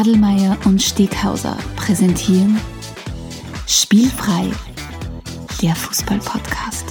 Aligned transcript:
Adelmeier 0.00 0.56
und 0.64 0.80
Steghauser 0.80 1.58
präsentieren 1.76 2.58
Spielfrei, 3.66 4.46
der 5.60 5.74
Fußball-Podcast. 5.74 6.86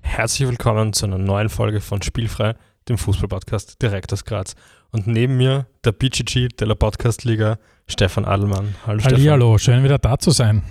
Herzlich 0.00 0.48
willkommen 0.48 0.92
zu 0.92 1.06
einer 1.06 1.18
neuen 1.18 1.48
Folge 1.48 1.80
von 1.80 2.02
Spielfrei, 2.02 2.56
dem 2.88 2.98
Fußball-Podcast 2.98 3.80
direkt 3.80 4.12
aus 4.12 4.24
Graz. 4.24 4.56
Und 4.90 5.06
neben 5.06 5.36
mir 5.36 5.66
der 5.84 5.92
BGG 5.92 6.48
der 6.48 6.74
Podcast-Liga, 6.74 7.58
Stefan 7.86 8.24
Adelmann. 8.24 8.74
Hallo 8.88 8.98
Stefan. 8.98 9.30
Hallo, 9.30 9.58
schön 9.58 9.84
wieder 9.84 9.98
da 9.98 10.18
zu 10.18 10.32
sein. 10.32 10.64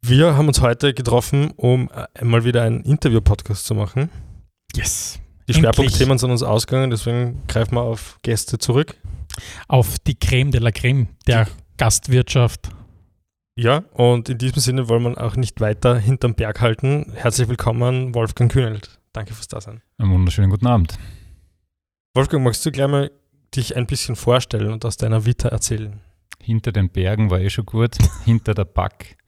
Wir 0.00 0.36
haben 0.36 0.46
uns 0.46 0.60
heute 0.60 0.94
getroffen, 0.94 1.50
um 1.56 1.90
mal 2.22 2.44
wieder 2.44 2.62
einen 2.62 2.82
Interview-Podcast 2.82 3.66
zu 3.66 3.74
machen. 3.74 4.10
Yes. 4.74 5.18
Die 5.48 5.54
Schwerpunktthemen 5.54 6.18
sind 6.18 6.30
uns 6.30 6.42
ausgegangen, 6.42 6.90
deswegen 6.90 7.42
greifen 7.48 7.74
wir 7.74 7.82
auf 7.82 8.18
Gäste 8.22 8.58
zurück. 8.58 8.96
Auf 9.66 9.98
die 9.98 10.14
Creme 10.14 10.52
de 10.52 10.60
la 10.60 10.70
Creme 10.70 11.08
der 11.26 11.44
die. 11.44 11.50
Gastwirtschaft. 11.78 12.70
Ja, 13.56 13.78
und 13.92 14.28
in 14.28 14.38
diesem 14.38 14.60
Sinne 14.60 14.88
wollen 14.88 15.02
wir 15.02 15.20
auch 15.20 15.34
nicht 15.34 15.60
weiter 15.60 15.98
hinterm 15.98 16.34
Berg 16.34 16.60
halten. 16.60 17.12
Herzlich 17.14 17.48
willkommen, 17.48 18.14
Wolfgang 18.14 18.52
Kühnelt. 18.52 19.00
Danke 19.12 19.34
fürs 19.34 19.48
Dasein. 19.48 19.82
Einen 19.98 20.12
wunderschönen 20.12 20.50
guten 20.50 20.68
Abend. 20.68 20.96
Wolfgang, 22.14 22.44
magst 22.44 22.64
du 22.64 22.70
gleich 22.70 22.88
mal 22.88 23.10
dich 23.54 23.74
ein 23.74 23.86
bisschen 23.86 24.14
vorstellen 24.14 24.72
und 24.72 24.84
aus 24.84 24.96
deiner 24.96 25.24
Vita 25.24 25.48
erzählen? 25.48 26.00
Hinter 26.40 26.70
den 26.70 26.88
Bergen 26.88 27.30
war 27.30 27.40
eh 27.40 27.50
schon 27.50 27.66
gut, 27.66 27.96
hinter 28.24 28.54
der 28.54 28.64
Back 28.64 29.18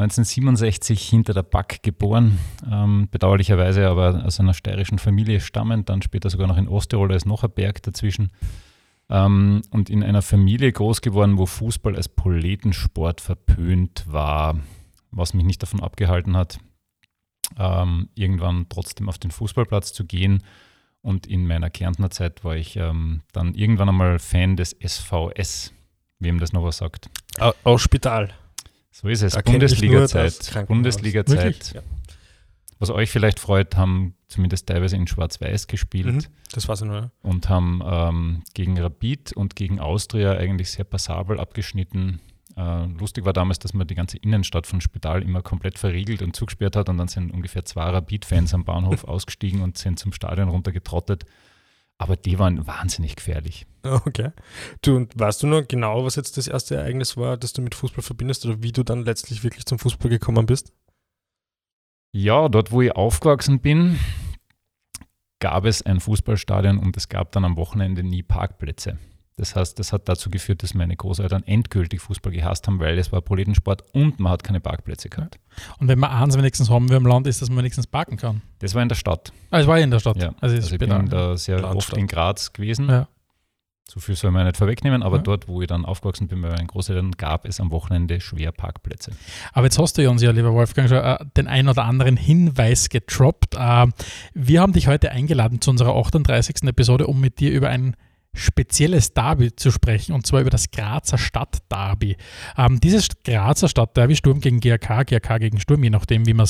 1967 0.00 1.08
hinter 1.08 1.34
der 1.34 1.42
Back 1.42 1.82
geboren, 1.82 2.38
ähm, 2.70 3.08
bedauerlicherweise 3.10 3.88
aber 3.88 4.24
aus 4.24 4.38
einer 4.38 4.54
steirischen 4.54 4.98
Familie 4.98 5.40
stammend, 5.40 5.88
dann 5.88 6.02
später 6.02 6.30
sogar 6.30 6.46
noch 6.46 6.56
in 6.56 6.68
Osttirol, 6.68 7.08
da 7.08 7.16
ist 7.16 7.26
noch 7.26 7.42
ein 7.42 7.50
Berg 7.50 7.82
dazwischen. 7.82 8.30
Ähm, 9.10 9.62
und 9.70 9.90
in 9.90 10.04
einer 10.04 10.22
Familie 10.22 10.70
groß 10.70 11.00
geworden, 11.00 11.36
wo 11.38 11.46
Fußball 11.46 11.96
als 11.96 12.08
Proletensport 12.08 13.20
verpönt 13.20 14.04
war, 14.06 14.60
was 15.10 15.34
mich 15.34 15.44
nicht 15.44 15.62
davon 15.62 15.82
abgehalten 15.82 16.36
hat, 16.36 16.58
ähm, 17.58 18.08
irgendwann 18.14 18.66
trotzdem 18.68 19.08
auf 19.08 19.18
den 19.18 19.30
Fußballplatz 19.32 19.92
zu 19.92 20.04
gehen. 20.04 20.44
Und 21.00 21.26
in 21.26 21.46
meiner 21.46 21.70
Kärntner 21.70 22.10
Zeit 22.10 22.44
war 22.44 22.56
ich 22.56 22.76
ähm, 22.76 23.22
dann 23.32 23.54
irgendwann 23.54 23.88
einmal 23.88 24.18
Fan 24.18 24.56
des 24.56 24.76
SVS, 24.80 25.72
wem 26.18 26.38
das 26.38 26.52
noch 26.52 26.62
was 26.62 26.76
sagt. 26.76 27.10
Aus 27.64 27.82
Spital. 27.82 28.34
So 29.00 29.06
ist 29.06 29.22
es. 29.22 29.40
Bundesliga-Zeit. 29.40 30.66
Bundesliga-Zeit. 30.66 31.72
Ja. 31.72 31.82
Was 32.80 32.90
euch 32.90 33.10
vielleicht 33.10 33.38
freut, 33.38 33.76
haben 33.76 34.14
zumindest 34.26 34.66
teilweise 34.66 34.96
in 34.96 35.06
Schwarz-Weiß 35.06 35.68
gespielt. 35.68 36.14
Mhm, 36.14 36.24
das 36.52 36.66
war 36.66 36.74
so 36.74 36.84
nur. 36.84 37.12
Und 37.22 37.48
haben 37.48 37.80
ähm, 37.84 38.42
gegen 38.54 38.76
Rapid 38.76 39.34
und 39.34 39.54
gegen 39.54 39.78
Austria 39.78 40.32
eigentlich 40.32 40.72
sehr 40.72 40.84
passabel 40.84 41.38
abgeschnitten. 41.38 42.20
Äh, 42.56 42.86
lustig 42.86 43.24
war 43.24 43.32
damals, 43.32 43.60
dass 43.60 43.72
man 43.72 43.86
die 43.86 43.94
ganze 43.94 44.18
Innenstadt 44.18 44.66
von 44.66 44.80
Spital 44.80 45.22
immer 45.22 45.42
komplett 45.42 45.78
verriegelt 45.78 46.20
und 46.20 46.34
zugesperrt 46.34 46.74
hat 46.74 46.88
und 46.88 46.98
dann 46.98 47.08
sind 47.08 47.30
ungefähr 47.30 47.64
zwei 47.64 47.90
Rapid-Fans 47.90 48.52
am 48.52 48.64
Bahnhof 48.64 49.04
ausgestiegen 49.08 49.62
und 49.62 49.78
sind 49.78 50.00
zum 50.00 50.12
Stadion 50.12 50.48
runtergetrottet. 50.48 51.24
Aber 51.98 52.16
die 52.16 52.38
waren 52.38 52.66
wahnsinnig 52.66 53.16
gefährlich. 53.16 53.66
Okay. 53.82 54.32
Du, 54.82 54.96
und 54.96 55.18
weißt 55.18 55.42
du 55.42 55.46
noch 55.46 55.66
genau, 55.66 56.04
was 56.04 56.16
jetzt 56.16 56.36
das 56.36 56.46
erste 56.46 56.76
Ereignis 56.76 57.16
war, 57.16 57.36
das 57.36 57.52
du 57.52 57.62
mit 57.62 57.74
Fußball 57.74 58.02
verbindest 58.02 58.44
oder 58.44 58.62
wie 58.62 58.72
du 58.72 58.82
dann 58.82 59.04
letztlich 59.04 59.42
wirklich 59.42 59.64
zum 59.66 59.78
Fußball 59.78 60.10
gekommen 60.10 60.46
bist? 60.46 60.72
Ja, 62.12 62.48
dort, 62.48 62.70
wo 62.70 62.82
ich 62.82 62.92
aufgewachsen 62.92 63.60
bin, 63.60 63.98
gab 65.40 65.64
es 65.64 65.82
ein 65.82 66.00
Fußballstadion 66.00 66.78
und 66.78 66.96
es 66.96 67.08
gab 67.08 67.32
dann 67.32 67.44
am 67.44 67.56
Wochenende 67.56 68.02
nie 68.02 68.22
Parkplätze. 68.22 68.98
Das 69.38 69.54
heißt, 69.54 69.78
das 69.78 69.92
hat 69.92 70.08
dazu 70.08 70.30
geführt, 70.30 70.64
dass 70.64 70.74
meine 70.74 70.96
Großeltern 70.96 71.44
endgültig 71.44 72.00
Fußball 72.00 72.32
gehasst 72.32 72.66
haben, 72.66 72.80
weil 72.80 72.98
es 72.98 73.12
war 73.12 73.22
Proletensport 73.22 73.84
und 73.92 74.18
man 74.18 74.32
hat 74.32 74.42
keine 74.42 74.58
Parkplätze 74.58 75.08
gehabt. 75.08 75.38
Und 75.78 75.86
wenn 75.86 75.98
man 75.98 76.10
eins 76.10 76.36
wenigstens 76.36 76.68
haben 76.68 76.90
wir 76.90 76.96
im 76.96 77.06
Land, 77.06 77.28
ist, 77.28 77.40
dass 77.40 77.48
man 77.48 77.58
wenigstens 77.58 77.86
parken 77.86 78.16
kann. 78.16 78.42
Das 78.58 78.74
war 78.74 78.82
in 78.82 78.88
der 78.88 78.96
Stadt. 78.96 79.32
Ah, 79.50 79.60
es 79.60 79.68
war 79.68 79.78
in 79.78 79.92
der 79.92 80.00
Stadt. 80.00 80.16
Ja. 80.16 80.34
Also, 80.40 80.56
also 80.56 80.72
ich 80.72 80.78
bin 80.78 80.90
da 81.08 81.36
sehr 81.36 81.60
Landstadt. 81.60 81.76
oft 81.76 81.96
in 81.96 82.08
Graz 82.08 82.52
gewesen. 82.52 82.88
Ja. 82.88 83.06
So 83.90 84.00
viel 84.00 84.16
soll 84.16 84.32
man 84.32 84.44
nicht 84.44 84.58
vorwegnehmen, 84.58 85.02
aber 85.02 85.16
ja. 85.16 85.22
dort, 85.22 85.48
wo 85.48 85.62
ich 85.62 85.68
dann 85.68 85.86
aufgewachsen 85.86 86.28
bin 86.28 86.42
bei 86.42 86.50
meinen 86.50 86.66
Großeltern, 86.66 87.12
gab 87.12 87.46
es 87.46 87.58
am 87.58 87.70
Wochenende 87.70 88.20
schwer 88.20 88.52
Parkplätze. 88.52 89.12
Aber 89.54 89.64
jetzt 89.64 89.78
hast 89.78 89.96
du 89.96 90.10
uns 90.10 90.20
ja, 90.20 90.30
lieber 90.30 90.52
Wolfgang, 90.52 90.90
schon 90.90 90.98
äh, 90.98 91.16
den 91.38 91.46
ein 91.46 91.68
oder 91.68 91.84
anderen 91.84 92.18
Hinweis 92.18 92.90
getroppt. 92.90 93.54
Äh, 93.54 93.86
wir 94.34 94.60
haben 94.60 94.74
dich 94.74 94.88
heute 94.88 95.12
eingeladen 95.12 95.62
zu 95.62 95.70
unserer 95.70 95.96
38. 95.96 96.64
Episode, 96.64 97.06
um 97.06 97.18
mit 97.18 97.40
dir 97.40 97.50
über 97.50 97.70
ein 97.70 97.96
spezielles 98.34 99.12
Derby 99.12 99.54
zu 99.54 99.70
sprechen, 99.70 100.12
und 100.12 100.26
zwar 100.26 100.40
über 100.40 100.50
das 100.50 100.70
Grazer 100.70 101.18
Stadtderby. 101.18 102.16
Ähm, 102.56 102.80
dieses 102.80 103.08
Grazer 103.24 103.68
Stadtderby, 103.68 104.16
Sturm 104.16 104.40
gegen 104.40 104.60
GRK, 104.60 105.04
GRK 105.04 105.38
gegen 105.38 105.60
Sturm, 105.60 105.82
je 105.82 105.90
nachdem, 105.90 106.26
wie 106.26 106.34
man 106.34 106.46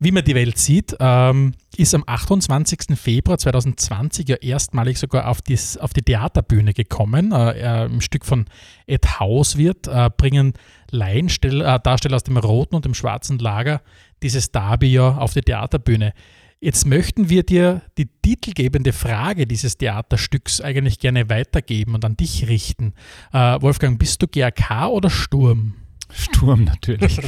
wie 0.00 0.12
man 0.12 0.24
die 0.24 0.34
Welt 0.34 0.58
sieht, 0.58 0.96
ähm, 1.00 1.54
ist 1.76 1.94
am 1.94 2.04
28. 2.06 2.96
Februar 2.96 3.36
2020 3.36 4.28
ja 4.28 4.36
erstmalig 4.36 4.98
sogar 4.98 5.28
auf, 5.28 5.42
dies, 5.42 5.76
auf 5.76 5.92
die 5.92 6.02
Theaterbühne 6.02 6.72
gekommen. 6.72 7.32
Äh, 7.32 7.82
äh, 7.82 7.86
Im 7.86 8.00
Stück 8.00 8.24
von 8.24 8.46
Ed 8.86 9.18
Hauswirt 9.18 9.88
äh, 9.88 10.08
bringen 10.16 10.52
Laiendarsteller 10.90 11.82
äh, 11.84 12.14
aus 12.14 12.22
dem 12.22 12.36
roten 12.36 12.76
und 12.76 12.84
dem 12.84 12.94
schwarzen 12.94 13.38
Lager 13.38 13.82
dieses 14.22 14.52
Derby 14.52 14.92
ja 14.92 15.16
auf 15.16 15.34
die 15.34 15.40
Theaterbühne. 15.40 16.12
Jetzt 16.60 16.86
möchten 16.86 17.28
wir 17.28 17.44
dir 17.44 17.82
die 17.98 18.06
titelgebende 18.06 18.92
Frage 18.92 19.46
dieses 19.46 19.76
Theaterstücks 19.78 20.60
eigentlich 20.60 20.98
gerne 20.98 21.30
weitergeben 21.30 21.94
und 21.94 22.04
an 22.04 22.16
dich 22.16 22.48
richten. 22.48 22.94
Äh, 23.32 23.60
Wolfgang, 23.60 23.96
bist 23.96 24.22
du 24.22 24.26
GRK 24.26 24.88
oder 24.88 25.08
Sturm? 25.08 25.74
Sturm 26.10 26.64
natürlich. 26.64 27.20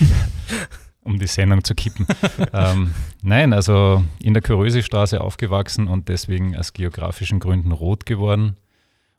um 1.04 1.20
die 1.20 1.28
Sendung 1.28 1.62
zu 1.62 1.76
kippen. 1.76 2.06
ähm, 2.52 2.92
nein, 3.22 3.52
also 3.52 4.04
in 4.20 4.34
der 4.34 4.42
Körösestraße 4.42 5.20
aufgewachsen 5.20 5.86
und 5.86 6.08
deswegen 6.08 6.56
aus 6.56 6.72
geografischen 6.72 7.38
Gründen 7.38 7.70
rot 7.70 8.06
geworden. 8.06 8.56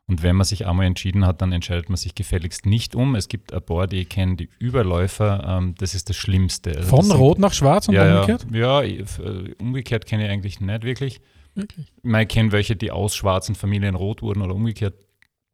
Und 0.08 0.24
wenn 0.24 0.36
man 0.36 0.46
sich 0.46 0.68
einmal 0.68 0.88
entschieden 0.88 1.26
hat, 1.26 1.42
dann 1.42 1.54
entscheidet 1.54 1.90
man 1.90 1.96
sich 1.96 2.16
gefälligst 2.16 2.66
nicht 2.66 2.96
um. 2.96 3.16
Es 3.16 3.30
gibt 3.30 3.54
ein 3.54 3.62
paar, 3.62 3.88
die 3.88 4.06
kennen 4.06 4.36
die 4.36 4.50
Überläufer. 4.60 5.44
Ähm, 5.48 5.76
das 5.78 5.96
ist 5.96 6.10
das 6.10 6.18
Schlimmste. 6.18 6.76
Also 6.76 6.90
Von 6.90 7.08
das 7.08 7.18
Rot 7.18 7.40
nach 7.40 7.54
Schwarz 7.54 7.88
und 7.88 7.96
ja, 7.96 8.22
umgekehrt? 8.22 8.46
Ja, 8.52 8.82
ja, 8.82 9.04
äh, 9.04 9.56
umgekehrt 9.60 10.06
kenne 10.06 10.26
ich 10.26 10.30
eigentlich 10.30 10.60
nicht 10.60 10.84
wirklich. 10.84 11.22
Wirklich? 11.56 11.92
Ich 12.04 12.28
kenne 12.28 12.52
welche, 12.52 12.76
die 12.76 12.92
aus 12.92 13.16
schwarzen 13.16 13.56
Familien 13.56 13.96
rot 13.96 14.22
wurden 14.22 14.42
oder 14.42 14.56
umgekehrt. 14.56 14.96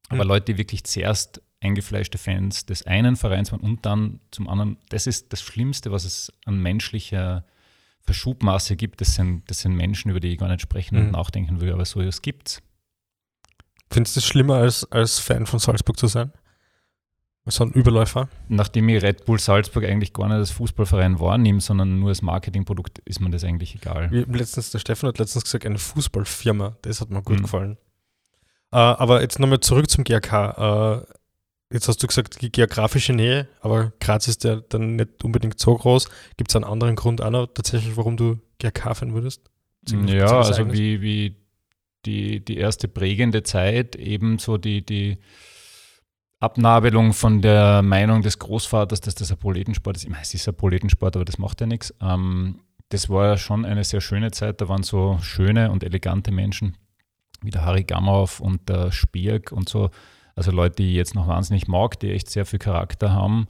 Aber 0.09 0.23
mhm. 0.23 0.29
Leute, 0.29 0.53
die 0.53 0.57
wirklich 0.57 0.83
zuerst 0.85 1.41
eingefleischte 1.59 2.17
Fans 2.17 2.65
des 2.65 2.85
einen 2.85 3.15
Vereins 3.15 3.51
waren 3.51 3.61
und 3.61 3.85
dann 3.85 4.19
zum 4.31 4.47
anderen, 4.47 4.77
das 4.89 5.07
ist 5.07 5.33
das 5.33 5.41
Schlimmste, 5.41 5.91
was 5.91 6.05
es 6.05 6.31
an 6.45 6.61
menschlicher 6.61 7.45
Verschubmaße 8.01 8.75
gibt. 8.75 9.01
Das 9.01 9.15
sind, 9.15 9.49
das 9.49 9.59
sind 9.59 9.75
Menschen, 9.75 10.11
über 10.11 10.19
die 10.19 10.29
ich 10.29 10.37
gar 10.37 10.47
nicht 10.47 10.61
sprechen 10.61 10.97
mhm. 10.97 11.05
und 11.05 11.11
nachdenken 11.11 11.61
würde, 11.61 11.73
aber 11.73 11.85
so 11.85 11.99
etwas 11.99 12.21
gibt 12.21 12.49
es. 12.49 12.61
Findest 13.89 14.15
du 14.15 14.19
es 14.19 14.25
schlimmer, 14.25 14.55
als, 14.55 14.89
als 14.91 15.19
Fan 15.19 15.45
von 15.45 15.59
Salzburg 15.59 15.97
zu 15.97 16.07
sein? 16.07 16.31
So 17.49 17.63
ein 17.63 17.71
Überläufer? 17.71 18.27
Nachdem 18.49 18.89
ich 18.89 19.01
Red 19.01 19.25
Bull 19.25 19.39
Salzburg 19.39 19.85
eigentlich 19.85 20.11
gar 20.11 20.27
nicht 20.27 20.35
als 20.35 20.51
Fußballverein 20.51 21.19
wahrnehme, 21.21 21.61
sondern 21.61 21.99
nur 21.99 22.09
als 22.09 22.21
Marketingprodukt, 22.21 22.99
ist 23.05 23.21
mir 23.21 23.29
das 23.29 23.45
eigentlich 23.45 23.73
egal. 23.75 24.11
Wie 24.11 24.37
letztens, 24.37 24.71
der 24.71 24.79
Stefan 24.79 25.07
hat 25.07 25.17
letztens 25.17 25.45
gesagt, 25.45 25.65
eine 25.65 25.77
Fußballfirma. 25.77 26.75
Das 26.81 26.99
hat 26.99 27.09
mir 27.09 27.21
gut 27.21 27.37
mhm. 27.37 27.43
gefallen. 27.43 27.77
Uh, 28.73 28.99
aber 28.99 29.21
jetzt 29.21 29.39
nochmal 29.39 29.61
zurück 29.61 29.89
zum 29.89 30.03
GRK. 30.03 31.05
Äh, 31.07 31.73
jetzt 31.73 31.87
hast 31.87 32.03
du 32.03 32.07
gesagt, 32.07 32.41
die 32.41 32.51
geografische 32.51 33.13
Nähe, 33.13 33.47
aber 33.61 33.93
Graz 34.01 34.27
ist 34.27 34.43
ja 34.43 34.57
dann 34.57 34.97
nicht 34.97 35.23
unbedingt 35.23 35.57
so 35.57 35.73
groß. 35.73 36.09
Gibt 36.35 36.51
es 36.51 36.55
einen 36.57 36.65
anderen 36.65 36.97
Grund 36.97 37.21
auch 37.21 37.29
noch 37.29 37.47
tatsächlich, 37.47 37.95
warum 37.95 38.17
du 38.17 38.39
GRK-Fan 38.59 39.13
würdest? 39.13 39.49
Ja, 39.89 40.41
also 40.41 40.69
wie, 40.73 41.01
wie 41.01 41.35
die, 42.07 42.43
die 42.43 42.57
erste 42.57 42.87
prägende 42.87 43.43
Zeit, 43.43 43.95
ebenso 43.95 44.57
die, 44.57 44.85
die 44.85 45.17
Abnabelung 46.39 47.13
von 47.13 47.41
der 47.41 47.81
Meinung 47.81 48.21
des 48.21 48.39
Großvaters, 48.39 49.01
dass 49.01 49.15
das 49.15 49.31
ein 49.31 49.37
Proletensport 49.37 49.97
ist. 49.97 50.03
Ich 50.03 50.09
meine, 50.09 50.23
es 50.23 50.33
ist 50.33 50.47
ein 50.47 50.55
Proletensport, 50.55 51.15
aber 51.15 51.25
das 51.25 51.37
macht 51.37 51.61
ja 51.61 51.67
nichts. 51.67 51.93
Ähm, 52.01 52.61
das 52.89 53.09
war 53.09 53.27
ja 53.27 53.37
schon 53.37 53.65
eine 53.65 53.83
sehr 53.83 54.01
schöne 54.01 54.31
Zeit. 54.31 54.61
Da 54.61 54.69
waren 54.69 54.83
so 54.83 55.17
schöne 55.21 55.71
und 55.71 55.83
elegante 55.83 56.31
Menschen 56.31 56.77
wie 57.41 57.51
der 57.51 57.65
Harry 57.65 57.83
Gammauf 57.83 58.39
und 58.39 58.69
der 58.69 58.91
Spierk 58.91 59.51
und 59.51 59.69
so. 59.69 59.89
Also 60.35 60.51
Leute, 60.51 60.77
die 60.77 60.89
ich 60.89 60.95
jetzt 60.95 61.15
noch 61.15 61.27
wahnsinnig 61.27 61.67
mag, 61.67 61.99
die 61.99 62.11
echt 62.11 62.29
sehr 62.29 62.45
viel 62.45 62.59
Charakter 62.59 63.11
haben. 63.11 63.47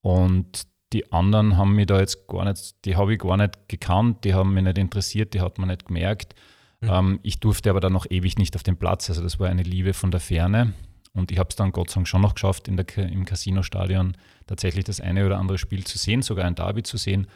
Und 0.00 0.66
die 0.92 1.12
anderen 1.12 1.56
haben 1.56 1.74
mich 1.74 1.86
da 1.86 2.00
jetzt 2.00 2.26
gar 2.28 2.44
nicht, 2.44 2.84
die 2.84 2.96
habe 2.96 3.12
ich 3.12 3.20
gar 3.20 3.36
nicht 3.36 3.68
gekannt, 3.68 4.24
die 4.24 4.34
haben 4.34 4.54
mich 4.54 4.64
nicht 4.64 4.78
interessiert, 4.78 5.34
die 5.34 5.40
hat 5.40 5.58
man 5.58 5.68
nicht 5.68 5.86
gemerkt. 5.86 6.34
Mhm. 6.80 6.88
Ähm, 6.90 7.20
ich 7.22 7.40
durfte 7.40 7.70
aber 7.70 7.80
dann 7.80 7.92
noch 7.92 8.06
ewig 8.08 8.38
nicht 8.38 8.56
auf 8.56 8.62
den 8.62 8.76
Platz. 8.76 9.08
Also 9.08 9.22
das 9.22 9.40
war 9.40 9.48
eine 9.48 9.62
Liebe 9.62 9.94
von 9.94 10.10
der 10.10 10.20
Ferne. 10.20 10.74
Und 11.14 11.32
ich 11.32 11.38
habe 11.38 11.48
es 11.50 11.56
dann 11.56 11.72
Gott 11.72 11.90
sei 11.90 11.96
Dank 11.96 12.08
schon 12.08 12.20
noch 12.20 12.34
geschafft, 12.34 12.68
in 12.68 12.76
der, 12.76 12.86
im 12.96 13.24
Casino-Stadion 13.24 14.16
tatsächlich 14.46 14.84
das 14.84 15.00
eine 15.00 15.26
oder 15.26 15.38
andere 15.38 15.58
Spiel 15.58 15.84
zu 15.84 15.98
sehen, 15.98 16.22
sogar 16.22 16.44
ein 16.44 16.54
Derby 16.54 16.82
zu 16.82 16.96
sehen. 16.96 17.26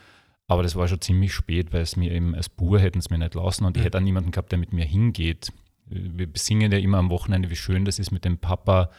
Aber 0.47 0.63
das 0.63 0.75
war 0.75 0.87
schon 0.87 1.01
ziemlich 1.01 1.33
spät, 1.33 1.73
weil 1.73 1.81
es 1.81 1.95
mir 1.95 2.11
eben 2.11 2.35
als 2.35 2.49
Bur 2.49 2.79
hätten 2.79 2.99
es 2.99 3.09
mir 3.09 3.17
nicht 3.17 3.35
lassen 3.35 3.65
und 3.65 3.77
ich 3.77 3.83
hätte 3.83 3.97
auch 3.97 4.01
niemanden 4.01 4.31
gehabt, 4.31 4.51
der 4.51 4.59
mit 4.59 4.73
mir 4.73 4.85
hingeht. 4.85 5.51
Wir 5.85 6.27
singen 6.35 6.71
ja 6.71 6.77
immer 6.77 6.97
am 6.97 7.09
Wochenende, 7.09 7.49
wie 7.49 7.55
schön 7.55 7.85
das 7.85 7.99
ist, 7.99 8.11
mit 8.11 8.25
dem 8.25 8.37
Papa 8.37 8.89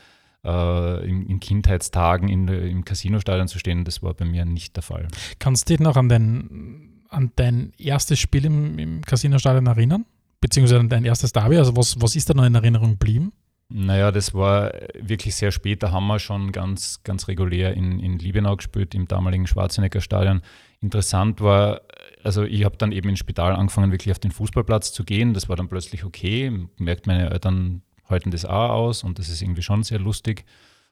äh, 0.44 1.08
in, 1.08 1.26
in, 1.26 1.41
Kindheitstagen 1.41 2.29
in, 2.29 2.49
im 2.49 2.85
Casinostadion 2.85 3.49
zu 3.49 3.58
stehen. 3.58 3.85
Das 3.85 4.02
war 4.02 4.14
bei 4.14 4.25
mir 4.25 4.44
nicht 4.44 4.76
der 4.76 4.82
Fall. 4.82 5.08
Kannst 5.38 5.69
du 5.69 5.75
dich 5.75 5.81
noch 5.81 5.96
an 5.96 6.08
dein, 6.08 7.02
an 7.08 7.32
dein 7.37 7.73
erstes 7.79 8.19
Spiel 8.19 8.44
im, 8.44 8.79
im 8.79 9.02
Casinostadion 9.02 9.67
erinnern? 9.67 10.06
Beziehungsweise 10.44 10.85
dein 10.85 11.06
erstes 11.06 11.32
Derby? 11.32 11.56
Also 11.56 11.75
was, 11.75 11.99
was 12.02 12.14
ist 12.17 12.29
da 12.29 12.35
noch 12.35 12.44
in 12.44 12.55
Erinnerung 12.55 12.91
geblieben? 12.91 13.32
Naja, 13.70 14.12
das 14.12 14.35
war 14.35 14.75
wirklich 14.93 15.35
sehr 15.35 15.50
spät. 15.50 15.82
Da 15.82 15.91
haben 15.91 16.06
wir 16.06 16.19
schon 16.19 16.52
ganz, 16.52 17.02
ganz 17.02 17.29
regulär 17.29 17.73
in, 17.73 17.99
in 17.99 18.19
Liebenau 18.19 18.55
gespielt, 18.55 18.94
im 18.94 19.08
damaligen 19.08 19.46
Schwarzenegger 19.46 20.02
Stadion. 20.02 20.43
Interessant 20.82 21.41
war, 21.41 21.81
also 22.23 22.43
ich 22.43 22.62
habe 22.67 22.76
dann 22.76 22.93
eben 22.93 23.08
ins 23.08 23.20
Spital 23.20 23.56
angefangen, 23.56 23.91
wirklich 23.91 24.12
auf 24.12 24.19
den 24.19 24.32
Fußballplatz 24.32 24.93
zu 24.93 25.05
gehen. 25.05 25.32
Das 25.32 25.49
war 25.49 25.56
dann 25.56 25.69
plötzlich 25.69 26.05
okay. 26.05 26.52
Merkt, 26.76 27.06
meine 27.06 27.31
Eltern 27.31 27.81
halten 28.06 28.31
das 28.31 28.44
auch 28.44 28.69
aus 28.69 29.02
und 29.02 29.19
das 29.19 29.31
ist 29.31 29.41
irgendwie 29.41 29.62
schon 29.62 29.82
sehr 29.82 29.99
lustig. 29.99 30.44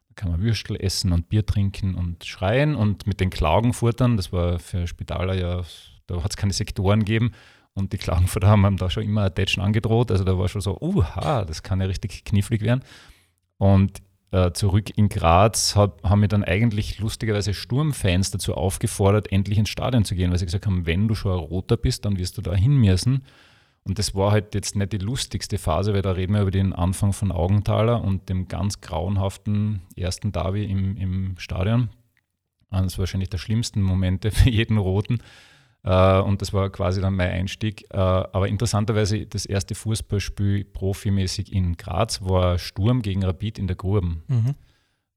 Da 0.09 0.15
kann 0.15 0.31
man 0.31 0.41
Würstel 0.41 0.77
essen 0.83 1.13
und 1.13 1.29
Bier 1.29 1.45
trinken 1.45 1.95
und 1.95 2.25
schreien 2.25 2.75
und 2.75 3.07
mit 3.07 3.21
den 3.21 3.29
Klagenfurtern, 3.29 4.17
das 4.17 4.33
war 4.33 4.59
für 4.59 4.87
Spitaler 4.87 5.35
ja, 5.35 5.63
da 6.07 6.25
hat 6.25 6.31
es 6.31 6.39
keine 6.39 6.55
Sektoren 6.55 7.01
gegeben. 7.01 7.33
Und 7.75 7.93
die 7.93 7.99
Klagenfurter 7.99 8.49
haben 8.49 8.65
einem 8.67 8.77
da 8.77 8.91
schon 8.91 9.05
immer 9.05 9.25
ein 9.25 9.35
Tätschen 9.35 9.63
angedroht. 9.63 10.11
Also 10.11 10.25
da 10.25 10.39
war 10.39 10.49
schon 10.49 10.61
so, 10.61 10.79
uha, 10.81 11.45
das 11.45 11.63
kann 11.63 11.81
ja 11.81 11.87
richtig 11.87 12.25
knifflig 12.25 12.61
werden. 12.61 12.83
Und 13.57 14.03
äh, 14.33 14.53
zurück 14.53 14.91
in 14.97 15.09
Graz 15.09 15.77
hat, 15.77 16.03
haben 16.03 16.21
mir 16.21 16.29
dann 16.29 16.45
eigentlich 16.45 16.99
lustigerweise 16.99 17.55
Sturmfans 17.55 18.31
dazu 18.31 18.55
aufgefordert, 18.55 19.31
endlich 19.31 19.59
ins 19.59 19.69
Stadion 19.69 20.05
zu 20.05 20.15
gehen, 20.15 20.31
weil 20.31 20.39
sie 20.39 20.47
gesagt 20.47 20.67
haben, 20.67 20.87
wenn 20.87 21.07
du 21.07 21.15
schon 21.15 21.33
ein 21.33 21.39
Roter 21.39 21.77
bist, 21.77 22.05
dann 22.05 22.19
wirst 22.19 22.39
du 22.39 22.43
da 22.43 22.55
hin 22.55 22.77
müssen. 22.77 23.25
Und 23.85 23.99
das 23.99 24.15
war 24.15 24.31
halt 24.33 24.55
jetzt 24.55 24.77
nicht 24.77 24.93
die 24.93 24.99
lustigste 24.99 25.59
Phase, 25.59 25.93
weil 25.93 26.03
da 26.03 26.13
reden 26.13 26.35
wir 26.35 26.43
über 26.43 26.51
den 26.51 26.73
Anfang 26.73 27.13
von 27.13 27.33
Augenthaler 27.33 28.03
und 28.03 28.29
dem 28.29 28.49
ganz 28.49 28.81
grauenhaften 28.81 29.83
ersten 29.97 30.33
Derby 30.33 30.65
im, 30.65 30.97
im 30.97 31.35
Stadion. 31.39 31.91
War 32.71 32.87
wahrscheinlich 32.97 33.29
der 33.29 33.39
schlimmsten 33.39 33.83
Momente 33.83 34.31
für 34.33 34.49
jeden 34.49 34.79
Roten. 34.79 35.19
Äh, 35.85 36.21
und 36.21 36.41
das 36.43 36.53
war 36.53 36.71
quasi 36.71 37.01
dann 37.01 37.15
mein 37.15 37.31
Einstieg. 37.31 37.85
Äh, 37.91 37.97
aber 37.97 38.49
interessanterweise, 38.49 39.27
das 39.27 39.47
erste 39.47 39.75
Fußballspiel 39.75 40.65
profimäßig 40.65 41.53
in 41.53 41.77
Graz 41.77 42.23
war 42.23 42.59
Sturm 42.59 43.03
gegen 43.03 43.25
Rapid 43.25 43.59
in 43.59 43.67
der 43.67 43.77
Gruben. 43.77 44.23
Mhm. 44.29 44.55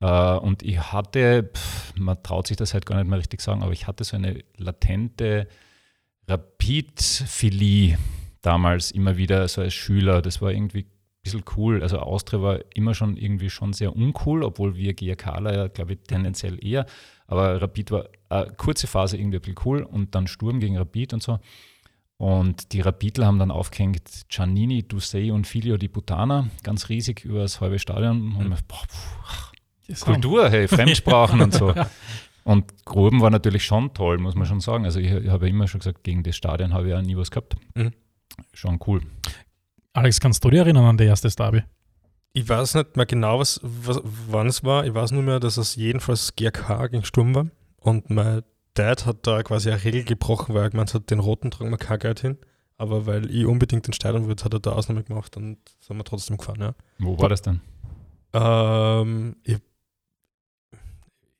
Äh, 0.01 0.37
und 0.37 0.63
ich 0.63 0.79
hatte, 0.91 1.51
man 1.97 2.21
traut 2.23 2.47
sich 2.47 2.57
das 2.57 2.73
halt 2.73 2.85
gar 2.85 2.97
nicht 2.97 3.09
mehr 3.09 3.19
richtig 3.19 3.41
sagen, 3.41 3.63
aber 3.63 3.71
ich 3.71 3.87
hatte 3.87 4.03
so 4.03 4.15
eine 4.15 4.43
latente 4.57 5.47
Rapid-Philie 6.27 7.97
damals 8.41 8.91
immer 8.91 9.17
wieder 9.17 9.47
so 9.47 9.61
als 9.61 9.73
Schüler. 9.73 10.21
Das 10.21 10.41
war 10.41 10.51
irgendwie 10.51 10.81
ein 10.81 10.91
bisschen 11.23 11.43
cool. 11.57 11.81
Also 11.81 11.99
Austria 11.99 12.41
war 12.41 12.59
immer 12.73 12.93
schon 12.93 13.17
irgendwie 13.17 13.49
schon 13.49 13.73
sehr 13.73 13.95
uncool, 13.95 14.43
obwohl 14.43 14.75
wir 14.75 14.93
GRKler 14.93 15.55
ja, 15.55 15.67
glaube 15.67 15.93
ich, 15.93 15.99
tendenziell 16.07 16.63
eher. 16.63 16.85
Aber 17.27 17.61
Rapid 17.61 17.91
war 17.91 18.05
eine 18.29 18.51
kurze 18.57 18.87
Phase 18.87 19.17
irgendwie 19.17 19.37
ein 19.37 19.41
bisschen 19.41 19.59
cool 19.65 19.83
und 19.83 20.15
dann 20.15 20.27
Sturm 20.27 20.59
gegen 20.59 20.77
Rapid 20.77 21.13
und 21.13 21.23
so. 21.23 21.39
Und 22.17 22.71
die 22.71 22.81
Rapidler 22.81 23.25
haben 23.25 23.39
dann 23.39 23.51
aufgehängt 23.51 24.27
Giannini, 24.29 24.83
Dussey 24.83 25.31
und 25.31 25.47
Filio 25.47 25.77
di 25.77 25.89
Putana, 25.89 26.49
ganz 26.63 26.87
riesig 26.87 27.25
über 27.25 27.39
das 27.41 27.59
halbe 27.59 27.77
Stadion. 27.77 28.33
Und 28.37 28.49
mhm. 28.49 28.55
boah, 28.67 28.85
pff, 28.87 30.01
Kultur, 30.01 30.49
hey, 30.49 30.67
Fremdsprachen 30.67 31.41
und 31.41 31.53
so. 31.53 31.73
Und 32.45 32.85
Gruben 32.85 33.21
war 33.21 33.31
natürlich 33.31 33.65
schon 33.65 33.95
toll, 33.95 34.19
muss 34.19 34.35
man 34.35 34.45
schon 34.45 34.59
sagen. 34.59 34.85
Also 34.85 34.99
ich, 34.99 35.11
ich 35.11 35.29
habe 35.29 35.47
ja 35.47 35.49
immer 35.49 35.67
schon 35.67 35.79
gesagt, 35.79 36.03
gegen 36.03 36.21
das 36.21 36.35
Stadion 36.35 36.75
habe 36.75 36.85
ich 36.85 36.91
ja 36.91 37.01
nie 37.01 37.17
was 37.17 37.31
gehabt. 37.31 37.55
Mhm. 37.73 37.91
Schon 38.53 38.79
cool. 38.85 39.01
Alex, 39.93 40.19
kannst 40.19 40.43
du 40.43 40.51
dich 40.51 40.59
erinnern 40.59 40.85
an 40.85 40.97
das 40.97 41.07
erste 41.07 41.29
Derby? 41.29 41.63
Ich 42.35 42.49
weiß 42.49 42.75
nicht 42.75 42.97
mehr 42.97 43.05
genau, 43.05 43.39
was, 43.39 43.61
was, 43.63 44.01
wann 44.03 44.47
es 44.47 44.61
war. 44.61 44.85
Ich 44.85 44.93
weiß 44.93 45.11
nur 45.11 45.23
mehr, 45.23 45.39
dass 45.39 45.55
es 45.55 45.77
jedenfalls 45.77 46.35
GRK 46.35 46.87
gegen 46.87 47.05
Sturm 47.05 47.33
war. 47.33 47.47
Und 47.77 48.09
mein 48.09 48.43
Dad 48.73 49.05
hat 49.05 49.25
da 49.25 49.41
quasi 49.41 49.71
eine 49.71 49.81
Regel 49.81 50.03
gebrochen, 50.03 50.53
weil 50.53 50.63
er 50.63 50.69
gemeint 50.69 50.93
hat, 50.93 51.09
den 51.09 51.19
roten 51.19 51.49
tragen 51.49 51.71
wir 51.71 51.77
kein 51.77 51.97
Geld 51.97 52.19
hin. 52.19 52.37
Aber 52.77 53.05
weil 53.05 53.31
ich 53.31 53.45
unbedingt 53.45 53.87
den 53.87 53.93
Stadion 53.93 54.27
würde, 54.27 54.43
hat 54.43 54.51
er 54.51 54.59
da 54.59 54.73
Ausnahme 54.73 55.03
gemacht 55.03 55.37
und 55.37 55.59
sind 55.79 55.95
wir 55.95 56.03
trotzdem 56.03 56.35
gefahren. 56.35 56.59
Ja. 56.59 56.75
Wo 56.99 57.17
war 57.17 57.29
das 57.29 57.41
denn? 57.41 57.61
Ähm, 58.33 59.37
ich, 59.43 59.59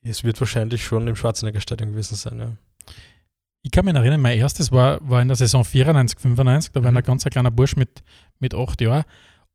es 0.00 0.24
wird 0.24 0.40
wahrscheinlich 0.40 0.82
schon 0.82 1.06
im 1.08 1.16
Schwarzenegger 1.16 1.60
Stadion 1.60 1.90
gewesen 1.90 2.14
sein, 2.14 2.38
ja. 2.38 2.52
Ich 3.60 3.70
kann 3.70 3.84
mich 3.84 3.94
erinnern, 3.94 4.22
mein 4.22 4.38
erstes 4.38 4.72
war, 4.72 4.98
war 5.06 5.20
in 5.20 5.28
der 5.28 5.36
Saison 5.36 5.62
94, 5.62 6.18
95, 6.20 6.72
da 6.72 6.82
war 6.82 6.90
mhm. 6.90 6.96
ein 6.96 7.02
ganz 7.02 7.22
kleiner 7.24 7.50
Bursch 7.50 7.76
mit, 7.76 8.02
mit 8.38 8.54
acht 8.54 8.80
Jahren. 8.80 9.04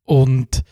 Und 0.04 0.62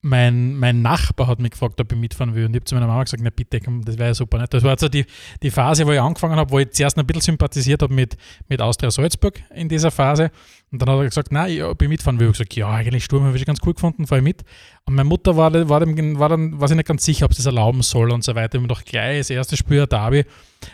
mein, 0.00 0.54
mein 0.54 0.80
Nachbar 0.80 1.26
hat 1.26 1.40
mich 1.40 1.50
gefragt, 1.50 1.80
ob 1.80 1.92
ich 1.92 1.98
mitfahren 1.98 2.34
will. 2.34 2.46
Und 2.46 2.52
ich 2.52 2.60
habe 2.60 2.64
zu 2.64 2.74
meiner 2.76 2.86
Mama 2.86 3.02
gesagt, 3.02 3.22
na 3.22 3.30
bitte, 3.30 3.60
komm, 3.60 3.84
das 3.84 3.98
wäre 3.98 4.10
ja 4.10 4.14
super. 4.14 4.38
Nicht? 4.38 4.54
Das 4.54 4.62
war 4.62 4.70
also 4.70 4.88
die, 4.88 5.04
die 5.42 5.50
Phase, 5.50 5.86
wo 5.86 5.90
ich 5.90 6.00
angefangen 6.00 6.36
habe, 6.36 6.50
wo 6.50 6.58
ich 6.60 6.70
zuerst 6.70 6.96
ein 6.98 7.06
bisschen 7.06 7.22
sympathisiert 7.22 7.82
habe 7.82 7.92
mit, 7.92 8.16
mit 8.48 8.62
Austria 8.62 8.90
Salzburg 8.90 9.40
in 9.54 9.68
dieser 9.68 9.90
Phase. 9.90 10.30
Und 10.70 10.80
dann 10.80 10.88
hat 10.90 10.98
er 10.98 11.04
gesagt, 11.04 11.32
nein, 11.32 11.62
ob 11.62 11.82
ich 11.82 11.88
mitfahren 11.88 12.20
will. 12.20 12.26
Ich 12.26 12.38
habe 12.38 12.44
gesagt, 12.44 12.56
ja, 12.56 12.70
eigentlich 12.70 13.04
Sturm 13.04 13.24
habe 13.24 13.36
ich 13.36 13.44
ganz 13.44 13.58
cool 13.66 13.74
gefunden, 13.74 14.06
fahre 14.06 14.20
ich 14.20 14.24
mit. 14.24 14.44
Und 14.84 14.94
meine 14.94 15.08
Mutter 15.08 15.36
war, 15.36 15.52
war, 15.68 15.80
dem, 15.80 16.18
war 16.18 16.28
dann, 16.28 16.60
war 16.60 16.68
sich 16.68 16.76
nicht 16.76 16.86
ganz 16.86 17.04
sicher, 17.04 17.26
ob 17.26 17.34
sie 17.34 17.38
das 17.38 17.46
erlauben 17.46 17.82
soll 17.82 18.12
und 18.12 18.22
so 18.22 18.34
weiter. 18.34 18.56
Ich 18.56 18.60
habe 18.62 18.68
doch 18.68 18.84
gleich 18.84 19.18
das 19.18 19.30
erste 19.30 19.56
Spiel 19.56 19.82
ein 19.82 19.88
Derby. 19.88 20.24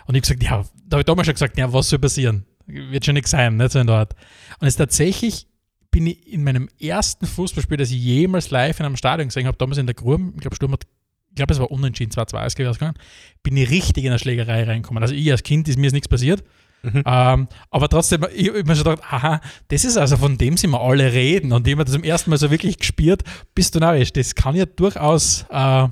Und 0.06 0.16
ich 0.16 0.22
habe 0.22 0.36
gesagt, 0.36 0.42
ja, 0.42 0.64
da 0.86 0.96
habe 0.96 1.00
ich 1.00 1.06
damals 1.06 1.26
schon 1.26 1.34
gesagt, 1.34 1.56
ja, 1.56 1.72
was 1.72 1.88
soll 1.88 1.98
passieren? 1.98 2.44
Wird 2.66 3.04
schon 3.04 3.14
nichts 3.14 3.30
sein, 3.30 3.56
nicht 3.56 3.72
so 3.72 3.78
in 3.78 3.86
der 3.86 3.96
Art. 3.96 4.14
Und 4.58 4.66
es 4.66 4.76
tatsächlich 4.76 5.46
bin 5.94 6.08
ich 6.08 6.32
in 6.32 6.42
meinem 6.42 6.68
ersten 6.80 7.24
Fußballspiel, 7.24 7.76
das 7.76 7.92
ich 7.92 8.02
jemals 8.02 8.50
live 8.50 8.80
in 8.80 8.86
einem 8.86 8.96
Stadion 8.96 9.28
gesehen 9.28 9.46
habe, 9.46 9.56
damals 9.56 9.78
in 9.78 9.86
der 9.86 9.94
Gruppe, 9.94 10.32
ich 10.34 10.40
glaube, 10.40 10.56
Sturm 10.56 10.72
hat, 10.72 10.82
ich 11.30 11.36
glaube, 11.36 11.52
es 11.52 11.60
war 11.60 11.70
unentschieden, 11.70 12.10
2-2 12.10 12.66
ausgegangen, 12.66 12.96
bin 13.44 13.56
ich 13.56 13.70
richtig 13.70 14.02
in 14.02 14.10
eine 14.10 14.18
Schlägerei 14.18 14.64
reingekommen. 14.64 15.00
Also 15.04 15.14
ich 15.14 15.30
als 15.30 15.44
Kind 15.44 15.68
ist 15.68 15.78
mir 15.78 15.86
ist 15.86 15.92
nichts 15.92 16.08
passiert. 16.08 16.42
Mhm. 16.82 17.04
Ähm, 17.06 17.48
aber 17.70 17.88
trotzdem, 17.88 18.26
ich 18.34 18.48
habe 18.48 18.64
mir 18.64 18.74
schon 18.74 18.84
gedacht, 18.84 19.04
aha, 19.08 19.40
das 19.68 19.84
ist 19.84 19.96
also 19.96 20.16
von 20.16 20.36
dem 20.36 20.56
sind 20.56 20.70
wir 20.70 20.80
alle 20.80 21.12
reden 21.12 21.52
und 21.52 21.64
jemand 21.68 21.88
das 21.88 21.94
zum 21.94 22.02
ersten 22.02 22.30
Mal 22.30 22.38
so 22.38 22.50
wirklich 22.50 22.76
gespürt, 22.76 23.22
bist 23.54 23.76
du 23.76 23.78
narrisch. 23.78 24.12
Das 24.12 24.34
kann 24.34 24.56
ja 24.56 24.66
durchaus, 24.66 25.42
äh, 25.48 25.86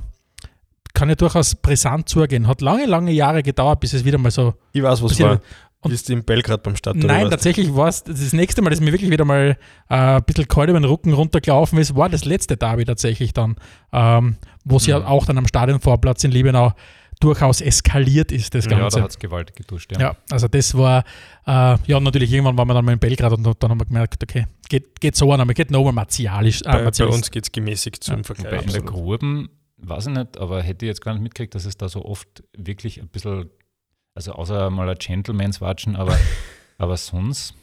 kann 0.94 1.09
ja 1.09 1.14
durchaus 1.14 1.54
brisant 1.54 2.09
zugehen. 2.09 2.49
Hat 2.49 2.61
lange, 2.61 2.87
lange 2.87 3.12
Jahre 3.12 3.44
gedauert, 3.44 3.78
bis 3.78 3.92
es 3.92 4.04
wieder 4.04 4.18
mal 4.18 4.32
so. 4.32 4.54
Ich 4.73 4.82
weiß, 4.82 5.00
was 5.00 5.21
war. 5.21 5.40
Und 5.82 5.90
Bist 5.90 6.08
du 6.08 6.12
in 6.12 6.24
Belgrad 6.24 6.62
beim 6.62 6.76
Start? 6.76 6.96
Nein, 6.96 7.28
tatsächlich 7.28 7.74
war 7.74 7.88
es 7.88 8.04
das 8.04 8.32
nächste 8.32 8.62
Mal, 8.62 8.70
dass 8.70 8.80
mir 8.80 8.92
wirklich 8.92 9.10
wieder 9.10 9.24
mal 9.24 9.56
äh, 9.90 9.94
ein 9.94 10.22
bisschen 10.22 10.46
kalt 10.46 10.70
über 10.70 10.78
den 10.78 10.84
Rücken 10.84 11.12
runtergelaufen 11.12 11.76
ist, 11.80 11.96
war 11.96 12.08
das 12.08 12.24
letzte 12.24 12.56
Derby 12.56 12.84
tatsächlich 12.84 13.32
dann, 13.32 13.56
ähm, 13.92 14.36
wo 14.64 14.76
es 14.76 14.86
mhm. 14.86 14.90
ja 14.90 15.06
auch 15.06 15.26
dann 15.26 15.38
am 15.38 15.48
Stadionvorplatz 15.48 16.22
in 16.22 16.30
Liebenau 16.30 16.72
durchaus 17.18 17.60
eskaliert 17.60 18.30
ist, 18.30 18.54
das 18.54 18.68
Ganze. 18.68 18.98
Ja, 18.98 19.00
da 19.00 19.04
hat 19.04 19.10
es 19.10 19.18
gewaltig 19.18 19.56
geduscht, 19.56 19.90
ja. 19.92 20.00
Ja, 20.00 20.16
also 20.30 20.46
das 20.46 20.76
war, 20.76 21.04
äh, 21.46 21.76
ja, 21.86 22.00
natürlich 22.00 22.32
irgendwann 22.32 22.56
waren 22.56 22.68
wir 22.68 22.74
dann 22.74 22.84
mal 22.84 22.92
in 22.92 22.98
Belgrad 23.00 23.32
und 23.32 23.44
dann 23.44 23.70
haben 23.70 23.80
wir 23.80 23.86
gemerkt, 23.86 24.22
okay, 24.22 24.46
geht, 24.68 25.00
geht 25.00 25.16
so 25.16 25.32
an, 25.32 25.40
aber 25.40 25.52
geht 25.52 25.72
nochmal 25.72 25.92
martialisch. 25.92 26.62
Äh, 26.62 26.84
bei, 26.84 26.90
bei, 26.90 27.06
uns 27.06 27.30
geht 27.30 27.44
es 27.44 27.52
gemäßigt 27.52 28.04
zum 28.04 28.18
ja. 28.18 28.22
Vergleich. 28.22 28.50
Bei 28.50 28.62
in 28.62 28.72
der 28.72 28.82
Gruben, 28.82 29.50
weiß 29.78 30.06
ich 30.06 30.14
nicht, 30.14 30.38
aber 30.38 30.62
hätte 30.62 30.84
ich 30.84 30.88
jetzt 30.88 31.00
gar 31.00 31.12
nicht 31.14 31.22
mitgekriegt, 31.22 31.54
dass 31.56 31.64
es 31.64 31.76
da 31.76 31.88
so 31.88 32.04
oft 32.04 32.44
wirklich 32.56 33.00
ein 33.00 33.08
bisschen 33.08 33.50
also 34.14 34.33
außer 34.33 34.71
mal 34.71 34.88
ein 34.88 34.97
Gentleman's 34.99 35.61
Watschen, 35.61 35.97
aber, 35.97 36.19
aber 36.78 36.97
sonst. 36.97 37.54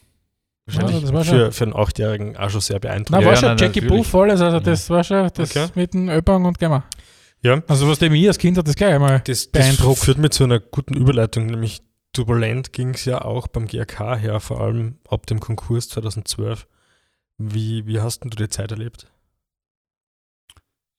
Wahrscheinlich 0.66 1.10
ja, 1.10 1.24
für, 1.24 1.52
für 1.52 1.64
einen 1.64 1.76
Achtjährigen 1.76 2.38
auch 2.38 2.50
schon 2.50 2.62
sehr 2.62 2.80
beeindruckend. 2.80 3.12
Na, 3.12 3.26
war 3.26 3.34
ja, 3.34 3.40
schon 3.40 3.58
Jackie 3.58 3.82
Buff 3.82 4.14
alles, 4.14 4.40
also 4.42 4.60
das 4.60 4.90
war 4.90 5.04
schon 5.04 5.30
das 5.34 5.56
okay. 5.56 5.68
mit 5.76 5.94
dem 5.94 6.10
Ölbang 6.10 6.46
und 6.46 6.60
Gemma. 6.60 6.84
Ja. 7.42 7.64
Also 7.68 7.88
was 7.88 8.00
dem 8.00 8.14
ich 8.14 8.28
als 8.28 8.38
Kind 8.38 8.58
hat 8.58 8.68
das 8.68 8.76
gleich 8.76 8.94
einmal 8.94 9.22
das, 9.26 9.48
beeindruckt. 9.48 9.98
Das 9.98 10.06
führt 10.06 10.18
mir 10.18 10.30
zu 10.30 10.44
einer 10.44 10.60
guten 10.60 10.96
Überleitung, 10.96 11.48
nämlich 11.48 11.82
turbulent 12.14 12.74
ging 12.74 12.94
es 12.94 13.06
ja 13.06 13.22
auch 13.22 13.48
beim 13.48 13.68
GRK 13.68 14.18
her, 14.18 14.40
vor 14.40 14.62
allem 14.62 14.98
ab 15.08 15.26
dem 15.26 15.40
Konkurs 15.40 15.90
2012. 15.90 16.68
Wie, 17.38 17.88
wie 17.88 18.02
hast 18.02 18.26
du 18.26 18.30
die 18.30 18.50
Zeit 18.50 18.72
erlebt? 18.72 19.08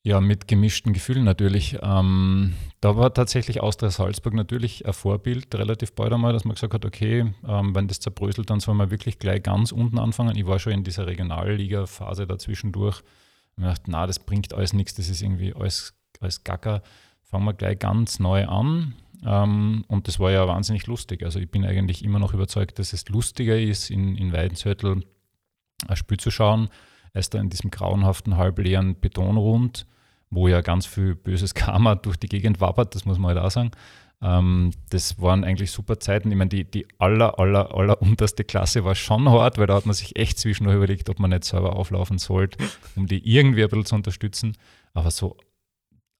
Ja, 0.03 0.23
mit 0.23 0.49
gemischten 0.49 0.95
Gefühlen 0.95 1.25
natürlich. 1.25 1.77
Ähm, 1.83 2.55
da 2.81 2.97
war 2.97 3.13
tatsächlich 3.13 3.61
Austria 3.61 3.91
Salzburg 3.91 4.33
natürlich 4.33 4.87
ein 4.87 4.95
Vorbild, 4.95 5.55
relativ 5.55 5.93
bald 5.93 6.11
einmal, 6.15 6.33
dass 6.33 6.47
man 6.47 6.55
gesagt 6.55 6.73
hat, 6.73 6.87
okay, 6.87 7.35
ähm, 7.47 7.75
wenn 7.75 7.87
das 7.87 8.01
zerbröselt, 8.01 8.49
dann 8.49 8.61
soll 8.61 8.75
man 8.75 8.91
wirklich 8.91 9.19
gleich 9.19 9.43
ganz 9.43 9.73
unten 9.73 9.99
anfangen. 9.99 10.37
Ich 10.37 10.47
war 10.47 10.59
schon 10.59 10.73
in 10.73 10.85
dieser 10.85 11.07
Regionalliga-Phase 11.07 12.27
dazwischendurch. 12.27 13.03
Ich 13.59 13.63
dachte, 13.63 13.91
na, 13.91 14.07
das 14.07 14.19
bringt 14.19 14.55
alles 14.55 14.73
nichts, 14.73 14.95
das 14.95 15.11
ist 15.11 15.21
irgendwie 15.21 15.55
alles, 15.55 15.93
alles 16.21 16.45
Gacker. 16.45 16.83
Fangen 17.23 17.45
wir 17.45 17.53
gleich 17.53 17.79
ganz 17.79 18.21
neu 18.21 18.47
an. 18.47 18.95
Ähm, 19.23 19.85
und 19.87 20.09
das 20.09 20.19
war 20.19 20.31
ja 20.31 20.49
wahnsinnig 20.49 20.87
lustig. 20.87 21.25
Also 21.25 21.41
ich 21.41 21.51
bin 21.51 21.63
eigentlich 21.67 22.03
immer 22.03 22.19
noch 22.19 22.33
überzeugt, 22.33 22.79
dass 22.79 22.95
es 22.95 23.07
lustiger 23.11 23.61
ist, 23.61 23.91
in, 23.91 24.17
in 24.17 24.33
Weidenzörtel 24.33 25.05
ein 25.87 25.97
Spiel 25.97 26.19
zu 26.19 26.31
schauen, 26.31 26.71
als 27.13 27.31
da 27.31 27.39
in 27.41 27.51
diesem 27.51 27.71
grauenhaften, 27.71 28.37
halbleeren 28.37 28.99
Betonrund 28.99 29.87
wo 30.31 30.49
ja 30.49 30.61
ganz 30.61 30.87
viel 30.87 31.15
böses 31.15 31.55
Karma 31.55 31.97
durch 31.97 32.17
die 32.17 32.29
Gegend 32.29 32.61
wappert, 32.61 32.95
das 32.95 33.05
muss 33.05 33.19
man 33.19 33.35
halt 33.35 33.45
auch 33.45 33.51
sagen. 33.51 33.73
Ähm, 34.23 34.73
das 34.91 35.21
waren 35.21 35.45
eigentlich 35.45 35.71
super 35.71 35.99
Zeiten. 35.99 36.31
Ich 36.31 36.37
meine, 36.37 36.51
die, 36.51 36.65
die 36.65 36.87
aller, 36.99 37.39
aller, 37.39 37.75
aller 37.75 38.01
unterste 38.03 38.45
Klasse 38.45 38.85
war 38.85 38.95
schon 38.95 39.29
hart, 39.31 39.59
weil 39.59 39.67
da 39.67 39.75
hat 39.75 39.87
man 39.87 39.95
sich 39.95 40.17
echt 40.17 40.39
zwischendurch 40.39 40.77
überlegt, 40.77 41.09
ob 41.09 41.19
man 41.19 41.31
nicht 41.31 41.45
selber 41.45 41.77
auflaufen 41.77 42.19
sollte, 42.19 42.59
um 42.97 43.07
die 43.07 43.27
irgendwie 43.29 43.63
ein 43.63 43.69
bisschen 43.71 43.87
zu 43.87 43.95
unterstützen. 43.95 44.57
Aber 44.95 45.11
so 45.11 45.37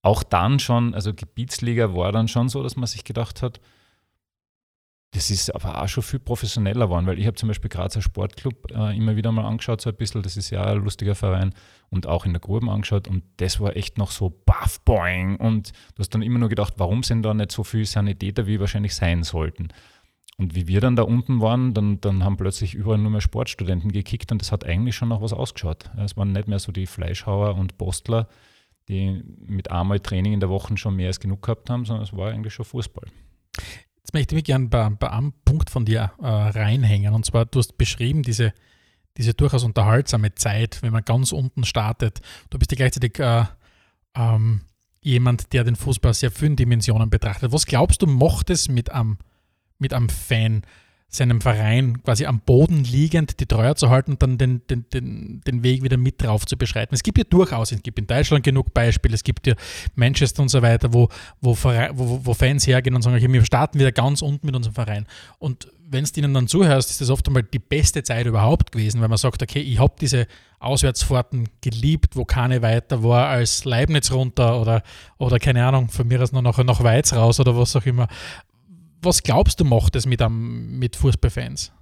auch 0.03 0.23
dann 0.23 0.59
schon, 0.59 0.95
also 0.95 1.13
Gebietsliga 1.13 1.95
war 1.95 2.11
dann 2.11 2.27
schon 2.27 2.49
so, 2.49 2.63
dass 2.63 2.77
man 2.77 2.87
sich 2.87 3.05
gedacht 3.05 3.43
hat, 3.43 3.61
das 5.13 5.31
ist 5.31 5.53
aber 5.55 5.83
auch 5.83 5.89
schon 5.89 6.05
viel 6.05 6.21
professioneller 6.21 6.87
geworden, 6.87 7.07
weil 7.07 7.19
ich 7.19 7.27
habe 7.27 7.35
zum 7.35 7.49
Beispiel 7.49 7.69
Grazer 7.69 8.01
Sportclub 8.01 8.71
äh, 8.71 8.97
immer 8.97 9.17
wieder 9.17 9.33
mal 9.33 9.45
angeschaut, 9.45 9.81
so 9.81 9.91
ein 9.91 9.97
bisschen, 9.97 10.23
das 10.23 10.37
ist 10.37 10.51
ja 10.51 10.63
ein 10.63 10.85
lustiger 10.85 11.17
Verein 11.17 11.53
und 11.89 12.07
auch 12.07 12.27
in 12.27 12.33
der 12.33 12.41
Gruben 12.41 12.71
angeschaut 12.71 13.09
und 13.09 13.25
das 13.39 13.59
war 13.59 13.77
echt 13.77 13.99
noch 13.99 14.13
so 14.13 14.31
baff 14.47 14.81
boing 14.85 15.37
und 15.37 15.73
du 15.95 16.01
hast 16.01 16.15
dann 16.15 16.23
immer 16.23 16.39
nur 16.39 16.49
gedacht, 16.49 16.75
warum 16.77 17.03
sind 17.03 17.23
da 17.23 17.35
nicht 17.35 17.51
so 17.51 17.65
viele 17.65 17.87
Sanitäter, 17.87 18.47
wie 18.47 18.61
wahrscheinlich 18.61 18.95
sein 18.95 19.25
sollten. 19.25 19.69
Und 20.39 20.55
wie 20.55 20.69
wir 20.69 20.81
dann 20.81 20.97
da 20.97 21.03
unten 21.03 21.43
waren, 21.43 21.75
dann, 21.75 22.01
dann 22.01 22.25
haben 22.25 22.39
plötzlich 22.39 22.75
überall 22.75 22.97
nur 22.97 23.11
mehr 23.11 23.21
Sportstudenten 23.21 23.93
gekickt 23.93 24.33
und 24.33 24.41
das 24.41 24.53
hat 24.53 24.65
eigentlich 24.65 24.97
schon 24.97 25.09
noch 25.09 25.21
was 25.21 25.35
ausgeschaut. 25.35 25.91
Es 25.99 26.17
waren 26.17 26.33
nicht 26.33 26.49
mehr 26.49 26.59
so 26.59 26.73
die 26.73 26.87
Fleischhauer 26.87 27.57
und 27.57 27.77
Postler, 27.77 28.27
die 28.89 29.23
mit 29.45 29.71
einmal 29.71 30.01
Training 30.01 30.33
in 30.33 30.41
der 30.41 30.49
Woche 30.49 30.77
schon 30.79 30.97
mehr 30.97 31.09
als 31.09 31.21
genug 31.21 31.43
gehabt 31.43 31.69
haben, 31.69 31.85
sondern 31.85 32.05
es 32.05 32.17
war 32.17 32.31
eigentlich 32.31 32.55
schon 32.55 32.65
Fußball. 32.65 33.05
Jetzt 34.11 34.15
möchte 34.15 34.35
ich 34.35 34.39
mich 34.39 34.45
gerne 34.45 34.67
bei, 34.67 34.91
bei 34.91 35.09
einem 35.09 35.33
Punkt 35.45 35.71
von 35.71 35.85
dir 35.85 36.11
äh, 36.21 36.27
reinhängen. 36.27 37.15
Und 37.15 37.25
zwar, 37.25 37.47
du 37.47 37.61
hast 37.61 37.79
beschrieben, 37.79 38.25
diese, 38.25 38.53
diese 39.17 39.35
durchaus 39.35 39.63
unterhaltsame 39.63 40.35
Zeit, 40.35 40.83
wenn 40.83 40.93
man 40.93 41.05
ganz 41.05 41.31
unten 41.31 41.63
startet. 41.63 42.21
Du 42.51 42.59
bist 42.59 42.73
ja 42.73 42.77
gleichzeitig 42.77 43.21
äh, 43.21 43.45
ähm, 44.17 44.63
jemand, 45.01 45.53
der 45.53 45.63
den 45.63 45.77
Fußball 45.77 46.13
sehr 46.13 46.33
vielen 46.33 46.57
Dimensionen 46.57 47.09
betrachtet. 47.09 47.53
Was 47.53 47.67
glaubst 47.67 48.03
du, 48.03 48.09
macht 48.09 48.51
es 48.51 48.69
mit 48.69 48.91
einem, 48.91 49.19
mit 49.79 49.95
einem 49.95 50.09
Fan? 50.09 50.63
Seinem 51.11 51.41
Verein 51.41 52.03
quasi 52.03 52.25
am 52.25 52.41
Boden 52.41 52.85
liegend 52.85 53.41
die 53.41 53.47
Treue 53.47 53.75
zu 53.75 53.91
halten 53.91 54.13
und 54.13 54.23
dann 54.23 54.39
den, 54.39 54.63
den, 54.69 54.87
den, 54.93 55.41
den 55.45 55.63
Weg 55.65 55.83
wieder 55.83 55.97
mit 55.97 56.23
drauf 56.23 56.47
zu 56.47 56.57
beschreiten. 56.57 56.95
Es 56.95 57.03
gibt 57.03 57.19
ja 57.19 57.25
durchaus, 57.25 57.73
es 57.73 57.83
gibt 57.83 57.99
in 57.99 58.07
Deutschland 58.07 58.45
genug 58.45 58.73
Beispiele, 58.73 59.15
es 59.15 59.25
gibt 59.25 59.47
ja 59.47 59.55
Manchester 59.97 60.43
und 60.43 60.49
so 60.49 60.63
weiter, 60.63 60.93
wo, 60.95 61.09
wo, 61.41 61.57
wo, 61.57 62.21
wo 62.25 62.35
Fans 62.35 62.67
hergehen 62.67 62.95
und 62.95 63.03
sagen, 63.03 63.17
okay, 63.17 63.31
wir 63.31 63.45
starten 63.45 63.79
wieder 63.79 63.91
ganz 63.93 64.23
unten 64.23 64.47
mit 64.47 64.55
unserem 64.55 64.75
Verein. 64.75 65.07
Und 65.41 65.69
wenn 65.91 66.05
du 66.05 66.21
ihnen 66.21 66.33
dann 66.33 66.47
zuhörst, 66.47 66.91
ist 66.91 67.01
das 67.01 67.11
oft 67.11 67.27
einmal 67.27 67.43
die 67.43 67.59
beste 67.59 68.05
Zeit 68.05 68.27
überhaupt 68.27 68.71
gewesen, 68.71 69.01
weil 69.01 69.09
man 69.09 69.19
sagt, 69.19 69.43
okay, 69.43 69.59
ich 69.59 69.81
habe 69.81 69.95
diese 70.01 70.29
Auswärtsfahrten 70.61 71.49
geliebt, 71.61 72.15
wo 72.15 72.25
keine 72.25 72.63
weiter 72.63 73.03
war 73.03 73.27
als 73.29 73.65
Leibniz 73.65 74.13
runter 74.13 74.61
oder, 74.61 74.83
oder 75.19 75.41
keine 75.41 75.67
Ahnung, 75.67 75.89
von 75.89 76.07
mir 76.07 76.23
aus 76.23 76.31
noch 76.31 76.43
nach, 76.43 76.63
nach 76.63 76.85
Weiz 76.85 77.13
raus 77.13 77.41
oder 77.41 77.57
was 77.57 77.75
auch 77.75 77.87
immer 77.87 78.07
was 79.03 79.23
glaubst 79.23 79.61
du, 79.61 79.65
macht 79.65 79.97
es 79.97 80.07
mit, 80.07 80.23
mit 80.31 80.97
Fußballfans? 80.97 81.73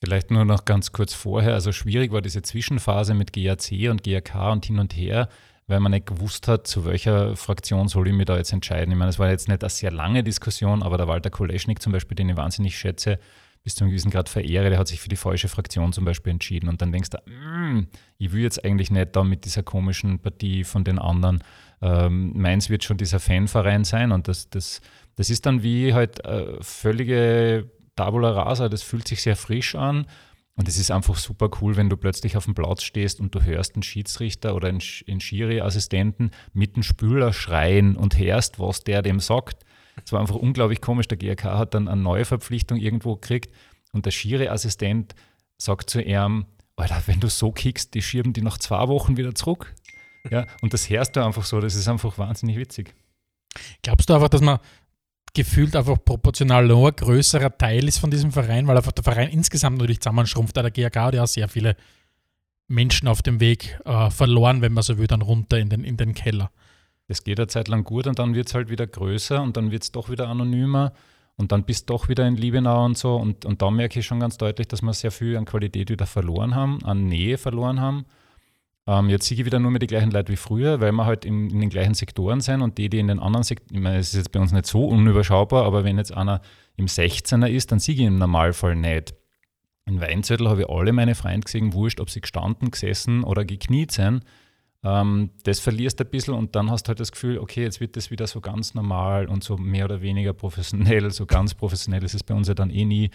Vielleicht 0.00 0.30
nur 0.30 0.44
noch 0.44 0.64
ganz 0.64 0.92
kurz 0.92 1.12
vorher. 1.12 1.54
Also 1.54 1.72
schwierig 1.72 2.12
war 2.12 2.22
diese 2.22 2.42
Zwischenphase 2.42 3.14
mit 3.14 3.32
GAC 3.32 3.90
und 3.90 4.04
GAK 4.04 4.52
und 4.52 4.64
hin 4.64 4.78
und 4.78 4.96
her, 4.96 5.28
weil 5.66 5.80
man 5.80 5.90
nicht 5.90 6.06
gewusst 6.06 6.46
hat, 6.46 6.66
zu 6.66 6.84
welcher 6.84 7.34
Fraktion 7.36 7.88
soll 7.88 8.08
ich 8.08 8.14
mich 8.14 8.26
da 8.26 8.36
jetzt 8.36 8.52
entscheiden. 8.52 8.92
Ich 8.92 8.98
meine, 8.98 9.10
es 9.10 9.18
war 9.18 9.28
jetzt 9.28 9.48
nicht 9.48 9.62
eine 9.62 9.70
sehr 9.70 9.90
lange 9.90 10.22
Diskussion, 10.22 10.82
aber 10.82 10.98
der 10.98 11.08
Walter 11.08 11.30
Koleschnik 11.30 11.82
zum 11.82 11.92
Beispiel, 11.92 12.14
den 12.14 12.28
ich 12.28 12.36
wahnsinnig 12.36 12.78
schätze, 12.78 13.18
bis 13.64 13.74
zu 13.74 13.84
einem 13.84 13.90
gewissen 13.90 14.12
Grad 14.12 14.28
verehre, 14.28 14.70
der 14.70 14.78
hat 14.78 14.86
sich 14.88 15.00
für 15.00 15.08
die 15.08 15.16
falsche 15.16 15.48
Fraktion 15.48 15.92
zum 15.92 16.04
Beispiel 16.04 16.30
entschieden. 16.30 16.68
Und 16.68 16.80
dann 16.80 16.92
denkst 16.92 17.10
du, 17.10 17.18
mm, 17.28 17.88
ich 18.18 18.32
will 18.32 18.42
jetzt 18.42 18.64
eigentlich 18.64 18.92
nicht 18.92 19.16
da 19.16 19.24
mit 19.24 19.44
dieser 19.44 19.64
komischen 19.64 20.20
Partie 20.20 20.62
von 20.62 20.84
den 20.84 21.00
anderen. 21.00 21.42
Ähm, 21.82 22.32
meins 22.34 22.70
wird 22.70 22.84
schon 22.84 22.96
dieser 22.96 23.18
Fanverein 23.18 23.84
sein 23.84 24.12
und 24.12 24.28
das, 24.28 24.48
das 24.48 24.80
das 25.18 25.30
ist 25.30 25.46
dann 25.46 25.64
wie 25.64 25.94
halt 25.94 26.24
äh, 26.24 26.62
völlige 26.62 27.68
Tabula 27.96 28.30
rasa, 28.30 28.68
das 28.68 28.84
fühlt 28.84 29.08
sich 29.08 29.20
sehr 29.20 29.34
frisch 29.34 29.74
an. 29.74 30.06
Und 30.54 30.68
es 30.68 30.78
ist 30.78 30.92
einfach 30.92 31.16
super 31.16 31.50
cool, 31.60 31.76
wenn 31.76 31.90
du 31.90 31.96
plötzlich 31.96 32.36
auf 32.36 32.44
dem 32.44 32.54
Platz 32.54 32.84
stehst 32.84 33.18
und 33.18 33.34
du 33.34 33.42
hörst 33.42 33.74
einen 33.74 33.82
Schiedsrichter 33.82 34.54
oder 34.54 34.68
einen, 34.68 34.80
einen 35.08 35.20
Schiri-Assistenten 35.20 36.30
mit 36.52 36.76
dem 36.76 36.84
Spüler 36.84 37.32
schreien 37.32 37.96
und 37.96 38.16
hörst, 38.16 38.60
was 38.60 38.84
der 38.84 39.02
dem 39.02 39.18
sagt. 39.18 39.64
Es 40.04 40.12
war 40.12 40.20
einfach 40.20 40.36
unglaublich 40.36 40.80
komisch. 40.80 41.08
Der 41.08 41.18
GRK 41.18 41.58
hat 41.58 41.74
dann 41.74 41.88
eine 41.88 42.00
neue 42.00 42.24
Verpflichtung 42.24 42.78
irgendwo 42.78 43.16
gekriegt 43.16 43.52
und 43.92 44.06
der 44.06 44.12
Schiri-Assistent 44.12 45.16
sagt 45.56 45.90
zu 45.90 46.00
ihm, 46.00 46.46
Alter, 46.76 47.02
wenn 47.06 47.18
du 47.18 47.28
so 47.28 47.50
kickst, 47.50 47.94
die 47.94 48.02
schieben 48.02 48.32
die 48.32 48.42
nach 48.42 48.58
zwei 48.58 48.86
Wochen 48.86 49.16
wieder 49.16 49.34
zurück. 49.34 49.74
Ja, 50.30 50.46
und 50.62 50.74
das 50.74 50.88
hörst 50.88 51.16
du 51.16 51.24
einfach 51.24 51.44
so, 51.44 51.60
das 51.60 51.74
ist 51.74 51.88
einfach 51.88 52.18
wahnsinnig 52.18 52.56
witzig. 52.56 52.94
Glaubst 53.82 54.08
du 54.08 54.14
einfach, 54.14 54.28
dass 54.28 54.42
man 54.42 54.60
gefühlt 55.34 55.76
einfach 55.76 56.02
proportional 56.04 56.66
nur 56.66 56.92
größerer 56.92 57.56
Teil 57.56 57.86
ist 57.86 57.98
von 57.98 58.10
diesem 58.10 58.32
Verein, 58.32 58.66
weil 58.66 58.76
einfach 58.76 58.92
der 58.92 59.04
Verein 59.04 59.28
insgesamt 59.28 59.78
natürlich 59.78 60.00
zusammenschrumpft. 60.00 60.56
Da 60.56 60.62
der 60.62 60.70
GAK 60.70 60.96
hat 60.96 61.14
ja 61.14 61.26
sehr 61.26 61.48
viele 61.48 61.76
Menschen 62.68 63.08
auf 63.08 63.22
dem 63.22 63.40
Weg 63.40 63.78
äh, 63.84 64.10
verloren, 64.10 64.60
wenn 64.62 64.72
man 64.72 64.82
so 64.82 64.98
will, 64.98 65.06
dann 65.06 65.22
runter 65.22 65.58
in 65.58 65.70
den, 65.70 65.84
in 65.84 65.96
den 65.96 66.14
Keller. 66.14 66.50
Es 67.08 67.24
geht 67.24 67.40
eine 67.40 67.46
Zeit 67.46 67.68
lang 67.68 67.84
gut 67.84 68.06
und 68.06 68.18
dann 68.18 68.34
wird 68.34 68.48
es 68.48 68.54
halt 68.54 68.68
wieder 68.68 68.86
größer 68.86 69.42
und 69.42 69.56
dann 69.56 69.70
wird 69.70 69.82
es 69.82 69.92
doch 69.92 70.10
wieder 70.10 70.28
anonymer 70.28 70.92
und 71.36 71.52
dann 71.52 71.64
bist 71.64 71.88
du 71.88 71.94
doch 71.94 72.08
wieder 72.08 72.26
in 72.26 72.36
Liebenau 72.36 72.84
und 72.84 72.98
so. 72.98 73.16
Und, 73.16 73.46
und 73.46 73.62
da 73.62 73.70
merke 73.70 74.00
ich 74.00 74.06
schon 74.06 74.20
ganz 74.20 74.36
deutlich, 74.36 74.68
dass 74.68 74.82
wir 74.82 74.92
sehr 74.92 75.10
viel 75.10 75.36
an 75.36 75.46
Qualität 75.46 75.88
wieder 75.88 76.06
verloren 76.06 76.54
haben, 76.54 76.84
an 76.84 77.06
Nähe 77.06 77.38
verloren 77.38 77.80
haben. 77.80 78.04
Ähm, 78.88 79.10
jetzt 79.10 79.26
sehe 79.26 79.36
ich 79.36 79.44
wieder 79.44 79.58
nur 79.58 79.70
mehr 79.70 79.80
die 79.80 79.86
gleichen 79.86 80.10
Leute 80.10 80.32
wie 80.32 80.36
früher, 80.36 80.80
weil 80.80 80.92
wir 80.92 81.04
halt 81.04 81.26
in, 81.26 81.50
in 81.50 81.60
den 81.60 81.68
gleichen 81.68 81.92
Sektoren 81.92 82.40
sind 82.40 82.62
und 82.62 82.78
die, 82.78 82.88
die 82.88 82.98
in 82.98 83.08
den 83.08 83.18
anderen 83.18 83.44
Sektoren, 83.44 83.76
ich 83.76 83.82
meine, 83.82 83.98
es 83.98 84.08
ist 84.08 84.16
jetzt 84.16 84.32
bei 84.32 84.40
uns 84.40 84.50
nicht 84.50 84.64
so 84.64 84.86
unüberschaubar, 84.86 85.66
aber 85.66 85.84
wenn 85.84 85.98
jetzt 85.98 86.16
einer 86.16 86.40
im 86.76 86.86
16er 86.86 87.48
ist, 87.48 87.70
dann 87.70 87.80
sehe 87.80 87.94
ich 87.94 88.00
ihn 88.00 88.06
im 88.06 88.18
Normalfall 88.18 88.74
nicht. 88.76 89.14
In 89.84 90.00
Weinzettel 90.00 90.48
habe 90.48 90.62
ich 90.62 90.70
alle 90.70 90.94
meine 90.94 91.14
Freunde 91.14 91.44
gesehen, 91.44 91.74
wurscht, 91.74 92.00
ob 92.00 92.08
sie 92.08 92.22
gestanden, 92.22 92.70
gesessen 92.70 93.24
oder 93.24 93.44
gekniet 93.44 93.92
sind. 93.92 94.22
Ähm, 94.82 95.32
das 95.44 95.60
verlierst 95.60 96.00
du 96.00 96.04
ein 96.04 96.10
bisschen 96.10 96.32
und 96.32 96.56
dann 96.56 96.70
hast 96.70 96.84
du 96.84 96.88
halt 96.88 97.00
das 97.00 97.12
Gefühl, 97.12 97.38
okay, 97.38 97.64
jetzt 97.64 97.80
wird 97.80 97.94
das 97.94 98.10
wieder 98.10 98.26
so 98.26 98.40
ganz 98.40 98.72
normal 98.72 99.26
und 99.26 99.44
so 99.44 99.58
mehr 99.58 99.84
oder 99.84 100.00
weniger 100.00 100.32
professionell. 100.32 101.10
So 101.10 101.26
ganz 101.26 101.54
professionell 101.54 102.04
ist 102.04 102.14
es 102.14 102.24
bei 102.24 102.32
uns 102.32 102.48
ja 102.48 102.54
dann 102.54 102.70
eh 102.70 102.86
nie. 102.86 103.10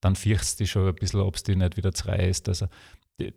Dann 0.00 0.16
fürchtest 0.16 0.60
du 0.60 0.64
dich 0.64 0.70
schon 0.70 0.88
ein 0.88 0.94
bisschen, 0.94 1.20
ob 1.20 1.36
es 1.36 1.42
dir 1.42 1.56
nicht 1.56 1.76
wieder 1.76 1.92
zerreißt. 1.92 2.48
Also 2.48 2.68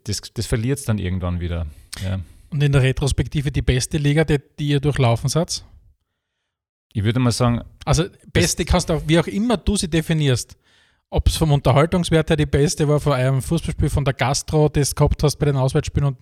das, 0.03 0.21
das 0.33 0.45
verliert 0.45 0.79
es 0.79 0.85
dann 0.85 0.97
irgendwann 0.97 1.39
wieder. 1.39 1.67
Ja. 2.03 2.19
Und 2.49 2.61
in 2.61 2.71
der 2.71 2.81
Retrospektive 2.81 3.51
die 3.51 3.61
beste 3.61 3.97
Liga, 3.97 4.23
die, 4.23 4.39
die 4.59 4.69
ihr 4.69 4.79
durchlaufen 4.79 5.29
seid? 5.29 5.63
Ich 6.93 7.03
würde 7.03 7.19
mal 7.19 7.31
sagen. 7.31 7.63
Also, 7.85 8.05
beste 8.31 8.63
kannst 8.65 8.89
du, 8.89 9.01
wie 9.07 9.19
auch 9.19 9.27
immer 9.27 9.57
du 9.57 9.75
sie 9.75 9.89
definierst. 9.89 10.55
Ob 11.09 11.27
es 11.27 11.35
vom 11.35 11.51
Unterhaltungswert 11.51 12.29
her 12.29 12.37
die 12.37 12.45
beste 12.45 12.87
war 12.87 12.99
von 12.99 13.13
einem 13.13 13.41
Fußballspiel, 13.41 13.89
von 13.89 14.05
der 14.05 14.13
Gastro, 14.13 14.69
das 14.69 14.89
du 14.89 14.95
gehabt 14.95 15.21
hast 15.23 15.37
bei 15.37 15.47
den 15.47 15.57
Auswärtsspielen 15.57 16.07
und 16.07 16.17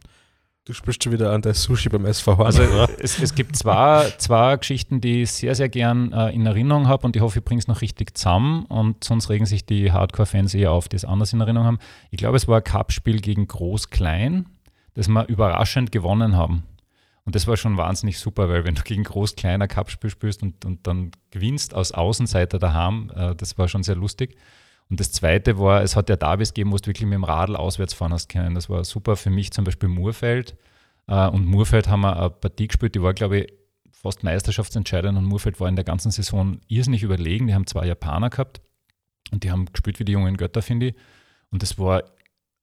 Du 0.71 0.75
spielst 0.75 1.03
schon 1.03 1.11
wieder 1.11 1.33
an 1.33 1.41
der 1.41 1.53
Sushi 1.53 1.89
beim 1.89 2.05
SV 2.05 2.41
Also 2.45 2.63
es, 2.97 3.19
es, 3.19 3.35
gibt 3.35 3.57
zwei, 3.57 4.09
zwei 4.19 4.55
Geschichten, 4.55 5.01
die 5.01 5.23
ich 5.23 5.31
sehr, 5.33 5.53
sehr 5.53 5.67
gern 5.67 6.13
äh, 6.13 6.29
in 6.29 6.45
Erinnerung 6.45 6.87
habe 6.87 7.05
und 7.05 7.13
ich 7.13 7.21
hoffe, 7.21 7.39
ich 7.39 7.43
bringe 7.43 7.59
es 7.59 7.67
noch 7.67 7.81
richtig 7.81 8.17
zusammen 8.17 8.63
und 8.67 9.03
sonst 9.03 9.29
regen 9.29 9.45
sich 9.45 9.65
die 9.65 9.91
Hardcore-Fans 9.91 10.53
eher 10.53 10.71
auf, 10.71 10.87
die 10.87 10.95
es 10.95 11.03
anders 11.03 11.33
in 11.33 11.41
Erinnerung 11.41 11.67
haben. 11.67 11.79
Ich 12.09 12.19
glaube, 12.19 12.37
es 12.37 12.47
war 12.47 12.59
ein 12.59 12.63
Cup-Spiel 12.63 13.19
gegen 13.19 13.47
Groß-Klein, 13.47 14.45
das 14.93 15.09
wir 15.09 15.27
überraschend 15.27 15.91
gewonnen 15.91 16.37
haben. 16.37 16.63
Und 17.25 17.35
das 17.35 17.47
war 17.47 17.57
schon 17.57 17.75
wahnsinnig 17.75 18.17
super, 18.17 18.47
weil 18.47 18.63
wenn 18.63 18.75
du 18.75 18.83
gegen 18.83 19.03
Groß-Klein 19.03 19.61
ein 19.61 19.67
Cup-Spiel 19.67 20.09
spielst 20.09 20.41
und, 20.41 20.63
und 20.63 20.87
dann 20.87 21.11
gewinnst 21.31 21.73
aus 21.73 21.91
Außenseiter 21.91 22.59
daheim, 22.59 23.11
äh, 23.13 23.35
das 23.35 23.57
war 23.57 23.67
schon 23.67 23.83
sehr 23.83 23.95
lustig. 23.97 24.37
Und 24.91 24.99
das 24.99 25.13
Zweite 25.13 25.57
war, 25.57 25.81
es 25.83 25.95
hat 25.95 26.09
ja 26.09 26.17
Davis 26.17 26.53
gegeben, 26.53 26.73
wo 26.73 26.75
du 26.75 26.87
wirklich 26.87 27.05
mit 27.05 27.13
dem 27.13 27.23
Radl 27.23 27.55
auswärts 27.55 27.93
fahren 27.93 28.11
hast 28.11 28.27
können. 28.27 28.55
Das 28.55 28.69
war 28.69 28.83
super 28.83 29.15
für 29.15 29.29
mich, 29.29 29.51
zum 29.51 29.63
Beispiel 29.63 29.87
Murfeld. 29.87 30.57
Äh, 31.07 31.29
und 31.29 31.45
Murfeld 31.45 31.87
haben 31.87 32.01
wir 32.01 32.19
eine 32.19 32.29
Partie 32.29 32.67
gespielt, 32.67 32.93
die 32.93 33.01
war, 33.01 33.13
glaube 33.13 33.39
ich, 33.39 33.53
fast 33.89 34.25
meisterschaftsentscheidend. 34.25 35.17
Und 35.17 35.23
Murfeld 35.23 35.61
war 35.61 35.69
in 35.69 35.77
der 35.77 35.85
ganzen 35.85 36.11
Saison 36.11 36.59
irrsinnig 36.67 37.03
überlegen. 37.03 37.47
Die 37.47 37.53
haben 37.53 37.67
zwei 37.67 37.87
Japaner 37.87 38.29
gehabt 38.29 38.59
und 39.31 39.45
die 39.45 39.51
haben 39.51 39.65
gespielt 39.71 39.97
wie 39.99 40.05
die 40.05 40.11
jungen 40.11 40.35
Götter, 40.35 40.61
finde 40.61 40.87
ich. 40.87 40.95
Und 41.51 41.63
das 41.63 41.79
war 41.79 42.03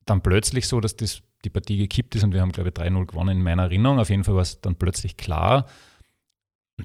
dann 0.04 0.20
plötzlich 0.20 0.68
so, 0.68 0.82
dass 0.82 0.96
das, 0.96 1.22
die 1.46 1.50
Partie 1.50 1.78
gekippt 1.78 2.14
ist 2.14 2.24
und 2.24 2.34
wir 2.34 2.42
haben, 2.42 2.52
glaube 2.52 2.68
ich, 2.68 2.74
3-0 2.74 3.06
gewonnen 3.06 3.38
in 3.38 3.42
meiner 3.42 3.62
Erinnerung. 3.62 4.00
Auf 4.00 4.10
jeden 4.10 4.24
Fall 4.24 4.34
war 4.34 4.42
es 4.42 4.60
dann 4.60 4.76
plötzlich 4.76 5.16
klar 5.16 5.64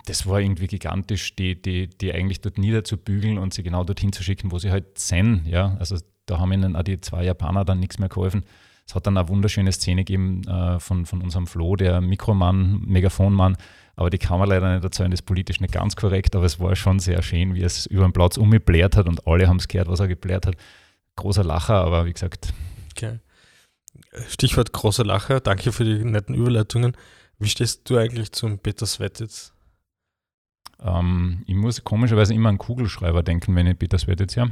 das 0.05 0.27
war 0.27 0.39
irgendwie 0.41 0.67
gigantisch, 0.67 1.35
die, 1.35 1.61
die, 1.61 1.87
die 1.87 2.13
eigentlich 2.13 2.41
dort 2.41 2.57
niederzubügeln 2.57 3.37
und 3.37 3.53
sie 3.53 3.63
genau 3.63 3.83
dorthin 3.83 4.11
zu 4.11 4.23
schicken, 4.23 4.51
wo 4.51 4.59
sie 4.59 4.71
halt 4.71 4.97
sind. 4.97 5.45
Ja? 5.45 5.77
Also 5.79 5.97
da 6.25 6.39
haben 6.39 6.51
ihnen 6.51 6.75
auch 6.75 6.83
die 6.83 6.99
zwei 7.01 7.23
Japaner 7.23 7.65
dann 7.65 7.79
nichts 7.79 7.99
mehr 7.99 8.09
geholfen. 8.09 8.43
Es 8.87 8.95
hat 8.95 9.07
dann 9.07 9.17
eine 9.17 9.29
wunderschöne 9.29 9.71
Szene 9.71 10.03
gegeben 10.03 10.43
äh, 10.47 10.79
von, 10.79 11.05
von 11.05 11.21
unserem 11.21 11.47
Flo, 11.47 11.75
der 11.75 12.01
Mikromann, 12.01 12.81
Megafonmann, 12.85 13.55
aber 13.95 14.09
die 14.09 14.17
kann 14.17 14.39
man 14.39 14.49
leider 14.49 14.73
nicht 14.73 14.83
erzählen, 14.83 15.11
das 15.11 15.21
ist 15.21 15.25
politisch 15.25 15.61
nicht 15.61 15.73
ganz 15.73 15.95
korrekt, 15.95 16.35
aber 16.35 16.45
es 16.45 16.59
war 16.59 16.75
schon 16.75 16.99
sehr 16.99 17.21
schön, 17.21 17.53
wie 17.53 17.61
es 17.61 17.85
über 17.85 18.03
den 18.03 18.11
Platz 18.11 18.37
umgebläht 18.37 18.97
hat 18.97 19.07
und 19.07 19.25
alle 19.25 19.47
haben 19.47 19.57
es 19.57 19.67
gehört, 19.67 19.87
was 19.87 19.99
er 19.99 20.07
gebläht 20.07 20.45
hat. 20.45 20.55
Großer 21.15 21.43
Lacher, 21.43 21.75
aber 21.75 22.05
wie 22.05 22.13
gesagt. 22.13 22.53
Okay. 22.91 23.19
Stichwort 24.27 24.73
großer 24.73 25.05
Lacher, 25.05 25.39
danke 25.39 25.71
für 25.71 25.85
die 25.85 26.03
netten 26.03 26.35
Überleitungen. 26.35 26.97
Wie 27.39 27.49
stehst 27.49 27.89
du 27.89 27.97
eigentlich 27.97 28.31
zum 28.31 28.59
Peter 28.59 28.85
Svet 28.85 29.19
jetzt? 29.19 29.52
Ähm, 30.83 31.43
ich 31.47 31.55
muss 31.55 31.83
komischerweise 31.83 32.33
immer 32.33 32.49
an 32.49 32.57
Kugelschreiber 32.57 33.23
denken, 33.23 33.55
wenn 33.55 33.67
ich 33.67 33.79
Peter 33.79 33.97
Svetitz 33.97 34.35
ja 34.35 34.47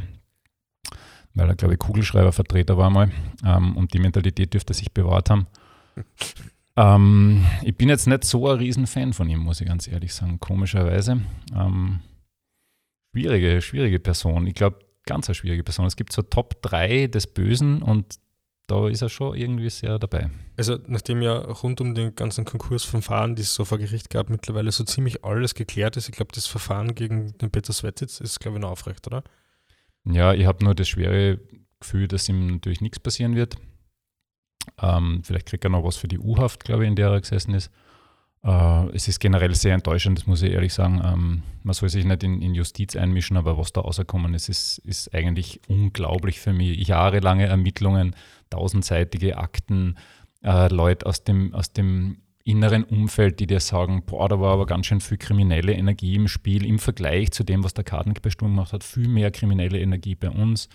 weil 1.33 1.49
er, 1.49 1.55
glaube 1.55 1.75
ich, 1.75 1.79
Kugelschreibervertreter 1.79 2.77
war 2.77 2.89
mal 2.89 3.11
ähm, 3.45 3.77
und 3.77 3.93
die 3.93 3.99
Mentalität 3.99 4.53
dürfte 4.53 4.73
sich 4.73 4.91
bewahrt 4.91 5.29
haben. 5.29 5.47
ähm, 6.77 7.45
ich 7.63 7.75
bin 7.75 7.89
jetzt 7.89 8.07
nicht 8.07 8.23
so 8.23 8.47
ein 8.47 8.57
Riesenfan 8.57 9.13
von 9.13 9.29
ihm, 9.29 9.39
muss 9.39 9.61
ich 9.61 9.67
ganz 9.67 9.87
ehrlich 9.87 10.13
sagen, 10.13 10.39
komischerweise. 10.39 11.21
Ähm, 11.55 11.99
schwierige, 13.11 13.61
schwierige 13.61 13.99
Person. 13.99 14.47
Ich 14.47 14.55
glaube, 14.55 14.79
ganz 15.05 15.27
eine 15.27 15.35
schwierige 15.35 15.63
Person. 15.63 15.85
Es 15.85 15.95
gibt 15.95 16.11
so 16.13 16.21
Top 16.21 16.61
3 16.61 17.07
des 17.07 17.27
Bösen 17.27 17.81
und 17.81 18.19
da 18.71 18.87
ist 18.87 19.01
er 19.01 19.09
schon 19.09 19.35
irgendwie 19.35 19.69
sehr 19.69 19.99
dabei. 19.99 20.29
Also 20.55 20.77
nachdem 20.87 21.21
ja 21.21 21.37
rund 21.37 21.81
um 21.81 21.93
den 21.93 22.15
ganzen 22.15 22.45
Konkurs 22.45 22.85
von 22.85 23.01
Fahren, 23.01 23.35
die 23.35 23.41
es 23.41 23.53
so 23.53 23.65
vor 23.65 23.77
Gericht 23.77 24.09
gab, 24.09 24.29
mittlerweile 24.29 24.71
so 24.71 24.85
ziemlich 24.85 25.25
alles 25.25 25.55
geklärt 25.55 25.97
ist, 25.97 26.07
ich 26.07 26.15
glaube, 26.15 26.31
das 26.33 26.47
Verfahren 26.47 26.95
gegen 26.95 27.37
den 27.37 27.51
Peter 27.51 27.73
Svetitz 27.73 28.21
ist, 28.21 28.39
glaube 28.39 28.57
ich, 28.57 28.61
noch 28.61 28.71
aufrecht, 28.71 29.05
oder? 29.07 29.23
Ja, 30.05 30.33
ich 30.33 30.45
habe 30.45 30.63
nur 30.63 30.73
das 30.73 30.87
schwere 30.87 31.39
Gefühl, 31.81 32.07
dass 32.07 32.29
ihm 32.29 32.47
natürlich 32.47 32.79
nichts 32.79 32.99
passieren 32.99 33.35
wird. 33.35 33.57
Ähm, 34.81 35.21
vielleicht 35.25 35.47
kriegt 35.47 35.65
er 35.65 35.69
noch 35.69 35.83
was 35.83 35.97
für 35.97 36.07
die 36.07 36.19
U-Haft, 36.19 36.63
glaube 36.63 36.83
ich, 36.83 36.87
in 36.87 36.95
der 36.95 37.09
er 37.09 37.19
gesessen 37.19 37.53
ist. 37.53 37.71
Äh, 38.43 38.89
es 38.95 39.07
ist 39.07 39.19
generell 39.19 39.53
sehr 39.53 39.73
enttäuschend, 39.73 40.17
das 40.17 40.27
muss 40.27 40.41
ich 40.41 40.51
ehrlich 40.51 40.73
sagen. 40.73 41.01
Ähm, 41.03 41.43
man 41.63 41.73
soll 41.73 41.89
sich 41.89 42.05
nicht 42.05 42.23
in, 42.23 42.41
in, 42.41 42.55
Justiz 42.55 42.95
einmischen, 42.95 43.37
aber 43.37 43.57
was 43.57 43.73
da 43.73 43.81
rausgekommen 43.81 44.33
ist, 44.33 44.49
ist, 44.49 44.79
ist 44.79 45.13
eigentlich 45.13 45.59
unglaublich 45.67 46.39
für 46.39 46.53
mich. 46.53 46.87
Jahrelange 46.87 47.45
Ermittlungen, 47.45 48.15
tausendseitige 48.51 49.37
Akten, 49.37 49.97
äh, 50.43 50.67
Leute 50.71 51.07
aus 51.07 51.23
dem, 51.23 51.53
aus 51.55 51.73
dem 51.73 52.17
inneren 52.43 52.83
Umfeld, 52.83 53.39
die 53.39 53.47
dir 53.47 53.59
sagen, 53.59 54.03
boah, 54.05 54.29
da 54.29 54.39
war 54.39 54.53
aber 54.53 54.65
ganz 54.65 54.87
schön 54.87 55.01
viel 55.01 55.17
kriminelle 55.17 55.73
Energie 55.73 56.15
im 56.15 56.27
Spiel 56.27 56.65
im 56.65 56.79
Vergleich 56.79 57.31
zu 57.31 57.43
dem, 57.43 57.63
was 57.63 57.73
der 57.73 57.83
Kartenk 57.83 58.21
bei 58.21 58.29
Sturm 58.29 58.51
gemacht 58.51 58.73
hat, 58.73 58.83
viel 58.83 59.07
mehr 59.07 59.31
kriminelle 59.31 59.79
Energie 59.79 60.15
bei 60.15 60.29
uns. 60.29 60.69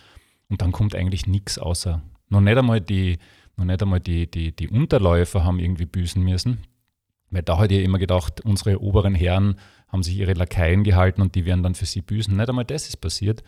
Und 0.49 0.63
dann 0.63 0.73
kommt 0.73 0.95
eigentlich 0.95 1.27
nichts 1.27 1.59
außer, 1.59 2.03
noch 2.29 2.41
nicht 2.41 2.57
einmal 2.57 2.81
die, 2.81 3.19
noch 3.57 3.65
nicht 3.65 3.83
einmal 3.83 4.01
die, 4.01 4.31
die, 4.31 4.55
die 4.55 4.69
Unterläufer 4.69 5.45
haben 5.45 5.59
irgendwie 5.59 5.87
büßen 5.87 6.23
müssen. 6.23 6.59
Weil 7.31 7.43
da 7.43 7.59
hat 7.59 7.73
ihr 7.73 7.83
immer 7.83 7.99
gedacht, 7.99 8.43
unsere 8.43 8.81
oberen 8.81 9.15
Herren 9.15 9.57
haben 9.89 10.03
sich 10.03 10.17
ihre 10.17 10.35
Lakaien 10.35 10.85
gehalten 10.85 11.23
und 11.23 11.35
die 11.35 11.45
werden 11.45 11.63
dann 11.63 11.75
für 11.75 11.87
sie 11.87 12.01
büßen. 12.01 12.37
Nicht 12.37 12.49
einmal 12.49 12.65
das 12.65 12.89
ist 12.89 12.99
passiert. 12.99 13.43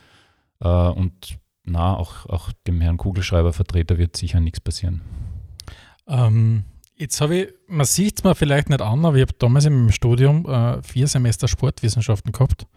Äh, 0.59 0.67
und 0.67 1.39
na, 1.63 1.95
auch, 1.95 2.25
auch 2.25 2.51
dem 2.67 2.81
Herrn 2.81 2.97
Kugelschreiber-Vertreter 2.97 3.97
wird 3.97 4.17
sicher 4.17 4.39
nichts 4.39 4.59
passieren. 4.59 5.01
Ähm, 6.07 6.65
Jetzt 6.99 7.21
habe 7.21 7.37
ich, 7.37 7.47
man 7.69 7.85
sieht 7.85 8.17
es 8.17 8.23
mir 8.25 8.35
vielleicht 8.35 8.67
nicht 8.67 8.81
an, 8.81 9.05
aber 9.05 9.15
ich 9.15 9.21
habe 9.21 9.31
damals 9.39 9.63
im 9.63 9.89
Studium 9.89 10.45
äh, 10.45 10.83
vier 10.83 11.07
Semester 11.07 11.47
Sportwissenschaften 11.47 12.33
gehabt 12.33 12.67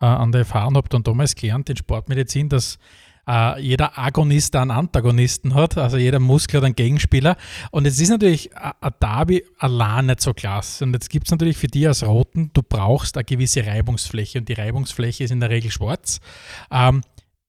äh, 0.00 0.06
an 0.06 0.30
der 0.30 0.44
FH 0.44 0.66
und 0.66 0.76
habe 0.76 0.88
dann 0.88 1.02
damals 1.02 1.34
gelernt 1.34 1.68
in 1.68 1.76
Sportmedizin, 1.76 2.48
dass 2.48 2.78
äh, 3.28 3.60
jeder 3.60 3.98
Agonist 3.98 4.54
einen 4.54 4.70
Antagonisten 4.70 5.54
hat, 5.54 5.76
also 5.78 5.96
jeder 5.96 6.20
Muskel 6.20 6.58
hat 6.58 6.64
einen 6.64 6.76
Gegenspieler. 6.76 7.36
Und 7.72 7.86
jetzt 7.86 8.00
ist 8.00 8.10
natürlich 8.10 8.56
ein 8.56 8.92
Derby 9.00 9.44
allein 9.58 10.06
nicht 10.06 10.20
so 10.20 10.32
klasse. 10.32 10.84
Und 10.84 10.92
jetzt 10.92 11.10
gibt 11.10 11.26
es 11.26 11.32
natürlich 11.32 11.56
für 11.56 11.66
die 11.66 11.88
als 11.88 12.06
Roten, 12.06 12.52
du 12.52 12.62
brauchst 12.62 13.16
eine 13.16 13.24
gewisse 13.24 13.66
Reibungsfläche 13.66 14.38
und 14.38 14.48
die 14.48 14.52
Reibungsfläche 14.52 15.24
ist 15.24 15.32
in 15.32 15.40
der 15.40 15.50
Regel 15.50 15.72
schwarz. 15.72 16.20
Ähm, 16.70 17.02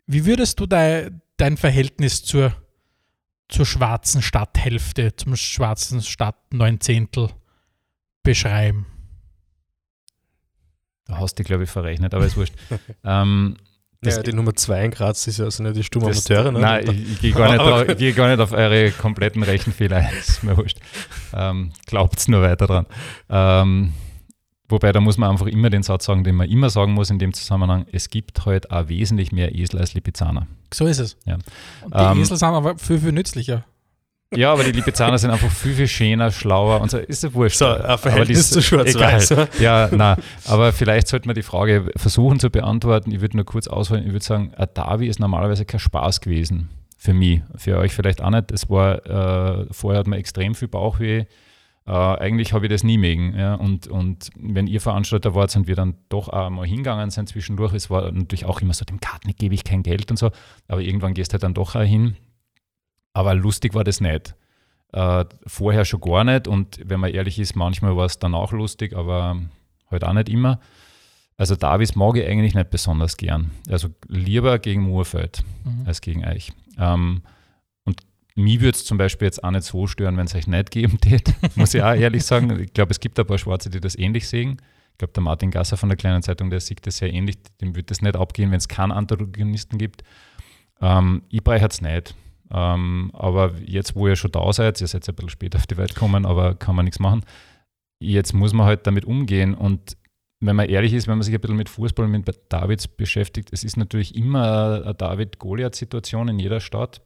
wie 0.07 0.25
würdest 0.25 0.59
du 0.59 0.65
dein, 0.65 1.21
dein 1.37 1.57
Verhältnis 1.57 2.23
zur 2.23 2.53
zur 3.49 3.65
schwarzen 3.65 4.21
Stadthälfte, 4.21 5.15
zum 5.15 5.35
schwarzen 5.35 6.01
Stadt 6.01 6.35
Neunzehntel 6.51 7.29
beschreiben? 8.23 8.85
Da 11.05 11.17
hast 11.19 11.35
du, 11.39 11.43
glaube 11.43 11.63
ich, 11.63 11.69
verrechnet, 11.69 12.13
aber 12.13 12.25
ist 12.25 12.35
wurscht. 12.35 12.53
ähm, 13.05 13.55
ja, 14.03 14.21
die 14.21 14.33
Nummer 14.33 14.53
2 14.53 14.85
in 14.85 14.91
Graz 14.91 15.25
ist 15.25 15.39
ja 15.39 15.45
also 15.45 15.63
nicht 15.63 15.75
die 15.75 15.83
stumme 15.83 16.07
Amateure. 16.07 16.51
Ne? 16.51 16.59
Nein, 16.59 16.91
ich, 16.91 17.11
ich 17.13 17.21
gehe 17.21 17.31
gar, 17.31 17.85
geh 17.95 18.11
gar, 18.11 18.29
nicht 18.29 18.39
auf 18.39 18.51
eure 18.51 18.91
kompletten 18.91 19.41
Rechenfehler 19.43 20.11
ist 20.19 20.43
mir 20.43 20.55
wurscht. 20.55 20.77
Ähm, 21.33 21.71
Glaubt 21.87 22.27
nur 22.27 22.41
weiter 22.41 22.67
dran. 22.67 22.85
Ähm, 23.29 23.93
Wobei, 24.69 24.91
da 24.91 24.99
muss 24.99 25.17
man 25.17 25.31
einfach 25.31 25.47
immer 25.47 25.69
den 25.69 25.83
Satz 25.83 26.05
sagen, 26.05 26.25
den 26.25 26.35
man 26.35 26.49
immer 26.49 26.69
sagen 26.69 26.93
muss 26.93 27.09
in 27.09 27.19
dem 27.19 27.33
Zusammenhang, 27.33 27.85
es 27.91 28.09
gibt 28.09 28.45
halt 28.45 28.69
auch 28.69 28.89
wesentlich 28.89 29.31
mehr 29.31 29.55
Esel 29.55 29.79
als 29.79 29.93
Lipizzaner. 29.93 30.47
So 30.73 30.85
ist 30.87 30.99
es. 30.99 31.17
Ja. 31.25 31.35
Und 31.85 31.93
die 31.93 31.99
ähm, 31.99 32.21
Esel 32.21 32.35
sind 32.35 32.49
aber 32.49 32.77
viel, 32.77 32.99
viel 32.99 33.13
nützlicher. 33.13 33.63
Ja, 34.35 34.51
aber 34.51 34.65
die 34.65 34.73
Lipizzaner 34.73 35.17
sind 35.17 35.31
einfach 35.31 35.49
viel, 35.49 35.73
viel 35.73 35.87
schöner, 35.87 36.31
schlauer 36.31 36.81
und 36.81 36.91
so. 36.91 36.97
Ist 36.97 37.23
ja 37.23 37.33
wurscht. 37.33 37.59
So, 37.59 37.67
ein 37.67 37.97
Verhältnis 37.97 38.49
zu 38.49 38.61
schwarz-weiß. 38.61 39.33
Ja, 39.61 39.87
na, 39.89 40.17
aber 40.45 40.73
vielleicht 40.73 41.07
sollte 41.07 41.27
man 41.27 41.35
die 41.35 41.43
Frage 41.43 41.89
versuchen 41.95 42.37
zu 42.41 42.49
beantworten. 42.49 43.11
Ich 43.11 43.21
würde 43.21 43.37
nur 43.37 43.45
kurz 43.45 43.67
ausholen. 43.67 44.05
Ich 44.05 44.11
würde 44.11 44.25
sagen, 44.25 44.51
ein 44.57 44.67
Davi 44.73 45.07
ist 45.07 45.21
normalerweise 45.21 45.63
kein 45.63 45.79
Spaß 45.79 46.19
gewesen. 46.19 46.67
Für 46.97 47.13
mich. 47.13 47.41
Für 47.55 47.77
euch 47.77 47.93
vielleicht 47.93 48.21
auch 48.21 48.31
nicht. 48.31 48.51
Es 48.51 48.69
war, 48.69 49.05
äh, 49.05 49.65
vorher 49.71 49.99
hat 49.99 50.07
man 50.07 50.19
extrem 50.19 50.55
viel 50.55 50.67
Bauchweh 50.67 51.25
äh, 51.87 51.91
eigentlich 51.91 52.51
habe 52.51 52.65
ich 52.65 52.71
das 52.71 52.83
nie 52.83 52.97
mögen. 52.97 53.33
Ja? 53.37 53.55
Und, 53.55 53.87
und 53.87 54.29
wenn 54.35 54.67
ihr 54.67 54.81
Veranstalter 54.81 55.33
wart, 55.35 55.51
sind 55.51 55.67
wir 55.67 55.75
dann 55.75 55.95
doch 56.09 56.27
auch 56.27 56.49
mal 56.49 56.67
hingegangen 56.67 57.09
sind 57.11 57.29
zwischendurch. 57.29 57.73
Es 57.73 57.89
war 57.89 58.11
natürlich 58.11 58.45
auch 58.45 58.61
immer 58.61 58.73
so, 58.73 58.83
dem 58.83 58.99
Karten 58.99 59.33
gebe 59.35 59.55
ich 59.55 59.63
kein 59.63 59.83
Geld 59.83 60.11
und 60.11 60.17
so, 60.17 60.31
aber 60.67 60.81
irgendwann 60.81 61.13
gehst 61.13 61.31
du 61.31 61.33
halt 61.35 61.43
dann 61.43 61.53
doch 61.53 61.75
auch 61.75 61.81
hin. 61.81 62.17
Aber 63.13 63.33
lustig 63.33 63.73
war 63.73 63.85
das 63.85 64.01
nicht. 64.01 64.35
Äh, 64.91 65.25
vorher 65.45 65.85
schon 65.85 66.01
gar 66.01 66.25
nicht 66.25 66.47
und 66.47 66.79
wenn 66.83 66.99
man 66.99 67.11
ehrlich 67.11 67.39
ist, 67.39 67.55
manchmal 67.55 67.95
war 67.95 68.05
es 68.05 68.19
dann 68.19 68.35
auch 68.35 68.51
lustig, 68.51 68.95
aber 68.95 69.41
halt 69.89 70.03
auch 70.03 70.13
nicht 70.13 70.29
immer. 70.29 70.59
Also 71.37 71.55
Davis 71.55 71.95
mag 71.95 72.17
ich 72.17 72.27
eigentlich 72.27 72.53
nicht 72.53 72.69
besonders 72.69 73.15
gern. 73.15 73.51
Also 73.69 73.89
lieber 74.07 74.59
gegen 74.59 74.81
Murfeld 74.81 75.43
mhm. 75.63 75.85
als 75.85 76.01
gegen 76.01 76.25
euch. 76.25 76.51
Ähm, 76.77 77.21
mich 78.37 78.61
würde 78.61 78.77
es 78.77 78.85
zum 78.85 78.97
Beispiel 78.97 79.25
jetzt 79.25 79.43
auch 79.43 79.51
nicht 79.51 79.63
so 79.63 79.87
stören, 79.87 80.15
wenn 80.15 80.27
es 80.27 80.35
euch 80.35 80.47
nicht 80.47 80.71
geben 80.71 80.99
tät, 81.01 81.33
muss 81.55 81.73
ich 81.73 81.81
auch 81.81 81.95
ehrlich 81.95 82.23
sagen. 82.23 82.59
Ich 82.59 82.71
glaube, 82.71 82.91
es 82.91 82.99
gibt 82.99 83.19
ein 83.19 83.25
paar 83.25 83.37
Schwarze, 83.37 83.69
die 83.69 83.79
das 83.79 83.97
ähnlich 83.97 84.27
sehen. 84.27 84.61
Ich 84.91 84.99
glaube, 84.99 85.13
der 85.13 85.23
Martin 85.23 85.51
Gasser 85.51 85.77
von 85.77 85.89
der 85.89 85.97
kleinen 85.97 86.21
Zeitung, 86.21 86.49
der 86.49 86.59
sieht 86.59 86.85
das 86.85 86.97
sehr 86.97 87.11
ähnlich. 87.11 87.37
Dem 87.61 87.75
würde 87.75 87.87
das 87.87 88.01
nicht 88.01 88.15
abgehen, 88.15 88.51
wenn 88.51 88.57
es 88.57 88.67
keinen 88.67 88.91
Antagonisten 88.91 89.77
gibt. 89.77 90.03
Ähm, 90.81 91.23
ich 91.29 91.43
brauche 91.43 91.65
es 91.65 91.81
nicht. 91.81 92.15
Ähm, 92.51 93.11
aber 93.13 93.53
jetzt, 93.65 93.95
wo 93.95 94.07
ihr 94.07 94.15
schon 94.15 94.31
da 94.31 94.53
seid, 94.53 94.79
ihr 94.81 94.87
seid 94.87 95.07
ein 95.09 95.15
bisschen 95.15 95.29
später 95.29 95.57
auf 95.57 95.67
die 95.67 95.77
Welt 95.77 95.95
gekommen, 95.95 96.25
aber 96.25 96.55
kann 96.55 96.75
man 96.75 96.85
nichts 96.85 96.99
machen. 96.99 97.23
Jetzt 97.99 98.33
muss 98.33 98.53
man 98.53 98.67
halt 98.67 98.85
damit 98.85 99.05
umgehen. 99.05 99.55
Und 99.55 99.97
wenn 100.39 100.55
man 100.55 100.69
ehrlich 100.69 100.93
ist, 100.93 101.07
wenn 101.07 101.17
man 101.17 101.23
sich 101.23 101.33
ein 101.33 101.41
bisschen 101.41 101.57
mit 101.57 101.69
Fußball, 101.69 102.07
mit 102.07 102.27
Davids 102.49 102.87
beschäftigt, 102.87 103.49
es 103.51 103.63
ist 103.63 103.77
natürlich 103.77 104.15
immer 104.15 104.83
eine 104.83 104.93
David-Goliath-Situation 104.93 106.27
in 106.29 106.39
jeder 106.39 106.59
Stadt. 106.59 107.01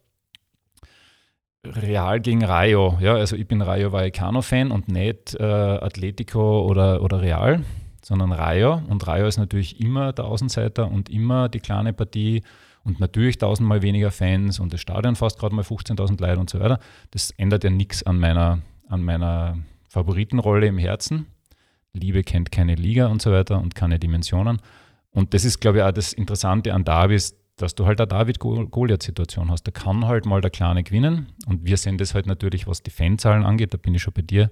Real 1.66 2.20
gegen 2.20 2.44
Rayo. 2.44 2.98
Ja, 3.00 3.16
also 3.16 3.36
ich 3.36 3.48
bin 3.48 3.62
Rayo 3.62 3.92
Vallecano-Fan 3.92 4.72
und 4.72 4.88
nicht 4.88 5.36
äh, 5.36 5.44
Atletico 5.44 6.66
oder, 6.68 7.04
oder 7.04 7.22
Real, 7.22 7.64
sondern 8.04 8.32
Rayo. 8.32 8.82
Und 8.90 9.06
Rayo 9.06 9.28
ist 9.28 9.38
natürlich 9.38 9.80
immer 9.80 10.12
der 10.12 10.26
Außenseiter 10.26 10.90
und 10.90 11.10
immer 11.10 11.50
die 11.50 11.60
kleine 11.60 11.94
Partie 11.94 12.42
und 12.84 13.00
natürlich 13.00 13.38
tausendmal 13.38 13.84
weniger 13.84 14.10
Fans 14.10 14.60
und 14.60 14.74
das 14.74 14.82
Stadion 14.82 15.16
fast 15.16 15.38
gerade 15.38 15.54
mal 15.54 15.64
15.000 15.64 16.20
Leute 16.20 16.40
und 16.40 16.50
so 16.50 16.60
weiter. 16.60 16.80
Das 17.12 17.32
ändert 17.32 17.64
ja 17.64 17.70
nichts 17.70 18.04
an 18.04 18.20
meiner, 18.20 18.60
an 18.88 19.04
meiner 19.04 19.60
Favoritenrolle 19.88 20.66
im 20.66 20.80
Herzen. 20.80 21.28
Liebe 21.94 22.24
kennt 22.24 22.52
keine 22.52 22.74
Liga 22.74 23.08
und 23.08 23.22
so 23.22 23.32
weiter 23.32 23.62
und 23.62 23.76
keine 23.76 24.00
Dimensionen. 24.00 24.62
Und 25.12 25.34
das 25.34 25.46
ist, 25.46 25.60
glaube 25.60 25.80
ich, 25.80 25.84
auch 25.84 25.92
das 25.92 26.14
Interessante 26.14 26.74
an 26.74 26.86
Davis, 26.86 27.36
dass 27.62 27.76
du 27.76 27.86
halt 27.86 28.00
eine 28.00 28.08
David-Goliath-Situation 28.08 29.52
hast. 29.52 29.64
Da 29.64 29.72
kann 29.72 30.06
halt 30.06 30.26
mal 30.26 30.42
der 30.42 30.52
Kleine 30.52 30.84
gewinnen. 30.84 31.28
Und 31.46 31.66
wir 31.66 31.78
sehen 31.78 31.98
das 31.98 32.14
halt 32.14 32.26
natürlich, 32.26 32.68
was 32.68 32.84
die 32.84 32.92
Fanzahlen 32.92 33.46
angeht. 33.46 33.74
Da 33.74 33.78
bin 33.78 33.96
ich 33.96 34.02
schon 34.02 34.14
bei 34.14 34.22
dir, 34.22 34.52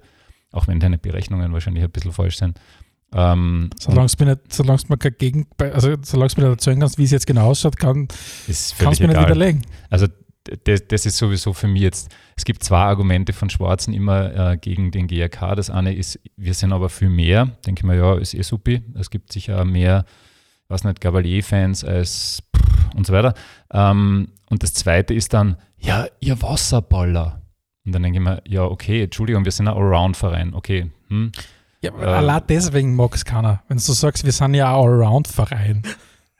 auch 0.52 0.66
wenn 0.66 0.80
deine 0.80 0.98
Berechnungen 0.98 1.52
wahrscheinlich 1.52 1.84
ein 1.84 1.90
bisschen 1.90 2.12
falsch 2.12 2.38
sind. 2.38 2.58
Ähm, 3.12 3.70
solange 3.78 4.06
es 4.06 4.18
mir 4.18 4.26
nicht, 4.26 4.52
solange 4.52 4.82
mir 4.88 4.96
kein 4.96 5.14
Gegen, 5.18 5.46
also 5.58 5.96
solange 6.02 6.32
mir 6.36 6.42
nicht 6.44 6.52
erzählen 6.52 6.80
kannst, 6.80 6.98
wie 6.98 7.04
es 7.04 7.10
jetzt 7.10 7.26
genau 7.26 7.48
ausschaut, 7.50 7.76
kann, 7.76 8.06
kannst 8.46 9.00
du 9.00 9.06
mir 9.06 9.08
nicht 9.08 9.20
widerlegen. 9.20 9.62
Also 9.88 10.06
das, 10.64 10.86
das, 10.86 11.06
ist 11.06 11.16
sowieso 11.16 11.52
für 11.52 11.66
mich 11.66 11.82
jetzt, 11.82 12.14
es 12.36 12.44
gibt 12.44 12.64
zwei 12.64 12.78
Argumente 12.78 13.32
von 13.32 13.50
Schwarzen 13.50 13.92
immer 13.92 14.52
äh, 14.52 14.56
gegen 14.56 14.90
den 14.90 15.06
GRK. 15.06 15.54
Das 15.54 15.70
eine 15.70 15.94
ist, 15.94 16.20
wir 16.36 16.54
sind 16.54 16.72
aber 16.72 16.88
viel 16.88 17.10
mehr. 17.10 17.46
Denke 17.66 17.80
ich 17.80 17.84
mir, 17.84 17.96
ja, 17.96 18.16
ist 18.16 18.34
eh 18.34 18.42
supi. 18.42 18.82
Es 18.94 19.10
gibt 19.10 19.32
sicher 19.32 19.64
mehr, 19.64 20.04
was 20.68 20.84
nicht, 20.84 21.00
Gavalier-Fans 21.00 21.84
als 21.84 22.42
und 22.94 23.06
so 23.06 23.12
weiter. 23.12 23.34
Ähm, 23.72 24.28
und 24.48 24.62
das 24.62 24.74
zweite 24.74 25.14
ist 25.14 25.32
dann, 25.32 25.56
ja, 25.78 26.06
ihr 26.20 26.40
Wasserballer. 26.42 27.40
Und 27.84 27.92
dann 27.92 28.02
denke 28.02 28.18
ich 28.18 28.24
mir, 28.24 28.42
ja, 28.46 28.64
okay, 28.64 29.04
Entschuldigung, 29.04 29.44
wir 29.44 29.52
sind 29.52 29.68
ein 29.68 29.74
Allround-Verein, 29.74 30.54
okay. 30.54 30.90
Hm? 31.08 31.32
Ja, 31.80 31.92
äh, 31.98 32.04
allein 32.04 32.42
deswegen 32.48 32.94
mag 32.94 33.14
es 33.14 33.24
keiner. 33.24 33.62
Wenn 33.68 33.78
du 33.78 33.92
sagst, 33.92 34.24
wir 34.24 34.32
sind 34.32 34.54
ja 34.54 34.68
ein 34.68 34.80
Allround-Verein. 34.80 35.82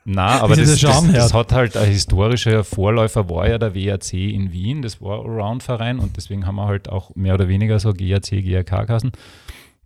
Na, 0.03 0.41
aber 0.41 0.55
das, 0.55 0.79
das, 0.79 0.81
das, 0.81 1.11
das, 1.11 1.33
hat 1.33 1.51
halt 1.51 1.77
ein 1.77 1.89
historischer 1.89 2.63
Vorläufer, 2.63 3.29
war 3.29 3.47
ja 3.47 3.59
der 3.59 3.75
WAC 3.75 4.13
in 4.13 4.51
Wien, 4.51 4.81
das 4.81 4.99
war 4.99 5.19
Allround-Verein 5.19 5.99
und 5.99 6.17
deswegen 6.17 6.47
haben 6.47 6.55
wir 6.55 6.65
halt 6.65 6.89
auch 6.89 7.15
mehr 7.15 7.35
oder 7.35 7.47
weniger 7.47 7.79
so 7.79 7.93
GAC, 7.93 8.43
GRK-Kassen. 8.43 9.11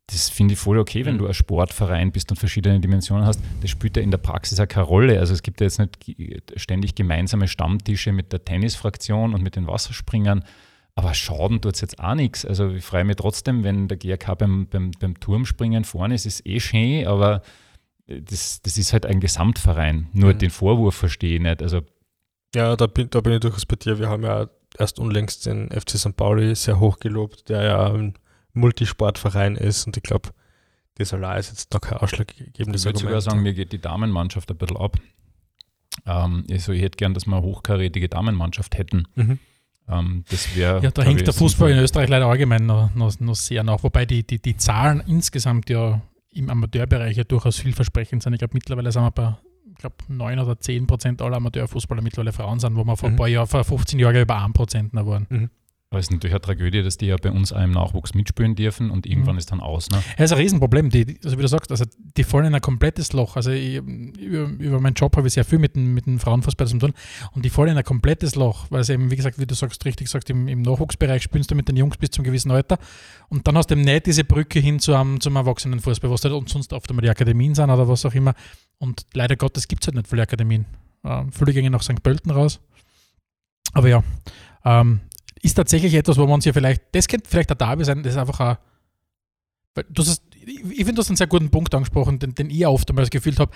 Das 0.07 0.29
finde 0.29 0.53
ich 0.53 0.59
voll 0.59 0.77
okay, 0.77 1.05
wenn 1.05 1.15
mhm. 1.15 1.19
du 1.19 1.27
ein 1.27 1.33
Sportverein 1.33 2.11
bist 2.11 2.29
und 2.29 2.37
verschiedene 2.37 2.79
Dimensionen 2.79 3.25
hast. 3.25 3.39
Das 3.61 3.71
spielt 3.71 3.97
ja 3.97 4.03
in 4.03 4.11
der 4.11 4.19
Praxis 4.19 4.59
auch 4.59 4.67
keine 4.67 4.85
Rolle. 4.85 5.19
Also 5.19 5.33
es 5.33 5.41
gibt 5.41 5.61
ja 5.61 5.65
jetzt 5.65 5.79
nicht 5.79 5.97
ständig 6.55 6.93
gemeinsame 6.93 7.47
Stammtische 7.47 8.11
mit 8.11 8.31
der 8.31 8.45
Tennisfraktion 8.45 9.33
und 9.33 9.41
mit 9.41 9.55
den 9.55 9.67
Wasserspringern. 9.67 10.43
Aber 10.93 11.13
schaden 11.13 11.59
tut 11.59 11.73
es 11.73 11.81
jetzt 11.81 11.99
auch 11.99 12.15
nichts. 12.15 12.45
Also 12.45 12.69
ich 12.69 12.85
freue 12.85 13.03
mich 13.03 13.15
trotzdem, 13.17 13.63
wenn 13.63 13.87
der 13.87 13.97
GRK 13.97 14.35
beim, 14.35 14.67
beim, 14.67 14.91
beim 14.91 15.19
Turmspringen 15.19 15.83
vorne 15.83 16.15
ist, 16.15 16.25
ist 16.25 16.45
eh 16.45 16.59
schön, 16.59 17.07
aber 17.07 17.41
das, 18.07 18.61
das 18.61 18.77
ist 18.77 18.93
halt 18.93 19.05
ein 19.05 19.19
Gesamtverein. 19.19 20.07
Nur 20.13 20.33
mhm. 20.33 20.37
den 20.37 20.51
Vorwurf 20.51 20.95
verstehe 20.95 21.35
ich 21.35 21.41
nicht. 21.41 21.61
Also, 21.61 21.81
ja, 22.55 22.75
da 22.75 22.87
bin, 22.87 23.09
da 23.09 23.21
bin 23.21 23.33
ich 23.33 23.39
durchaus 23.39 23.65
bei 23.65 23.75
dir. 23.75 23.99
Wir 23.99 24.07
haben 24.07 24.23
ja 24.23 24.47
erst 24.77 24.99
unlängst 24.99 25.47
den 25.47 25.69
FC 25.69 25.97
St. 25.97 26.15
Pauli 26.15 26.55
sehr 26.55 26.79
hoch 26.79 26.99
gelobt, 26.99 27.49
der 27.49 27.63
ja 27.63 27.91
ein 27.91 28.13
Multisportverein 28.55 29.55
ist 29.55 29.85
und 29.85 29.97
ich 29.97 30.03
glaube, 30.03 30.29
das 30.95 31.13
allein 31.13 31.39
ist 31.39 31.49
jetzt 31.49 31.73
noch 31.73 31.81
kein 31.81 31.97
ausschlaggebendes 31.97 32.81
Ich 32.81 32.85
würde 32.85 32.99
sogar 32.99 33.21
sagen, 33.21 33.41
mir 33.41 33.53
geht 33.53 33.71
die 33.73 33.79
Damenmannschaft 33.81 34.49
ein 34.49 34.57
bisschen 34.57 34.77
ab. 34.77 34.97
Ähm, 36.05 36.45
also 36.49 36.71
ich 36.71 36.81
hätte 36.81 36.97
gern, 36.97 37.13
dass 37.13 37.25
wir 37.25 37.35
eine 37.35 37.45
hochkarätige 37.45 38.09
Damenmannschaft 38.09 38.77
hätten. 38.77 39.07
Mhm. 39.15 39.39
Ähm, 39.87 40.23
das 40.29 40.55
wär, 40.55 40.79
ja, 40.81 40.91
da 40.91 41.03
hängt 41.03 41.27
der 41.27 41.33
Fußball 41.33 41.71
in 41.71 41.77
Österreich 41.77 42.09
leider 42.09 42.25
allgemein 42.27 42.65
noch, 42.65 42.93
noch, 42.95 43.19
noch 43.19 43.35
sehr 43.35 43.63
nach, 43.63 43.83
wobei 43.83 44.05
die, 44.05 44.25
die, 44.25 44.41
die 44.41 44.57
Zahlen 44.57 45.03
insgesamt 45.05 45.69
ja 45.69 46.01
im 46.31 46.49
Amateurbereich 46.49 47.17
ja 47.17 47.23
durchaus 47.23 47.59
vielversprechend 47.59 48.23
sind. 48.23 48.33
Ich 48.33 48.39
glaube, 48.39 48.53
mittlerweile 48.53 48.91
sind 48.91 49.03
wir 49.03 49.11
bei 49.11 49.35
ich 49.75 49.79
glaube, 49.79 49.95
9 50.07 50.39
oder 50.39 50.57
10 50.57 50.87
Prozent 50.87 51.21
aller 51.21 51.37
Amateurfußballer 51.37 52.01
mittlerweile 52.01 52.31
Frauen 52.31 52.59
sind, 52.59 52.75
wo 52.75 52.85
wir 52.85 52.95
vor 52.95 53.09
mhm. 53.09 53.15
ein 53.15 53.17
paar 53.17 53.27
Jahren, 53.27 53.47
vor 53.47 53.63
15 53.63 53.99
Jahren 53.99 54.15
über 54.15 54.41
1 54.41 54.53
Prozent 54.53 54.93
waren. 54.93 55.27
Mhm. 55.29 55.49
Aber 55.91 56.00
es 56.00 56.08
ist 56.08 56.12
natürlich 56.12 56.34
eine 56.34 56.41
Tragödie, 56.41 56.82
dass 56.82 56.98
die 56.98 57.06
ja 57.06 57.15
bei 57.15 57.32
uns 57.32 57.52
im 57.52 57.71
Nachwuchs 57.71 58.15
mitspielen 58.15 58.56
dürfen 58.56 58.89
und 58.89 59.06
irgendwann 59.06 59.36
mhm. 59.36 59.39
ist 59.39 59.52
dann 59.52 59.62
aus. 59.62 59.89
Ne? 59.89 60.04
Ja, 60.17 60.26
ist 60.26 60.32
ein 60.32 60.39
Riesenproblem. 60.39 60.89
Die, 60.89 61.19
also 61.24 61.38
wie 61.38 61.41
du 61.41 61.48
sagst, 61.48 61.71
also 61.71 61.86
die 62.17 62.24
fallen 62.24 62.48
in 62.48 62.56
ein 62.56 62.62
komplettes 62.62 63.13
Loch. 63.13 63.36
Also 63.36 63.52
ich, 63.52 63.76
über, 63.78 64.48
über 64.58 64.80
meinen 64.82 64.95
Job 64.95 65.15
habe 65.15 65.28
ich 65.28 65.34
sehr 65.34 65.45
viel 65.45 65.60
mit, 65.60 65.78
mit 65.78 66.06
dem 66.06 66.19
Frauenfußball 66.19 66.67
zu 66.67 66.80
tun 66.80 66.93
und 67.34 67.45
die 67.45 67.50
fallen 67.50 67.69
in 67.69 67.78
ein 67.78 67.84
komplettes 67.84 68.36
Loch, 68.36 68.65
weil 68.71 68.82
es 68.82 68.89
eben, 68.89 69.12
wie 69.12 69.15
gesagt, 69.15 69.39
wie 69.39 69.45
du 69.45 69.54
sagst, 69.54 69.86
richtig 69.86 70.10
sagst, 70.10 70.30
im, 70.30 70.48
im 70.48 70.63
Nachwuchsbereich 70.63 71.21
spielst 71.21 71.52
du 71.52 71.56
mit 71.56 71.69
den 71.69 71.78
Jungs 71.78 71.98
bis 71.98 72.10
zum 72.10 72.24
gewissen 72.24 72.52
Alter 72.52 72.78
und 73.30 73.48
dann 73.48 73.58
hast 73.58 73.67
du 73.67 73.76
eben 73.76 73.84
nicht 73.84 74.08
diese 74.08 74.24
Brücke 74.24 74.60
hin 74.60 74.80
zu 74.80 74.95
einem, 74.95 75.21
zum 75.21 75.36
Erwachsenenfußball, 75.36 76.10
was 76.10 76.24
halt 76.26 76.50
sonst 76.50 76.74
oft 76.74 76.89
einmal 76.89 77.04
die 77.04 77.10
Akademien 77.10 77.54
sind 77.54 77.69
oder 77.69 77.88
was 77.88 78.06
auch 78.06 78.13
immer. 78.13 78.34
Und 78.80 79.06
leider 79.13 79.36
Gottes 79.36 79.67
gibt 79.67 79.84
es 79.84 79.88
halt 79.88 79.95
nicht 79.95 80.08
viele 80.08 80.24
Akademien. 80.24 80.65
Ähm, 81.04 81.32
viele 81.32 81.54
gehen 81.54 81.71
nach 81.71 81.84
St. 81.84 82.02
Pölten 82.04 82.32
raus. 82.32 82.60
Aber 83.74 83.88
ja, 83.88 84.04
ähm, 84.63 85.02
ist 85.45 85.53
tatsächlich 85.53 85.93
etwas, 85.93 86.17
wo 86.17 86.25
man 86.25 86.41
sich 86.41 86.53
vielleicht, 86.53 86.84
das 86.91 87.08
könnte 87.08 87.29
vielleicht 87.29 87.49
der 87.49 87.58
Derby 87.58 87.86
sein, 87.86 88.01
das 88.01 88.13
ist 88.13 88.19
einfach 88.19 88.39
ein, 88.39 88.58
du 89.89 90.03
hast, 90.03 90.23
ich 90.43 90.77
finde, 90.77 90.93
du 90.93 90.99
hast 90.99 91.10
einen 91.10 91.17
sehr 91.17 91.27
guten 91.27 91.51
Punkt 91.51 91.73
angesprochen, 91.75 92.19
den, 92.19 92.34
den 92.34 92.49
ich 92.49 92.65
oft 92.65 92.89
einmal 92.89 93.08
gefühlt 93.08 93.39
habe. 93.39 93.51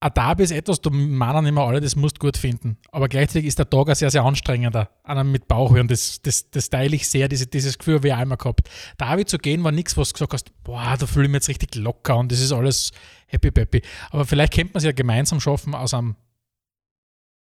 Ein 0.00 0.12
Derby 0.14 0.42
ist 0.42 0.50
etwas, 0.50 0.80
du 0.80 0.90
meinen 0.90 1.46
immer 1.46 1.62
alle, 1.62 1.80
das 1.80 1.96
musst 1.96 2.18
du 2.18 2.20
gut 2.20 2.36
finden. 2.36 2.76
Aber 2.92 3.08
gleichzeitig 3.08 3.46
ist 3.46 3.58
der 3.58 3.70
Tag 3.70 3.88
ein 3.88 3.94
sehr, 3.94 4.10
sehr 4.10 4.22
anstrengender. 4.22 4.90
Einer 5.02 5.24
mit 5.24 5.48
Bauchweh 5.48 5.80
und 5.80 5.90
das, 5.90 6.20
das, 6.20 6.50
das 6.50 6.68
teile 6.68 6.94
ich 6.94 7.08
sehr, 7.08 7.26
diese, 7.26 7.46
dieses 7.46 7.78
Gefühl 7.78 7.96
habe 7.96 8.08
ich 8.08 8.14
einmal 8.14 8.36
gehabt. 8.36 8.68
Derby 9.00 9.24
zu 9.24 9.38
gehen 9.38 9.64
war 9.64 9.72
nichts, 9.72 9.96
was 9.96 10.10
du 10.10 10.14
gesagt 10.14 10.34
hast, 10.34 10.62
boah, 10.62 10.96
da 10.98 11.06
fühle 11.06 11.24
ich 11.24 11.30
mich 11.30 11.38
jetzt 11.38 11.48
richtig 11.48 11.74
locker 11.76 12.18
und 12.18 12.30
das 12.30 12.40
ist 12.40 12.52
alles 12.52 12.92
happy 13.28 13.50
peppy. 13.50 13.82
Aber 14.10 14.26
vielleicht 14.26 14.52
könnte 14.52 14.74
man 14.74 14.78
es 14.78 14.84
ja 14.84 14.92
gemeinsam 14.92 15.40
schaffen, 15.40 15.74
aus 15.74 15.94
einem 15.94 16.16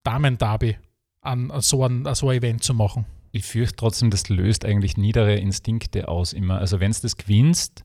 Damen-Derby 0.05 0.79
an, 1.21 1.53
so 1.59 1.85
ein, 1.85 2.07
an 2.07 2.15
so 2.15 2.29
ein 2.29 2.39
Event 2.39 2.63
zu 2.63 2.75
machen 2.75 3.07
ich 3.33 3.45
fürchte 3.45 3.77
trotzdem, 3.77 4.11
das 4.11 4.29
löst 4.29 4.65
eigentlich 4.65 4.97
niedere 4.97 5.37
Instinkte 5.37 6.09
aus 6.09 6.35
immer. 6.35 6.59
Also 6.59 6.81
wenn 6.81 6.91
es 6.91 7.01
das 7.01 7.17
gewinnst, 7.17 7.85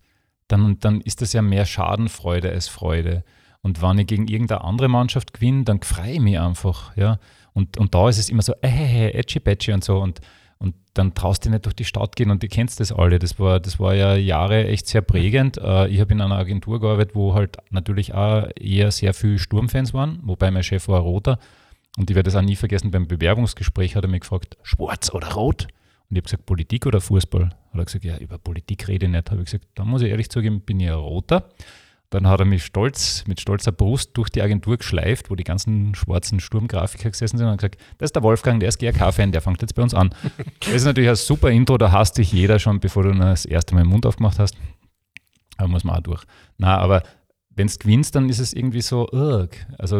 dann, 0.49 0.79
dann 0.79 1.01
ist 1.01 1.21
das 1.21 1.33
ja 1.33 1.41
mehr 1.41 1.65
Schadenfreude 1.65 2.51
als 2.51 2.67
Freude. 2.67 3.23
Und 3.61 3.81
wenn 3.81 3.97
ich 3.97 4.07
gegen 4.07 4.27
irgendeine 4.27 4.63
andere 4.63 4.89
Mannschaft 4.89 5.33
gewinne, 5.33 5.63
dann 5.63 5.81
freue 5.81 6.13
ich 6.13 6.19
mich 6.19 6.39
einfach. 6.39 6.95
Ja? 6.97 7.17
Und, 7.53 7.77
und 7.77 7.95
da 7.95 8.09
ist 8.09 8.17
es 8.17 8.29
immer 8.29 8.41
so, 8.41 8.53
äh, 8.61 9.07
äh, 9.07 9.13
edgy 9.13 9.39
patchy 9.39 9.71
und 9.71 9.83
so. 9.83 9.99
Und, 9.99 10.19
und 10.59 10.75
dann 10.93 11.13
traust 11.13 11.45
du 11.45 11.49
nicht 11.49 11.65
durch 11.65 11.75
die 11.75 11.85
Stadt 11.85 12.15
gehen 12.15 12.29
und 12.29 12.43
du 12.43 12.47
kennst 12.47 12.79
das 12.81 12.91
alle. 12.91 13.17
Das 13.17 13.39
war, 13.39 13.59
das 13.61 13.79
war 13.79 13.95
ja 13.95 14.15
Jahre 14.15 14.67
echt 14.67 14.87
sehr 14.87 15.01
prägend. 15.01 15.57
Äh, 15.57 15.87
ich 15.87 16.01
habe 16.01 16.13
in 16.13 16.21
einer 16.21 16.37
Agentur 16.37 16.81
gearbeitet, 16.81 17.15
wo 17.15 17.33
halt 17.33 17.57
natürlich 17.69 18.13
auch 18.13 18.49
eher 18.59 18.91
sehr 18.91 19.13
viele 19.13 19.39
Sturmfans 19.39 19.93
waren, 19.93 20.19
wobei 20.23 20.51
mein 20.51 20.63
Chef 20.63 20.87
war 20.87 20.99
Roter. 20.99 21.39
Und 21.97 22.09
ich 22.09 22.15
werde 22.15 22.29
das 22.29 22.35
auch 22.35 22.45
nie 22.45 22.55
vergessen, 22.55 22.91
beim 22.91 23.07
Bewerbungsgespräch 23.07 23.95
hat 23.95 24.05
er 24.05 24.09
mich 24.09 24.21
gefragt, 24.21 24.55
schwarz 24.61 25.13
oder 25.13 25.33
rot? 25.33 25.63
Und 26.09 26.15
ich 26.15 26.19
habe 26.19 26.21
gesagt, 26.21 26.45
Politik 26.45 26.85
oder 26.85 27.01
Fußball? 27.01 27.45
Hat 27.45 27.53
er 27.73 27.85
gesagt, 27.85 28.05
ja, 28.05 28.17
über 28.17 28.37
Politik 28.37 28.87
rede 28.87 29.07
ich 29.07 29.11
nicht. 29.11 29.31
Habe 29.31 29.41
ich 29.41 29.45
gesagt, 29.45 29.65
da 29.75 29.83
muss 29.83 30.03
ich 30.03 30.09
ehrlich 30.09 30.29
zugeben, 30.29 30.61
bin 30.61 30.79
ich 30.79 30.87
ein 30.87 30.93
Roter. 30.93 31.49
Dann 32.11 32.27
hat 32.27 32.39
er 32.39 32.45
mich 32.45 32.63
stolz, 32.63 33.25
mit 33.27 33.41
stolzer 33.41 33.73
Brust 33.73 34.11
durch 34.15 34.29
die 34.29 34.41
Agentur 34.41 34.77
geschleift, 34.77 35.29
wo 35.29 35.35
die 35.35 35.43
ganzen 35.43 35.93
schwarzen 35.95 36.39
Sturmgrafiker 36.39 37.09
gesessen 37.09 37.37
sind 37.37 37.47
und 37.47 37.57
gesagt, 37.57 37.81
das 37.97 38.07
ist 38.07 38.15
der 38.15 38.23
Wolfgang, 38.23 38.61
der 38.61 38.69
ist 38.69 38.77
GRK-Fan, 38.77 39.33
der 39.33 39.41
fängt 39.41 39.61
jetzt 39.61 39.75
bei 39.75 39.81
uns 39.81 39.93
an. 39.93 40.13
Das 40.61 40.69
ist 40.69 40.85
natürlich 40.85 41.09
ein 41.09 41.15
super 41.15 41.49
Intro, 41.49 41.77
da 41.77 41.91
hasst 41.91 42.17
dich 42.17 42.31
jeder 42.31 42.59
schon, 42.59 42.79
bevor 42.79 43.03
du 43.03 43.13
das 43.13 43.45
erste 43.45 43.75
Mal 43.75 43.81
den 43.81 43.89
Mund 43.89 44.05
aufgemacht 44.05 44.39
hast. 44.39 44.55
Da 45.57 45.67
muss 45.67 45.83
man 45.83 45.97
auch 45.97 46.01
durch. 46.01 46.23
Na, 46.57 46.77
aber 46.77 47.03
wenn 47.57 47.67
du 47.67 47.77
gewinnst, 47.77 48.15
dann 48.15 48.29
ist 48.29 48.39
es 48.39 48.53
irgendwie 48.53 48.81
so, 48.81 49.09
ugh. 49.11 49.49
also 49.77 49.99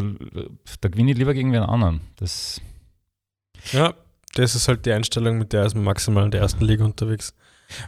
da 0.79 0.89
gewinne 0.89 1.11
ich 1.11 1.17
lieber 1.17 1.33
gegen 1.33 1.55
einen 1.55 1.65
anderen. 1.65 2.01
Das 2.15 2.61
ja, 3.71 3.93
das 4.35 4.55
ist 4.55 4.67
halt 4.67 4.85
die 4.85 4.93
Einstellung, 4.93 5.37
mit 5.37 5.53
der 5.53 5.65
ist 5.65 5.73
man 5.73 5.83
maximal 5.83 6.25
in 6.25 6.31
der 6.31 6.41
ersten 6.41 6.63
Liga 6.63 6.85
unterwegs. 6.85 7.33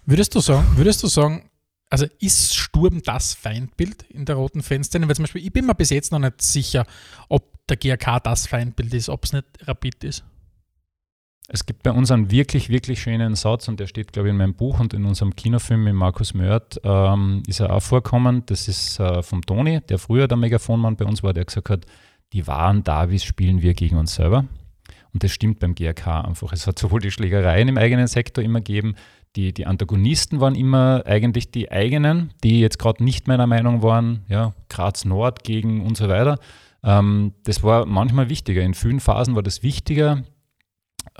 Würdest 0.05 0.33
du 0.35 0.39
sagen, 0.39 0.65
würdest 0.75 1.03
du 1.03 1.07
sagen, 1.07 1.49
also 1.89 2.05
ist 2.19 2.55
Sturm 2.55 3.01
das 3.03 3.33
Feindbild 3.33 4.03
in 4.09 4.25
der 4.25 4.35
roten 4.35 4.61
Fanszene? 4.61 5.07
Weil 5.07 5.15
zum 5.15 5.23
Beispiel, 5.23 5.45
ich 5.45 5.53
bin 5.53 5.65
mir 5.65 5.75
bis 5.75 5.89
jetzt 5.89 6.11
noch 6.11 6.19
nicht 6.19 6.41
sicher, 6.41 6.85
ob 7.29 7.65
der 7.67 7.77
GRK 7.77 8.19
das 8.19 8.47
Feindbild 8.47 8.93
ist, 8.93 9.09
ob 9.09 9.23
es 9.25 9.33
nicht 9.33 9.45
Rapid 9.67 10.03
ist. 10.03 10.23
Es 11.51 11.65
gibt 11.65 11.81
bei 11.81 11.91
uns 11.91 12.11
einen 12.11 12.29
wirklich, 12.29 12.69
wirklich 12.69 13.01
schönen 13.01 13.33
Satz 13.33 13.67
und 13.67 13.79
der 13.79 13.87
steht, 13.87 14.13
glaube 14.13 14.29
ich, 14.29 14.31
in 14.31 14.37
meinem 14.37 14.53
Buch 14.53 14.79
und 14.79 14.93
in 14.93 15.03
unserem 15.05 15.35
Kinofilm 15.35 15.83
mit 15.83 15.95
Markus 15.95 16.35
Mörth 16.35 16.79
ähm, 16.83 17.41
ist 17.47 17.59
er 17.59 17.73
auch 17.73 17.81
vorkommen. 17.81 18.43
Das 18.45 18.67
ist 18.67 18.99
äh, 18.99 19.23
vom 19.23 19.41
Toni, 19.41 19.81
der 19.81 19.97
früher 19.97 20.27
der 20.27 20.37
Megafonmann 20.37 20.95
bei 20.95 21.05
uns 21.05 21.23
war, 21.23 21.33
der 21.33 21.45
gesagt 21.45 21.71
hat, 21.71 21.85
die 22.33 22.45
wahren 22.45 22.83
Davis 22.83 23.23
spielen 23.23 23.63
wir 23.63 23.73
gegen 23.73 23.97
uns 23.97 24.13
selber. 24.13 24.45
Und 25.11 25.23
das 25.23 25.31
stimmt 25.31 25.59
beim 25.59 25.73
GRK 25.73 26.21
einfach. 26.21 26.53
Es 26.53 26.67
hat 26.67 26.77
sowohl 26.77 27.01
die 27.01 27.09
Schlägereien 27.09 27.67
im 27.67 27.79
eigenen 27.79 28.05
Sektor 28.05 28.43
immer 28.43 28.59
gegeben, 28.59 28.93
die, 29.35 29.51
die 29.51 29.65
Antagonisten 29.65 30.39
waren 30.39 30.53
immer 30.53 31.03
eigentlich 31.07 31.49
die 31.49 31.71
eigenen, 31.71 32.31
die 32.43 32.59
jetzt 32.59 32.77
gerade 32.77 33.03
nicht 33.03 33.27
meiner 33.27 33.47
Meinung 33.47 33.81
waren, 33.81 34.23
ja, 34.27 34.53
Graz 34.69 35.03
Nord 35.03 35.43
gegen 35.43 35.83
und 35.83 35.97
so 35.97 36.09
weiter. 36.09 36.37
Ähm, 36.83 37.33
das 37.43 37.63
war 37.63 37.87
manchmal 37.87 38.29
wichtiger. 38.29 38.61
In 38.61 38.75
vielen 38.75 38.99
Phasen 38.99 39.33
war 39.35 39.43
das 39.43 39.63
wichtiger, 39.63 40.23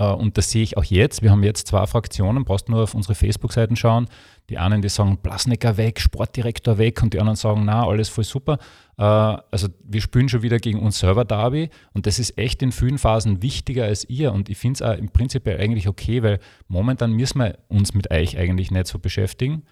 und 0.05 0.37
das 0.37 0.51
sehe 0.51 0.63
ich 0.63 0.77
auch 0.77 0.83
jetzt. 0.83 1.21
Wir 1.21 1.31
haben 1.31 1.43
jetzt 1.43 1.67
zwei 1.67 1.85
Fraktionen, 1.85 2.45
brauchst 2.45 2.69
nur 2.69 2.83
auf 2.83 2.95
unsere 2.95 3.15
Facebook-Seiten 3.15 3.75
schauen. 3.75 4.07
Die 4.49 4.57
einen, 4.57 4.81
die 4.81 4.89
sagen, 4.89 5.17
Blasnecker 5.17 5.77
weg, 5.77 5.99
Sportdirektor 5.99 6.77
weg 6.77 7.03
und 7.03 7.13
die 7.13 7.19
anderen 7.19 7.35
sagen, 7.35 7.63
na, 7.65 7.85
alles 7.85 8.09
voll 8.09 8.23
super. 8.23 8.57
Äh, 8.97 9.03
also 9.03 9.67
wir 9.83 10.01
spielen 10.01 10.29
schon 10.29 10.41
wieder 10.41 10.57
gegen 10.57 10.79
uns 10.79 10.99
selber 10.99 11.25
Derby 11.25 11.69
und 11.93 12.05
das 12.05 12.17
ist 12.17 12.37
echt 12.37 12.61
in 12.61 12.71
vielen 12.71 12.97
Phasen 12.97 13.41
wichtiger 13.41 13.85
als 13.85 14.09
ihr 14.09 14.31
und 14.33 14.49
ich 14.49 14.57
finde 14.57 14.75
es 14.75 14.81
auch 14.81 14.97
im 14.97 15.09
Prinzip 15.09 15.47
eigentlich 15.47 15.87
okay, 15.87 16.23
weil 16.23 16.39
momentan 16.67 17.11
müssen 17.11 17.39
wir 17.39 17.57
uns 17.67 17.93
mit 17.93 18.09
euch 18.11 18.37
eigentlich 18.37 18.71
nicht 18.71 18.87
so 18.87 18.99
beschäftigen. 18.99 19.63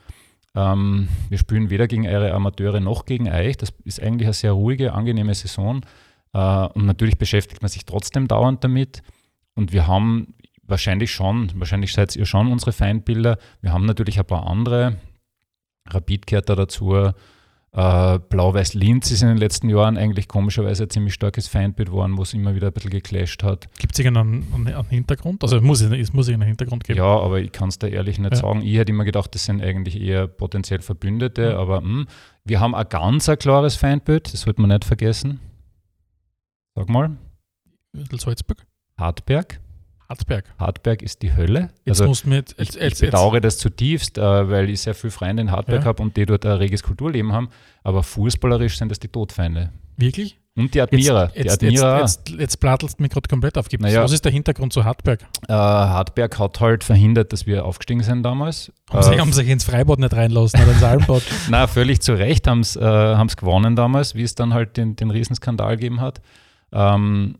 Ähm, 0.55 1.07
wir 1.29 1.37
spielen 1.37 1.69
weder 1.69 1.87
gegen 1.87 2.07
eure 2.07 2.33
Amateure 2.33 2.79
noch 2.79 3.05
gegen 3.05 3.29
euch. 3.29 3.57
Das 3.57 3.73
ist 3.83 4.01
eigentlich 4.01 4.27
eine 4.27 4.33
sehr 4.33 4.51
ruhige, 4.51 4.93
angenehme 4.93 5.33
Saison 5.33 5.81
äh, 6.33 6.67
und 6.67 6.85
natürlich 6.85 7.17
beschäftigt 7.17 7.61
man 7.61 7.69
sich 7.69 7.85
trotzdem 7.85 8.27
dauernd 8.27 8.63
damit. 8.63 9.01
Und 9.57 9.73
wir 9.73 9.87
haben 9.87 10.35
wahrscheinlich 10.61 11.11
schon, 11.11 11.51
wahrscheinlich 11.55 11.91
seid 11.91 12.15
ihr 12.15 12.27
schon 12.27 12.51
unsere 12.51 12.71
Feindbilder. 12.71 13.39
Wir 13.59 13.73
haben 13.73 13.85
natürlich 13.85 14.19
ein 14.19 14.25
paar 14.25 14.45
andere. 14.45 14.97
Rapid 15.89 16.27
gehört 16.27 16.49
da 16.49 16.55
dazu. 16.55 16.93
Äh, 16.93 18.19
Blau-Weiß-Linz 18.29 19.09
ist 19.09 19.23
in 19.23 19.29
den 19.29 19.37
letzten 19.37 19.67
Jahren 19.69 19.97
eigentlich 19.97 20.27
komischerweise 20.27 20.83
ein 20.83 20.89
ziemlich 20.91 21.15
starkes 21.15 21.47
Feindbild 21.47 21.89
geworden, 21.89 22.17
wo 22.17 22.21
es 22.21 22.35
immer 22.35 22.53
wieder 22.53 22.67
ein 22.67 22.73
bisschen 22.73 22.91
geclasht 22.91 23.41
hat. 23.41 23.67
Gibt 23.79 23.93
es 23.93 23.99
irgendeinen 23.99 24.45
einen, 24.53 24.89
Hintergrund? 24.89 25.41
Also 25.41 25.57
es 25.57 25.63
muss, 25.63 25.81
es 25.81 26.13
muss 26.13 26.29
einen 26.29 26.43
Hintergrund 26.43 26.83
geben. 26.83 26.99
Ja, 26.99 27.19
aber 27.19 27.39
ich 27.39 27.51
kann 27.51 27.69
es 27.69 27.79
da 27.79 27.87
ehrlich 27.87 28.19
nicht 28.19 28.33
ja. 28.33 28.37
sagen. 28.37 28.61
Ich 28.61 28.77
hätte 28.77 28.91
immer 28.91 29.05
gedacht, 29.05 29.33
das 29.33 29.45
sind 29.45 29.63
eigentlich 29.63 29.99
eher 29.99 30.27
potenziell 30.27 30.81
Verbündete, 30.81 31.41
ja. 31.41 31.57
aber 31.57 31.81
mh, 31.81 31.87
hm, 31.87 32.07
wir 32.45 32.59
haben 32.59 32.75
ein 32.75 32.87
ganz 32.89 33.27
ein 33.27 33.39
klares 33.39 33.75
Feindbild, 33.75 34.31
das 34.31 34.41
sollte 34.41 34.61
man 34.61 34.69
nicht 34.69 34.85
vergessen. 34.85 35.39
Sag 36.75 36.89
mal. 36.89 37.17
Salzburg? 38.11 38.66
Hartberg. 38.97 39.59
Hartberg. 40.09 40.45
Hartberg 40.57 41.01
ist 41.01 41.21
die 41.21 41.35
Hölle. 41.35 41.69
Jetzt 41.83 42.01
also 42.01 42.29
mit, 42.29 42.55
jetzt, 42.57 42.75
ich, 42.77 42.81
ich 42.81 42.99
bedauere 42.99 43.41
das 43.41 43.57
zutiefst, 43.57 44.17
äh, 44.17 44.49
weil 44.49 44.69
ich 44.69 44.81
sehr 44.81 44.93
viele 44.95 45.11
Freunde 45.11 45.41
in 45.41 45.51
Hartberg 45.51 45.81
ja. 45.81 45.85
habe 45.85 46.01
und 46.01 46.15
die 46.15 46.25
dort 46.25 46.45
ein 46.45 46.53
reges 46.53 46.81
Kulturleben 46.81 47.33
haben. 47.33 47.49
Aber 47.83 48.03
fußballerisch 48.03 48.77
sind 48.77 48.89
das 48.89 48.99
die 48.99 49.09
Todfeinde. 49.09 49.71
Wirklich? 49.97 50.39
Und 50.55 50.73
die 50.73 50.81
Admira. 50.81 51.25
Jetzt, 51.35 51.35
jetzt, 51.35 51.61
die 51.61 51.67
Admira 51.67 51.99
jetzt, 51.99 52.29
jetzt, 52.29 52.39
jetzt 52.39 52.59
plattelst 52.59 52.97
du 52.97 53.03
mich 53.03 53.11
gerade 53.11 53.27
komplett 53.27 53.57
auf. 53.57 53.67
Naja. 53.77 54.01
Was 54.01 54.11
ist 54.11 54.25
der 54.25 54.31
Hintergrund 54.31 54.73
zu 54.73 54.85
Hartberg? 54.85 55.21
äh, 55.47 55.53
Hartberg 55.53 56.39
hat 56.39 56.59
halt 56.59 56.83
verhindert, 56.83 57.31
dass 57.33 57.45
wir 57.45 57.65
aufgestiegen 57.65 58.01
sind 58.01 58.23
damals. 58.23 58.71
Haben, 58.89 59.03
sie, 59.03 59.13
Äh, 59.15 59.19
haben 59.19 59.33
sich 59.33 59.47
ins 59.49 59.65
Freibad 59.65 59.99
nicht 59.99 60.13
reinlassen 60.13 60.59
oder 60.61 60.71
ins 60.71 60.83
Almbad? 60.83 61.21
Na, 61.49 61.67
völlig 61.67 62.01
zu 62.01 62.13
Recht 62.13 62.47
haben 62.47 62.61
es 62.61 62.75
äh, 62.75 62.81
haben's 62.81 63.37
gewonnen 63.37 63.75
damals, 63.75 64.15
wie 64.15 64.23
es 64.23 64.33
dann 64.33 64.53
halt 64.53 64.77
den, 64.77 64.95
den 64.95 65.11
Riesenskandal 65.11 65.75
gegeben 65.75 66.01
hat. 66.01 66.21
Ähm, 66.71 67.35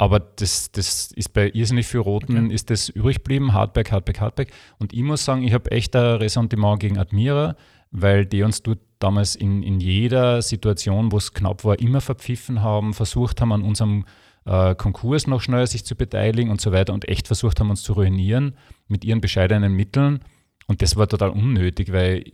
aber 0.00 0.18
das, 0.18 0.72
das 0.72 1.12
ist 1.12 1.34
bei 1.34 1.50
irrsinnig 1.50 1.86
viel 1.86 2.00
Roten, 2.00 2.46
Okay. 2.46 2.54
ist 2.54 2.70
das 2.70 2.88
übrig 2.88 3.18
geblieben, 3.18 3.52
Hardback, 3.52 3.92
Hardback, 3.92 4.18
Hardback. 4.18 4.50
Und 4.78 4.94
ich 4.94 5.02
muss 5.02 5.26
sagen, 5.26 5.42
ich 5.42 5.52
habe 5.52 5.70
echt 5.72 5.94
ein 5.94 6.16
Ressentiment 6.16 6.80
gegen 6.80 6.96
Admira, 6.96 7.54
weil 7.90 8.24
die 8.24 8.42
uns 8.42 8.62
dort 8.62 8.78
damals 8.98 9.36
in, 9.36 9.62
in 9.62 9.78
jeder 9.78 10.40
Situation, 10.40 11.12
wo 11.12 11.18
es 11.18 11.34
knapp 11.34 11.64
war, 11.66 11.78
immer 11.78 12.00
verpfiffen 12.00 12.62
haben, 12.62 12.94
versucht 12.94 13.42
haben, 13.42 13.52
an 13.52 13.60
unserem 13.60 14.06
äh, 14.46 14.74
Konkurs 14.74 15.26
noch 15.26 15.42
schneller 15.42 15.66
sich 15.66 15.84
zu 15.84 15.94
beteiligen 15.94 16.50
und 16.50 16.62
so 16.62 16.72
weiter 16.72 16.94
und 16.94 17.06
echt 17.06 17.26
versucht 17.26 17.60
haben, 17.60 17.68
uns 17.68 17.82
zu 17.82 17.92
ruinieren 17.92 18.54
mit 18.88 19.04
ihren 19.04 19.20
bescheidenen 19.20 19.74
Mitteln. 19.74 20.20
Und 20.66 20.80
das 20.80 20.96
war 20.96 21.08
total 21.08 21.28
unnötig, 21.28 21.92
weil 21.92 22.24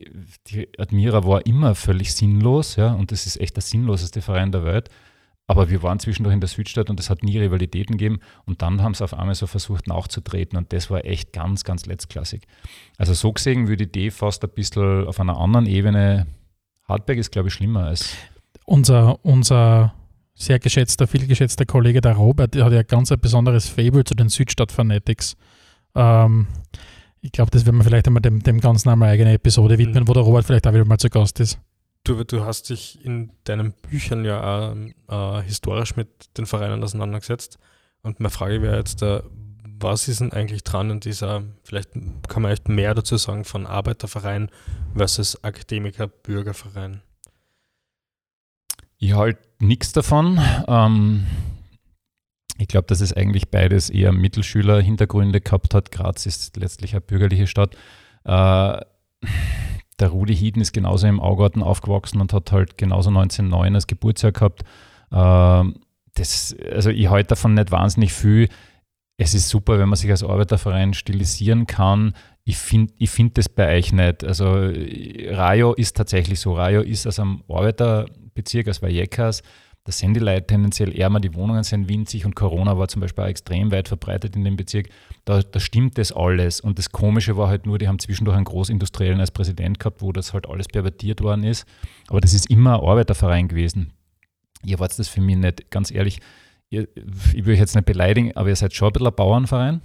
die 0.46 0.68
Admira 0.78 1.24
war 1.24 1.44
immer 1.46 1.74
völlig 1.74 2.14
sinnlos, 2.14 2.76
ja, 2.76 2.92
und 2.92 3.10
das 3.10 3.26
ist 3.26 3.40
echt 3.40 3.56
der 3.56 3.62
sinnloseste 3.64 4.22
Verein 4.22 4.52
der 4.52 4.64
Welt. 4.64 4.88
Aber 5.48 5.70
wir 5.70 5.82
waren 5.82 6.00
zwischendurch 6.00 6.34
in 6.34 6.40
der 6.40 6.48
Südstadt 6.48 6.90
und 6.90 6.98
es 6.98 7.08
hat 7.08 7.22
nie 7.22 7.38
Rivalitäten 7.38 7.96
gegeben. 7.96 8.20
Und 8.46 8.62
dann 8.62 8.82
haben 8.82 8.94
sie 8.94 9.04
auf 9.04 9.14
einmal 9.14 9.34
so 9.34 9.46
versucht 9.46 9.86
nachzutreten 9.86 10.58
und 10.58 10.72
das 10.72 10.90
war 10.90 11.04
echt 11.04 11.32
ganz, 11.32 11.62
ganz 11.62 11.86
letztklassig. 11.86 12.46
Also 12.98 13.14
so 13.14 13.32
gesehen 13.32 13.68
würde 13.68 13.84
ich 13.84 13.92
die 13.92 14.10
fast 14.10 14.42
ein 14.42 14.50
bisschen 14.50 15.06
auf 15.06 15.20
einer 15.20 15.38
anderen 15.38 15.66
Ebene. 15.66 16.26
Hartberg 16.88 17.18
ist, 17.18 17.30
glaube 17.30 17.48
ich, 17.48 17.54
schlimmer 17.54 17.84
als. 17.84 18.16
unser, 18.64 19.24
unser 19.24 19.94
sehr 20.34 20.58
geschätzter, 20.58 21.06
viel 21.06 21.26
geschätzter 21.26 21.64
Kollege, 21.64 22.00
der 22.00 22.12
Robert, 22.12 22.54
der 22.54 22.64
hat 22.64 22.72
ja 22.72 22.82
ganz 22.82 23.10
ein 23.10 23.18
besonderes 23.18 23.68
Fable 23.68 24.04
zu 24.04 24.14
den 24.14 24.28
Südstadt-Fanatics. 24.28 25.36
Ähm, 25.94 26.46
ich 27.22 27.32
glaube, 27.32 27.50
das 27.50 27.64
werden 27.64 27.78
wir 27.78 27.84
vielleicht 27.84 28.06
einmal 28.06 28.20
dem, 28.20 28.42
dem 28.42 28.60
Ganzen 28.60 28.90
einmal 28.90 29.08
eine 29.08 29.14
eigene 29.14 29.32
Episode 29.32 29.78
widmen, 29.78 30.06
wo 30.06 30.12
der 30.12 30.22
Robert 30.22 30.44
vielleicht 30.44 30.66
auch 30.66 30.74
wieder 30.74 30.84
mal 30.84 30.98
zu 30.98 31.08
Gast 31.08 31.40
ist. 31.40 31.58
Du, 32.06 32.22
du 32.22 32.44
hast 32.44 32.70
dich 32.70 33.04
in 33.04 33.32
deinen 33.42 33.72
Büchern 33.72 34.24
ja 34.24 34.40
auch, 34.40 35.40
äh, 35.40 35.42
historisch 35.42 35.96
mit 35.96 36.38
den 36.38 36.46
Vereinen 36.46 36.84
auseinandergesetzt. 36.84 37.58
Und 38.00 38.20
meine 38.20 38.30
Frage 38.30 38.62
wäre 38.62 38.76
jetzt, 38.76 39.02
äh, 39.02 39.22
was 39.80 40.06
ist 40.06 40.20
denn 40.20 40.32
eigentlich 40.32 40.62
dran 40.62 40.88
in 40.88 41.00
dieser, 41.00 41.42
vielleicht 41.64 41.90
kann 42.28 42.42
man 42.42 42.52
echt 42.52 42.68
mehr 42.68 42.94
dazu 42.94 43.16
sagen, 43.16 43.44
von 43.44 43.66
Arbeiterverein 43.66 44.50
versus 44.94 45.42
Akademiker-Bürgerverein? 45.42 47.02
Ich 48.98 49.14
halte 49.14 49.40
nichts 49.58 49.90
davon. 49.90 50.40
Ähm, 50.68 51.26
ich 52.56 52.68
glaube, 52.68 52.86
dass 52.86 53.00
es 53.00 53.14
eigentlich 53.14 53.50
beides 53.50 53.90
eher 53.90 54.12
Mittelschüler-Hintergründe 54.12 55.40
gehabt 55.40 55.74
hat. 55.74 55.90
Graz 55.90 56.24
ist 56.24 56.56
letztlich 56.56 56.92
eine 56.92 57.00
bürgerliche 57.00 57.48
Stadt. 57.48 57.76
Äh, 58.22 58.80
der 59.98 60.08
Rudi 60.08 60.36
Hieden 60.36 60.60
ist 60.60 60.72
genauso 60.72 61.06
im 61.06 61.20
Augarten 61.20 61.62
aufgewachsen 61.62 62.20
und 62.20 62.32
hat 62.32 62.52
halt 62.52 62.78
genauso 62.78 63.08
1909 63.08 63.74
als 63.74 63.86
Geburtsjahr 63.86 64.32
gehabt. 64.32 64.62
Ähm, 65.12 65.76
das, 66.14 66.56
also 66.72 66.90
ich 66.90 67.08
halte 67.08 67.28
davon 67.28 67.54
nicht 67.54 67.70
wahnsinnig 67.70 68.12
viel. 68.12 68.48
Es 69.18 69.34
ist 69.34 69.48
super, 69.48 69.78
wenn 69.78 69.88
man 69.88 69.96
sich 69.96 70.10
als 70.10 70.22
Arbeiterverein 70.22 70.92
stilisieren 70.92 71.66
kann. 71.66 72.14
Ich 72.44 72.58
finde 72.58 72.92
ich 72.98 73.10
find 73.10 73.38
das 73.38 73.48
bei 73.48 73.76
euch 73.76 73.92
nicht. 73.92 74.24
Also 74.24 74.44
Rayo 74.46 75.72
ist 75.74 75.96
tatsächlich 75.96 76.40
so. 76.40 76.54
Rayo 76.54 76.82
ist 76.82 77.06
aus 77.06 77.18
einem 77.18 77.42
Arbeiterbezirk, 77.48 78.68
aus 78.68 78.82
Vallecas. 78.82 79.42
Da 79.86 79.92
sind 79.92 80.14
die 80.14 80.20
Leute 80.20 80.48
tendenziell 80.48 80.92
ärmer, 80.98 81.20
die 81.20 81.32
Wohnungen 81.34 81.62
sind 81.62 81.88
winzig 81.88 82.26
und 82.26 82.34
Corona 82.34 82.76
war 82.76 82.88
zum 82.88 83.00
Beispiel 83.00 83.22
auch 83.22 83.28
extrem 83.28 83.70
weit 83.70 83.86
verbreitet 83.86 84.34
in 84.34 84.42
dem 84.42 84.56
Bezirk. 84.56 84.88
Da, 85.24 85.42
da 85.42 85.60
stimmt 85.60 85.96
das 85.96 86.10
alles. 86.10 86.60
Und 86.60 86.80
das 86.80 86.90
Komische 86.90 87.36
war 87.36 87.48
halt 87.48 87.66
nur, 87.66 87.78
die 87.78 87.86
haben 87.86 88.00
zwischendurch 88.00 88.36
einen 88.36 88.46
Großindustriellen 88.46 89.20
als 89.20 89.30
Präsident 89.30 89.78
gehabt, 89.78 90.02
wo 90.02 90.10
das 90.10 90.32
halt 90.32 90.48
alles 90.48 90.66
pervertiert 90.66 91.22
worden 91.22 91.44
ist. 91.44 91.66
Aber 92.08 92.20
das 92.20 92.34
ist 92.34 92.50
immer 92.50 92.80
ein 92.80 92.84
Arbeiterverein 92.84 93.46
gewesen. 93.46 93.92
Ihr 94.64 94.80
wart 94.80 94.98
das 94.98 95.06
für 95.06 95.20
mich 95.20 95.36
nicht, 95.36 95.70
ganz 95.70 95.92
ehrlich. 95.92 96.18
Ihr, 96.68 96.88
ich 97.32 97.44
will 97.44 97.54
euch 97.54 97.60
jetzt 97.60 97.76
nicht 97.76 97.86
beleidigen, 97.86 98.36
aber 98.36 98.48
ihr 98.48 98.56
seid 98.56 98.74
schon 98.74 98.88
ein 98.88 98.92
bisschen 98.92 99.06
ein 99.06 99.14
Bauernverein. 99.14 99.82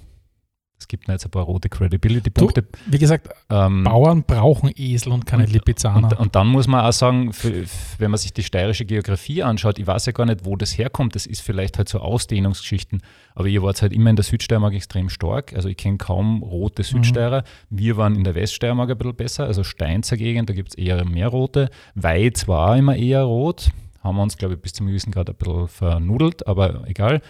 Es 0.82 0.88
gibt 0.88 1.08
mir 1.08 1.13
jetzt 1.13 1.26
ein 1.26 1.30
paar 1.30 1.44
rote 1.44 1.70
Credibility-Punkte. 1.70 2.65
Wie 2.88 2.98
gesagt, 2.98 3.30
Ähm, 3.52 3.84
Bauern 3.84 4.24
brauchen 4.24 4.72
Esel 4.76 5.12
und 5.13 5.28
keine 5.28 5.46
Lipizzaner. 5.46 6.10
und, 6.10 6.20
und 6.20 6.36
dann 6.36 6.48
muss 6.48 6.65
man 6.65 6.84
auch 6.84 6.91
sagen, 6.91 7.34
für, 7.34 7.65
wenn 8.00 8.10
man 8.10 8.17
sich 8.17 8.34
die 8.34 8.41
steirische 8.41 8.84
Geografie 8.86 9.44
anschaut, 9.44 9.78
ich 9.78 9.86
weiß 9.86 10.08
ja 10.08 10.12
gar 10.12 10.26
nicht, 10.26 10.44
wo 10.44 10.56
das 10.56 10.76
herkommt. 10.80 11.13
Das 11.13 11.28
ist 11.28 11.41
vielleicht 11.41 11.78
halt 11.78 11.88
so 11.88 12.00
Ausdehnungsgeschichten. 12.00 13.02
Aber 13.36 13.48
ihr 13.48 13.62
wart 13.62 13.82
halt 13.84 13.94
immer 13.94 14.10
in 14.10 14.15
der 14.15 14.26
Südsteiermark 14.26 14.74
extrem 14.74 15.10
stark. 15.10 15.54
Also 15.54 15.70
ich 15.70 15.78
kenne 15.78 15.98
kaum 15.98 16.41
rote 16.41 16.82
Südsteirer. 16.82 17.44
Wir 17.70 17.96
waren 17.98 18.15
in 18.15 18.24
der 18.24 18.34
Weststeiermark 18.34 18.89
ein 18.89 18.98
bisschen 18.98 19.15
besser. 19.15 19.46
Also 19.46 19.63
Steinzer 19.63 20.17
Gegend, 20.17 20.50
da 20.50 20.54
gibt 20.54 20.70
es 20.70 20.76
eher 20.76 21.06
mehr 21.06 21.28
rote. 21.28 21.70
Weiz 21.94 22.48
war 22.48 22.76
immer 22.76 22.96
eher 22.96 23.22
rot. 23.22 23.70
Haben 24.04 24.15
wir 24.15 24.24
uns, 24.24 24.36
glaube 24.36 24.56
ich, 24.56 24.60
bis 24.60 24.74
zum 24.74 24.88
gewissen 24.88 25.12
Grad 25.12 25.30
ein 25.30 25.36
bisschen 25.36 25.67
vernudelt, 25.67 26.48
aber 26.48 26.88
egal. 26.88 27.22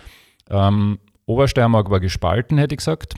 Ähm, 0.50 1.00
Obersteiermark 1.26 1.90
war 1.90 2.00
gespalten, 2.00 2.58
hätte 2.58 2.76
ich 2.76 2.80
gesagt. 2.80 3.16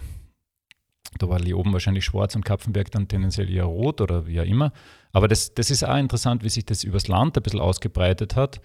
Da 1.20 1.30
war 1.30 1.40
Leoben 1.40 1.74
wahrscheinlich 1.74 2.06
schwarz 2.06 2.36
und 2.36 2.46
Kapfenberg 2.46 2.92
dann 2.92 3.08
tendenziell 3.08 3.50
eher 3.50 3.66
rot 3.66 4.02
oder 4.02 4.28
wie 4.28 4.40
auch 4.40 4.46
immer. 4.46 4.72
Aber 5.12 5.28
das, 5.28 5.54
das 5.54 5.72
ist 5.72 5.84
auch 5.84 5.98
interessant, 5.98 6.44
wie 6.44 6.50
sich 6.50 6.66
das 6.66 6.84
übers 6.84 7.08
Land 7.08 7.38
ein 7.38 7.44
bisschen 7.44 7.60
ausgebreitet 7.60 8.36
hat. 8.36 8.62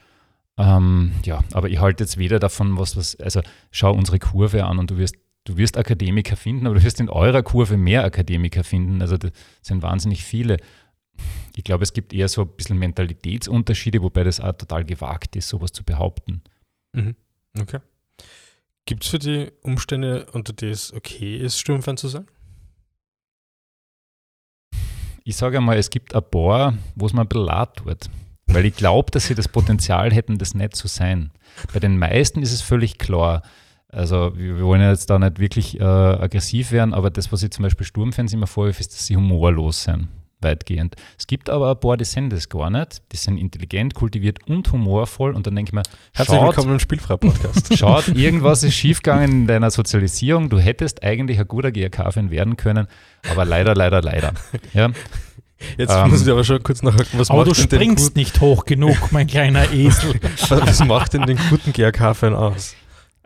Ähm, 0.57 1.13
ja, 1.25 1.45
aber 1.53 1.69
ich 1.69 1.81
halte 1.81 2.03
jetzt 2.03 2.19
weder 2.19 2.39
davon, 2.41 2.79
was, 2.79 2.97
was, 2.97 3.17
also 3.17 3.41
schau 3.71 3.93
unsere 3.93 4.19
Kurve 4.19 4.65
an 4.65 4.79
und 4.79 4.91
du 4.91 4.99
wirst, 4.99 5.17
du 5.45 5.57
wirst 5.57 5.77
Akademiker 5.77 6.37
finden, 6.37 6.67
aber 6.67 6.77
du 6.77 6.83
wirst 6.83 7.01
in 7.01 7.09
eurer 7.09 7.43
Kurve 7.43 7.77
mehr 7.77 8.05
Akademiker 8.05 8.65
finden. 8.65 9.01
Also 9.01 9.17
das 9.17 9.31
sind 9.63 9.83
wahnsinnig 9.83 10.25
viele. 10.25 10.57
Ich 11.55 11.65
glaube, 11.65 11.85
es 11.85 11.93
gibt 11.93 12.13
eher 12.13 12.29
so 12.29 12.43
ein 12.43 12.49
bisschen 12.49 12.79
Mentalitätsunterschiede, 12.79 14.03
wobei 14.03 14.25
das 14.25 14.41
auch 14.41 14.53
total 14.53 14.85
gewagt 14.85 15.37
ist, 15.37 15.49
sowas 15.49 15.73
zu 15.73 15.85
behaupten. 15.85 16.43
Mhm. 16.93 17.15
Okay. 17.61 17.79
Gibt 18.85 19.05
es 19.05 19.11
für 19.11 19.19
die 19.19 19.51
Umstände, 19.63 20.27
unter 20.33 20.53
denen 20.53 20.73
es 20.73 20.93
okay 20.93 21.37
ist, 21.37 21.59
Sturmfan 21.59 21.97
zu 21.97 22.09
sein? 22.09 22.27
Ich 25.29 25.37
sage 25.37 25.59
einmal, 25.59 25.77
es 25.77 25.91
gibt 25.91 26.15
ein 26.15 26.23
paar, 26.23 26.73
wo 26.95 27.05
es 27.05 27.13
mir 27.13 27.21
ein 27.21 27.29
bisschen 27.29 27.45
leid 27.45 27.77
tut. 27.77 28.09
Weil 28.47 28.65
ich 28.65 28.75
glaube, 28.75 29.11
dass 29.11 29.27
sie 29.27 29.35
das 29.35 29.47
Potenzial 29.47 30.11
hätten, 30.11 30.39
das 30.39 30.55
nicht 30.55 30.75
zu 30.75 30.89
sein. 30.89 31.33
Bei 31.71 31.81
den 31.81 31.99
meisten 31.99 32.41
ist 32.41 32.55
es 32.55 32.63
völlig 32.63 32.97
klar. 32.97 33.43
Also 33.91 34.33
wir 34.39 34.59
wollen 34.63 34.81
ja 34.81 34.91
jetzt 34.91 35.11
da 35.11 35.19
nicht 35.19 35.39
wirklich 35.39 35.79
äh, 35.79 35.85
aggressiv 35.85 36.73
werden, 36.73 36.95
aber 36.95 37.11
das, 37.11 37.31
was 37.31 37.43
ich 37.43 37.51
zum 37.51 37.65
Beispiel 37.65 37.85
Sturmfans 37.85 38.33
immer 38.33 38.47
vorwirf, 38.47 38.81
ist, 38.81 38.95
dass 38.95 39.05
sie 39.05 39.17
humorlos 39.17 39.83
sind, 39.83 40.09
weitgehend. 40.41 40.97
Es 41.19 41.27
gibt 41.27 41.51
aber 41.51 41.71
ein 41.73 41.81
paar, 41.81 41.97
die 41.97 42.05
sind 42.05 42.31
das 42.33 42.49
gar 42.49 42.71
nicht. 42.71 43.03
Die 43.13 43.17
sind 43.17 43.39
intelligent, 43.39 43.95
kultiviert 43.95 44.39
und 44.47 44.71
humorvoll 44.73 45.35
und 45.35 45.47
dann 45.47 45.57
denke 45.57 45.71
ich 45.71 45.73
mir, 45.75 45.83
Herzlich 46.15 46.39
schaut, 46.39 46.47
willkommen 46.57 46.73
im 46.75 46.81
Spielfrei-Podcast. 46.81 47.77
Schaut, 47.79 48.09
irgendwas 48.09 48.63
ist 48.63 48.75
schiefgegangen 48.75 49.31
in 49.33 49.47
deiner 49.47 49.71
Sozialisierung. 49.71 50.49
Du 50.49 50.59
hättest 50.59 51.03
eigentlich 51.03 51.39
ein 51.39 51.49
guter 51.49 51.73
GRK-Fan 51.73 52.31
werden 52.31 52.57
können, 52.57 52.87
aber 53.31 53.45
leider, 53.45 53.75
leider, 53.75 54.01
leider. 54.03 54.33
Ja, 54.75 54.91
Jetzt 55.77 55.93
Ähm, 55.93 56.11
muss 56.11 56.23
ich 56.23 56.31
aber 56.31 56.45
schon 56.45 56.63
kurz 56.63 56.83
nachhaken, 56.83 57.19
was 57.19 57.31
Aber 57.31 57.43
du 57.45 57.51
macht, 57.51 57.59
denn 57.73 57.81
den 57.81 57.81
springst 57.81 58.15
nicht 58.15 58.41
hoch 58.41 58.65
genug, 58.65 59.11
mein 59.11 59.27
kleiner 59.27 59.73
Esel. 59.73 60.15
guten, 60.37 60.61
was 60.65 60.85
macht 60.85 61.15
denn 61.15 61.23
den 61.23 61.39
guten 61.51 61.73
GRK-Fan 61.73 62.35
aus? 62.35 62.77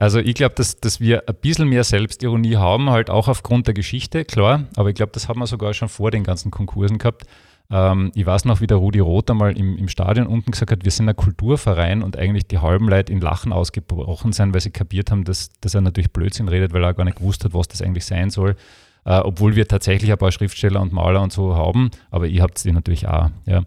Also 0.02 0.18
ich 0.18 0.34
glaube, 0.34 0.56
dass, 0.56 0.80
dass 0.80 0.98
wir 0.98 1.28
ein 1.28 1.34
bisschen 1.40 1.68
mehr 1.68 1.84
Selbstironie 1.84 2.56
haben, 2.56 2.90
halt 2.90 3.08
auch 3.08 3.28
aufgrund 3.28 3.68
der 3.68 3.74
Geschichte, 3.74 4.24
klar, 4.24 4.64
aber 4.74 4.88
ich 4.88 4.96
glaube, 4.96 5.12
das 5.12 5.28
haben 5.28 5.38
wir 5.38 5.46
sogar 5.46 5.72
schon 5.74 5.88
vor 5.88 6.10
den 6.10 6.24
ganzen 6.24 6.50
Konkursen 6.50 6.98
gehabt. 6.98 7.22
Ähm, 7.70 8.10
ich 8.16 8.26
weiß 8.26 8.46
noch, 8.46 8.60
wie 8.60 8.66
der 8.66 8.78
Rudi 8.78 8.98
Roth 8.98 9.30
einmal 9.30 9.56
im, 9.56 9.78
im 9.78 9.86
Stadion 9.86 10.26
unten 10.26 10.50
gesagt 10.50 10.72
hat, 10.72 10.84
wir 10.84 10.90
sind 10.90 11.08
ein 11.08 11.14
Kulturverein 11.14 12.02
und 12.02 12.18
eigentlich 12.18 12.48
die 12.48 12.58
halben 12.58 12.88
Leute 12.88 13.12
in 13.12 13.20
Lachen 13.20 13.52
ausgebrochen 13.52 14.32
sind, 14.32 14.52
weil 14.52 14.60
sie 14.60 14.72
kapiert 14.72 15.12
haben, 15.12 15.22
dass, 15.22 15.50
dass 15.60 15.76
er 15.76 15.82
natürlich 15.82 16.12
Blödsinn 16.12 16.48
redet, 16.48 16.72
weil 16.72 16.82
er 16.82 16.94
gar 16.94 17.04
nicht 17.04 17.18
gewusst 17.18 17.44
hat, 17.44 17.54
was 17.54 17.68
das 17.68 17.80
eigentlich 17.80 18.04
sein 18.04 18.30
soll. 18.30 18.56
Äh, 19.04 19.20
obwohl 19.20 19.54
wir 19.54 19.68
tatsächlich 19.68 20.10
ein 20.10 20.18
paar 20.18 20.32
Schriftsteller 20.32 20.80
und 20.80 20.92
Maler 20.92 21.22
und 21.22 21.32
so 21.32 21.54
haben, 21.54 21.92
aber 22.10 22.26
ihr 22.26 22.42
habt 22.42 22.64
die 22.64 22.72
natürlich 22.72 23.06
auch. 23.06 23.30
Ja. 23.46 23.62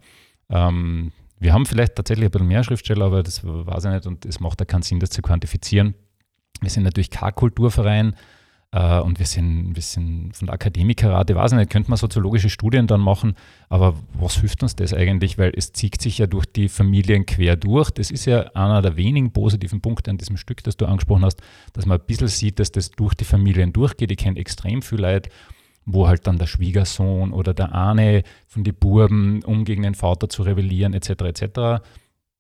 Ähm, 0.50 1.14
wir 1.40 1.54
haben 1.54 1.66
vielleicht 1.66 1.96
tatsächlich 1.96 2.26
ein 2.26 2.32
bisschen 2.32 2.48
mehr 2.50 2.66
Schriftsteller, 2.66 3.06
aber 3.06 3.24
das 3.24 3.42
weiß 3.46 3.86
ich 3.86 3.92
nicht 3.92 4.06
und 4.06 4.26
es 4.26 4.42
macht 4.42 4.60
da 4.60 4.66
keinen 4.66 4.82
Sinn, 4.82 5.00
das 5.00 5.12
zu 5.12 5.22
quantifizieren. 5.22 5.96
Wir 6.62 6.70
sind 6.70 6.84
natürlich 6.84 7.10
kein 7.10 7.34
Kulturverein 7.36 8.16
äh, 8.76 9.00
und 9.00 9.20
wir 9.20 9.26
sind, 9.26 9.76
wir 9.76 9.82
sind 9.82 10.36
von 10.36 10.48
der 10.48 10.54
Akademikerrate, 10.54 11.36
weiß 11.36 11.54
ich 11.54 11.58
nicht, 11.58 11.72
könnte 11.72 11.90
man 11.90 11.98
soziologische 11.98 12.50
Studien 12.50 12.88
dann 12.88 13.00
machen, 13.00 13.36
aber 13.70 13.96
was 14.14 14.36
hilft 14.38 14.64
uns 14.64 14.76
das 14.76 14.94
eigentlich? 14.94 15.38
Weil 15.38 15.54
es 15.56 15.72
zieht 15.72 16.02
sich 16.02 16.18
ja 16.18 16.28
durch 16.28 16.46
die 16.46 16.68
Familien 16.68 17.26
quer 17.26 17.56
durch. 17.56 17.90
Das 17.92 18.12
ist 18.12 18.26
ja 18.26 18.42
einer 18.54 18.82
der 18.82 18.98
wenigen 18.98 19.32
positiven 19.32 19.82
Punkte 19.82 20.12
an 20.12 20.18
diesem 20.18 20.38
Stück, 20.38 20.64
das 20.64 20.76
du 20.76 20.86
angesprochen 20.86 21.24
hast, 21.24 21.42
dass 21.74 21.86
man 21.86 22.00
ein 22.00 22.06
bisschen 22.06 22.28
sieht, 22.28 22.60
dass 22.60 22.72
das 22.72 22.92
durch 22.92 23.14
die 23.14 23.24
Familien 23.24 23.72
durchgeht. 23.72 24.12
Ich 24.12 24.18
kenne 24.18 24.40
extrem 24.40 24.82
viel 24.82 25.00
Leute, 25.00 25.30
wo 25.86 26.08
halt 26.08 26.28
dann 26.28 26.38
der 26.38 26.48
Schwiegersohn 26.48 27.32
oder 27.32 27.54
der 27.54 27.74
eine 27.74 28.24
von 28.48 28.64
den 28.64 28.76
Buben, 28.76 29.44
um 29.44 29.64
gegen 29.64 29.84
den 29.84 29.96
Vater 29.96 30.28
zu 30.28 30.44
rebellieren, 30.44 30.94
etc., 30.94 31.10
etc., 31.22 31.82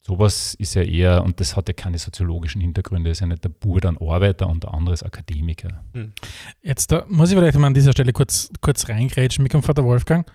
Sowas 0.07 0.53
ist 0.59 0.75
ja 0.75 0.83
eher, 0.83 1.23
und 1.23 1.39
das 1.39 1.55
hat 1.55 1.67
ja 1.67 1.73
keine 1.73 1.97
soziologischen 1.97 2.61
Hintergründe, 2.61 3.09
ist 3.09 3.21
ja 3.21 3.25
nicht 3.25 3.43
der 3.43 3.49
Bur 3.49 3.81
dann 3.81 3.97
Arbeiter 3.97 4.47
und 4.47 4.63
der 4.63 4.71
andere 4.71 4.93
ist 4.93 5.01
Akademiker. 5.01 5.83
Hm. 5.93 6.13
Jetzt 6.61 6.91
da 6.91 7.05
muss 7.09 7.31
ich 7.31 7.37
vielleicht 7.37 7.57
mal 7.57 7.65
an 7.65 7.73
dieser 7.73 7.91
Stelle 7.91 8.13
kurz, 8.13 8.51
kurz 8.61 8.87
reingrätschen 8.87 9.41
mit 9.41 9.53
dem 9.53 9.63
Vater 9.63 9.83
Wolfgang. 9.83 10.31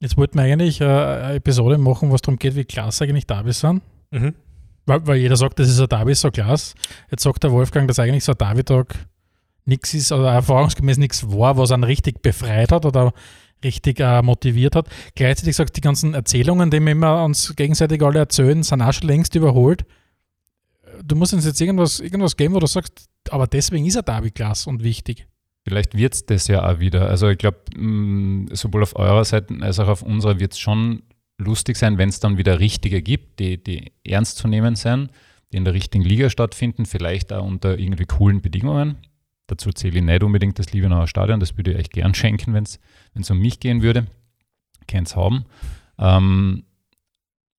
Jetzt 0.00 0.16
wollten 0.16 0.36
wir 0.36 0.42
eigentlich 0.42 0.80
äh, 0.80 0.84
eine 0.86 1.34
Episode 1.34 1.78
machen, 1.78 2.10
was 2.10 2.22
darum 2.22 2.40
geht, 2.40 2.56
wie 2.56 2.64
klasse 2.64 3.04
eigentlich 3.04 3.28
Davis 3.28 3.60
sind. 3.60 3.82
Mhm. 4.10 4.34
Weil, 4.84 5.06
weil, 5.06 5.18
jeder 5.18 5.36
sagt, 5.36 5.60
das 5.60 5.68
ist 5.68 5.80
ein 5.80 5.88
Davis 5.88 6.20
so 6.20 6.32
klasse. 6.32 6.74
Jetzt 7.08 7.22
sagt 7.22 7.44
der 7.44 7.52
Wolfgang, 7.52 7.86
dass 7.86 8.00
eigentlich 8.00 8.24
so 8.24 8.32
ein 8.32 8.38
David-Tag 8.38 8.96
nichts 9.64 9.94
ist 9.94 10.10
oder 10.10 10.32
erfahrungsgemäß 10.32 10.98
nichts 10.98 11.30
war, 11.30 11.56
was 11.56 11.70
einen 11.70 11.84
richtig 11.84 12.20
befreit 12.20 12.72
hat 12.72 12.84
oder 12.84 13.12
richtig 13.62 14.00
äh, 14.00 14.22
motiviert 14.22 14.76
hat. 14.76 14.88
Gleichzeitig 15.14 15.56
sagt, 15.56 15.76
die 15.76 15.80
ganzen 15.80 16.14
Erzählungen, 16.14 16.70
die 16.70 16.80
wir 16.80 16.92
immer 16.92 17.24
uns 17.24 17.54
gegenseitig 17.56 18.02
alle 18.02 18.20
erzählen, 18.20 18.62
sind 18.62 18.82
auch 18.82 18.92
schon 18.92 19.08
längst 19.08 19.34
überholt. 19.34 19.84
Du 21.02 21.16
musst 21.16 21.34
uns 21.34 21.44
jetzt 21.44 21.60
irgendwas, 21.60 22.00
irgendwas 22.00 22.36
geben, 22.36 22.54
wo 22.54 22.60
du 22.60 22.66
sagst, 22.66 23.08
aber 23.30 23.46
deswegen 23.46 23.86
ist 23.86 23.96
er 23.96 24.02
Derby 24.02 24.30
klasse 24.30 24.68
und 24.70 24.82
wichtig. 24.82 25.26
Vielleicht 25.66 25.96
wird 25.96 26.14
es 26.14 26.26
das 26.26 26.46
ja 26.46 26.68
auch 26.70 26.78
wieder. 26.78 27.08
Also 27.08 27.28
ich 27.28 27.38
glaube, 27.38 27.58
mm, 27.74 28.48
sowohl 28.52 28.82
auf 28.82 28.96
eurer 28.96 29.24
Seite 29.24 29.54
als 29.60 29.78
auch 29.78 29.88
auf 29.88 30.02
unserer 30.02 30.38
wird 30.38 30.52
es 30.52 30.58
schon 30.58 31.02
lustig 31.38 31.76
sein, 31.76 31.98
wenn 31.98 32.10
es 32.10 32.20
dann 32.20 32.38
wieder 32.38 32.60
richtige 32.60 33.02
gibt, 33.02 33.40
die, 33.40 33.62
die 33.62 33.92
ernst 34.04 34.36
zu 34.36 34.46
nehmen 34.46 34.76
sind, 34.76 35.10
die 35.52 35.56
in 35.56 35.64
der 35.64 35.74
richtigen 35.74 36.04
Liga 36.04 36.28
stattfinden, 36.30 36.84
vielleicht 36.84 37.32
auch 37.32 37.44
unter 37.44 37.78
irgendwie 37.78 38.04
coolen 38.04 38.40
Bedingungen. 38.42 38.98
Dazu 39.46 39.70
zähle 39.72 39.98
ich 39.98 40.04
nicht 40.04 40.22
unbedingt 40.22 40.58
das 40.58 40.72
Liebenauer 40.72 41.06
Stadion, 41.06 41.40
das 41.40 41.56
würde 41.56 41.72
ich 41.72 41.78
euch 41.78 41.90
gern 41.90 42.14
schenken, 42.14 42.54
wenn 42.54 42.64
es 42.64 43.30
um 43.30 43.38
mich 43.38 43.60
gehen 43.60 43.82
würde. 43.82 44.06
Es 44.92 45.16
haben. 45.16 45.44
Ähm, 45.98 46.64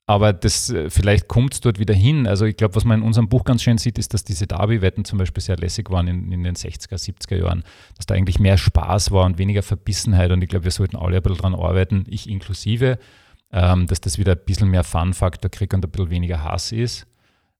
aber 0.07 0.33
das, 0.33 0.69
äh, 0.69 0.89
vielleicht 0.89 1.27
kommt 1.27 1.55
es 1.55 1.61
dort 1.61 1.79
wieder 1.79 1.93
hin. 1.93 2.27
Also 2.27 2.45
ich 2.45 2.57
glaube, 2.57 2.75
was 2.75 2.85
man 2.85 2.99
in 2.99 3.05
unserem 3.05 3.27
Buch 3.27 3.43
ganz 3.43 3.63
schön 3.63 3.79
sieht, 3.79 3.97
ist, 3.97 4.13
dass 4.13 4.23
diese 4.23 4.45
Derby-Wetten 4.45 5.03
zum 5.03 5.17
Beispiel 5.17 5.41
sehr 5.41 5.57
lässig 5.57 5.89
waren 5.89 6.07
in, 6.07 6.31
in, 6.31 6.43
den 6.43 6.55
60er, 6.55 6.95
70er 6.95 7.37
Jahren. 7.37 7.63
Dass 7.97 8.05
da 8.05 8.13
eigentlich 8.13 8.39
mehr 8.39 8.57
Spaß 8.57 9.11
war 9.11 9.25
und 9.25 9.39
weniger 9.39 9.63
Verbissenheit. 9.63 10.31
Und 10.31 10.43
ich 10.43 10.49
glaube, 10.49 10.65
wir 10.65 10.71
sollten 10.71 10.95
alle 10.95 11.17
ein 11.17 11.23
bisschen 11.23 11.37
daran 11.37 11.55
arbeiten, 11.55 12.05
ich 12.07 12.29
inklusive, 12.29 12.99
ähm, 13.51 13.87
dass 13.87 13.99
das 13.99 14.19
wieder 14.19 14.33
ein 14.33 14.45
bisschen 14.45 14.69
mehr 14.69 14.83
Fun-Faktor 14.83 15.49
kriegt 15.49 15.73
und 15.73 15.83
ein 15.83 15.89
bisschen 15.89 16.11
weniger 16.11 16.43
Hass 16.43 16.71
ist. 16.71 17.07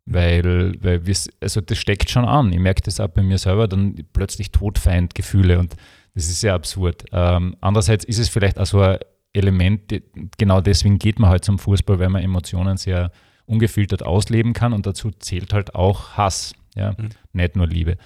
Weil, 0.08 0.76
weil 0.84 1.02
also 1.42 1.62
das 1.62 1.78
steckt 1.78 2.12
schon 2.12 2.26
an. 2.26 2.54
Ich 2.54 2.60
merke 2.60 2.82
das 2.84 3.00
auch 3.00 3.08
bei 3.08 3.24
mir 3.24 3.40
selber, 3.40 3.68
dann 3.68 3.96
plötzlich 4.14 4.52
Todfeindgefühle 4.52 5.58
und 5.58 5.76
das 6.14 6.26
ist 6.26 6.42
sehr 6.42 6.54
absurd. 6.54 7.06
Ähm, 7.12 7.56
andererseits 7.60 8.06
ist 8.06 8.20
es 8.20 8.30
vielleicht 8.30 8.60
auch 8.60 8.66
so 8.66 8.82
ein 8.82 9.00
Element, 9.34 9.94
genau 10.38 10.62
deswegen 10.62 11.00
geht 11.00 11.20
man 11.20 11.30
halt 11.30 11.44
zum 11.44 11.60
Fußball, 11.60 12.00
weil 12.00 12.10
man 12.10 12.24
Emotionen 12.24 12.78
sehr 12.78 13.12
ungefiltert 13.46 14.04
ausleben 14.04 14.54
kann 14.54 14.74
und 14.74 14.86
dazu 14.86 15.12
zählt 15.12 15.54
halt 15.54 15.76
auch 15.76 16.14
Hass, 16.14 16.54
ja, 16.76 16.92
mhm. 16.92 17.10
nicht 17.34 17.56
nur 17.56 17.68
Liebe. 17.68 17.98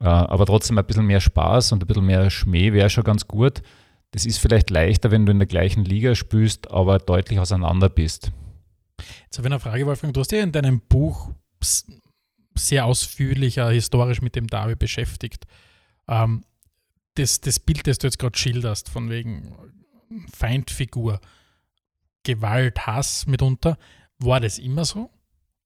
Äh, 0.00 0.06
aber 0.06 0.46
trotzdem 0.46 0.78
ein 0.78 0.86
bisschen 0.86 1.06
mehr 1.06 1.20
Spaß 1.20 1.72
und 1.72 1.84
ein 1.84 1.86
bisschen 1.86 2.06
mehr 2.06 2.30
Schmäh 2.30 2.72
wäre 2.72 2.90
schon 2.90 3.04
ganz 3.04 3.28
gut. 3.28 3.62
Das 4.12 4.26
ist 4.26 4.38
vielleicht 4.38 4.70
leichter, 4.70 5.10
wenn 5.10 5.26
du 5.26 5.32
in 5.32 5.38
der 5.38 5.46
gleichen 5.46 5.84
Liga 5.84 6.14
spielst, 6.14 6.70
aber 6.70 6.98
deutlich 6.98 7.38
auseinander 7.38 7.88
bist. 7.88 8.32
Jetzt 8.98 9.38
habe 9.38 9.48
ich 9.48 9.52
eine 9.52 9.60
Frage, 9.60 9.86
Wolfgang. 9.86 10.14
Du 10.14 10.20
hast 10.20 10.32
ja 10.32 10.42
in 10.42 10.52
deinem 10.52 10.80
Buch 10.80 11.30
sehr 12.54 12.86
ausführlich 12.86 13.58
äh, 13.58 13.72
historisch 13.72 14.20
mit 14.20 14.36
dem 14.36 14.46
Derby 14.46 14.74
beschäftigt. 14.74 15.46
Ähm, 16.08 16.44
das, 17.14 17.40
das 17.40 17.60
Bild, 17.60 17.86
das 17.86 17.98
du 17.98 18.06
jetzt 18.06 18.18
gerade 18.18 18.38
schilderst, 18.38 18.88
von 18.88 19.10
wegen 19.10 19.54
Feindfigur, 20.34 21.20
Gewalt, 22.22 22.86
Hass 22.86 23.26
mitunter, 23.26 23.78
war 24.18 24.40
das 24.40 24.58
immer 24.58 24.84
so? 24.84 25.10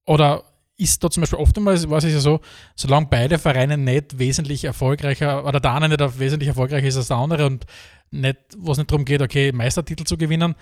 Oder 0.05 0.43
ist 0.77 1.03
da 1.03 1.09
zum 1.09 1.21
Beispiel 1.21 1.39
oftmals, 1.39 1.89
war 1.89 1.97
es 1.97 2.03
ja 2.05 2.19
so, 2.19 2.39
solange 2.75 3.07
beide 3.07 3.39
Vereine 3.39 3.77
nicht 3.77 4.19
wesentlich 4.19 4.63
erfolgreicher 4.63 5.45
oder 5.45 5.59
der 5.59 5.73
eine 5.73 5.89
nicht 5.89 6.19
wesentlich 6.19 6.49
erfolgreicher 6.49 6.87
ist 6.87 6.97
als 6.97 7.07
der 7.07 7.17
andere 7.17 7.45
und 7.45 7.65
nicht, 8.11 8.37
wo 8.57 8.71
es 8.71 8.77
nicht 8.77 8.91
darum 8.91 9.03
geht, 9.03 9.21
okay, 9.21 9.51
Meistertitel 9.51 10.03
zu 10.03 10.17
gewinnen, 10.17 10.55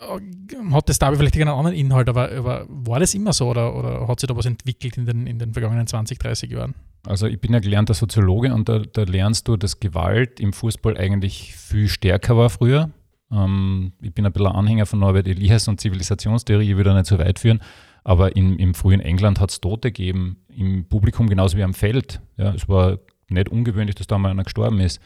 hat 0.00 0.88
das 0.88 0.98
Derby 0.98 1.16
vielleicht 1.16 1.36
einen 1.36 1.48
anderen 1.48 1.76
Inhalt, 1.76 2.08
aber, 2.08 2.30
aber, 2.30 2.66
war 2.68 3.00
das 3.00 3.14
immer 3.14 3.32
so 3.32 3.48
oder, 3.48 3.74
oder 3.74 4.06
hat 4.06 4.20
sich 4.20 4.28
da 4.28 4.36
was 4.36 4.46
entwickelt 4.46 4.96
in 4.96 5.06
den, 5.06 5.26
in 5.26 5.38
den 5.38 5.52
vergangenen 5.52 5.86
20, 5.86 6.18
30 6.18 6.50
Jahren? 6.50 6.74
Also 7.06 7.26
ich 7.26 7.40
bin 7.40 7.52
ja 7.52 7.58
gelernter 7.58 7.94
Soziologe 7.94 8.52
und 8.54 8.68
da, 8.68 8.78
da 8.80 9.02
lernst 9.02 9.48
du, 9.48 9.56
dass 9.56 9.80
Gewalt 9.80 10.40
im 10.40 10.52
Fußball 10.52 10.96
eigentlich 10.96 11.56
viel 11.56 11.88
stärker 11.88 12.36
war 12.36 12.50
früher. 12.50 12.90
Ähm, 13.32 13.92
ich 14.00 14.14
bin 14.14 14.24
ein 14.24 14.32
bisschen 14.32 14.46
Anhänger 14.48 14.86
von 14.86 15.00
Norbert 15.00 15.26
Elias 15.26 15.66
und 15.66 15.80
Zivilisationstheorie, 15.80 16.70
ich 16.70 16.76
würde 16.76 16.90
da 16.90 16.96
nicht 16.96 17.06
so 17.06 17.18
weit 17.18 17.40
führen, 17.40 17.60
aber 18.04 18.36
im, 18.36 18.56
im 18.58 18.74
frühen 18.74 19.00
England 19.00 19.40
hat 19.40 19.50
es 19.50 19.60
Tote 19.60 19.90
gegeben, 19.90 20.36
im 20.48 20.84
Publikum 20.84 21.28
genauso 21.28 21.56
wie 21.56 21.62
am 21.64 21.74
Feld. 21.74 22.20
Ja, 22.36 22.54
es 22.54 22.68
war 22.68 22.98
nicht 23.28 23.48
ungewöhnlich, 23.48 23.96
dass 23.96 24.06
da 24.06 24.16
mal 24.16 24.30
einer 24.30 24.44
gestorben 24.44 24.80
ist. 24.80 25.00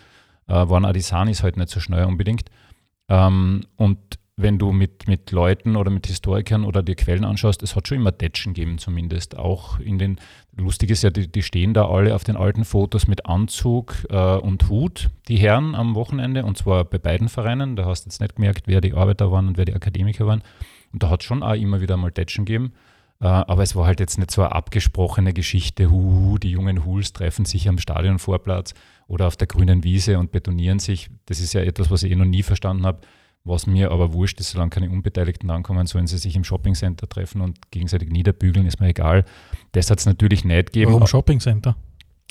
Äh, 0.49 0.53
waren 0.53 1.01
Sanis 1.01 1.43
halt 1.43 1.57
nicht 1.57 1.71
so 1.71 1.81
schnell 1.81 2.05
unbedingt. 2.05 2.51
Ähm, 3.09 3.63
und 3.77 3.99
wenn 4.37 4.59
du 4.59 4.73
mit, 4.73 5.09
mit 5.09 5.31
Leuten 5.31 5.77
oder 5.77 5.91
mit 5.91 6.07
Historikern 6.07 6.65
oder 6.65 6.83
dir 6.83 6.95
Quellen 6.95 7.25
anschaust, 7.25 7.63
es 7.63 7.77
hat 7.77 7.87
schon 7.87 7.99
immer 7.99 8.17
Tätschen 8.17 8.55
gegeben 8.55 8.79
zumindest. 8.79 9.37
Auch 9.37 9.79
in 9.79 9.99
den, 9.99 10.19
lustig 10.57 10.91
ist 10.91 11.03
ja, 11.03 11.11
die, 11.11 11.31
die 11.31 11.43
stehen 11.43 11.75
da 11.75 11.89
alle 11.89 12.15
auf 12.15 12.25
den 12.25 12.37
alten 12.37 12.65
Fotos 12.65 13.07
mit 13.07 13.27
Anzug 13.27 14.07
äh, 14.09 14.37
und 14.37 14.69
Hut, 14.71 15.11
die 15.29 15.37
Herren 15.37 15.75
am 15.75 15.95
Wochenende, 15.95 16.45
und 16.45 16.57
zwar 16.57 16.85
bei 16.85 16.99
beiden 16.99 17.29
Vereinen. 17.29 17.77
Da 17.77 17.85
hast 17.85 18.05
du 18.05 18.09
jetzt 18.09 18.21
nicht 18.21 18.37
gemerkt, 18.37 18.67
wer 18.67 18.81
die 18.81 18.95
Arbeiter 18.95 19.31
waren 19.31 19.49
und 19.49 19.59
wer 19.59 19.67
die 19.67 19.75
Akademiker 19.75 20.27
waren. 20.27 20.43
Und 20.93 21.03
da 21.03 21.11
hat 21.11 21.21
es 21.21 21.27
schon 21.27 21.43
auch 21.43 21.55
immer 21.55 21.83
wieder 21.83 21.99
mal 21.99 22.11
Tätschen 22.11 22.47
gegeben. 22.47 22.73
Äh, 23.21 23.27
aber 23.27 23.63
es 23.63 23.77
war 23.77 23.87
halt 23.87 24.01
jetzt 24.01 24.19
nicht 24.19 24.31
so 24.31 24.41
eine 24.41 24.53
abgesprochene 24.53 25.35
Geschichte, 25.35 25.91
hu, 25.91 26.39
die 26.39 26.51
jungen 26.51 26.87
Huls 26.87 27.13
treffen 27.13 27.45
sich 27.45 27.69
am 27.69 27.77
Stadionvorplatz 27.77 28.73
oder 29.09 29.27
auf 29.27 29.37
der 29.37 29.47
grünen 29.47 29.85
Wiese 29.85 30.19
und 30.19 30.33
betonieren 30.33 30.79
sich. 30.79 31.11
Das 31.27 31.39
ist 31.39 31.53
ja 31.53 31.61
etwas, 31.61 31.91
was 31.91 32.03
ich 32.03 32.13
eh 32.13 32.17
noch 32.17 32.25
nie 32.25 32.43
verstanden 32.43 32.87
habe 32.87 33.03
was 33.45 33.67
mir 33.67 33.91
aber 33.91 34.13
wurscht 34.13 34.39
ist, 34.41 34.51
solange 34.51 34.71
keine 34.71 34.91
Unbeteiligten 34.91 35.51
ankommen, 35.51 35.87
sollen 35.87 36.07
sie 36.07 36.19
sich 36.19 36.37
im 36.37 36.45
Shoppingcenter 36.45 37.09
treffen 37.09 37.41
und 37.41 37.71
gegenseitig 37.71 38.11
niederbügeln, 38.11 38.67
ist 38.67 38.81
mir 38.81 38.89
egal. 38.89 39.25
Das 39.73 39.91
hat 39.91 39.99
es 39.99 40.07
natürlich 40.07 40.45
nicht 40.45 40.67
gegeben. 40.73 40.93
Warum 40.93 41.07
Shoppingcenter? 41.07 41.77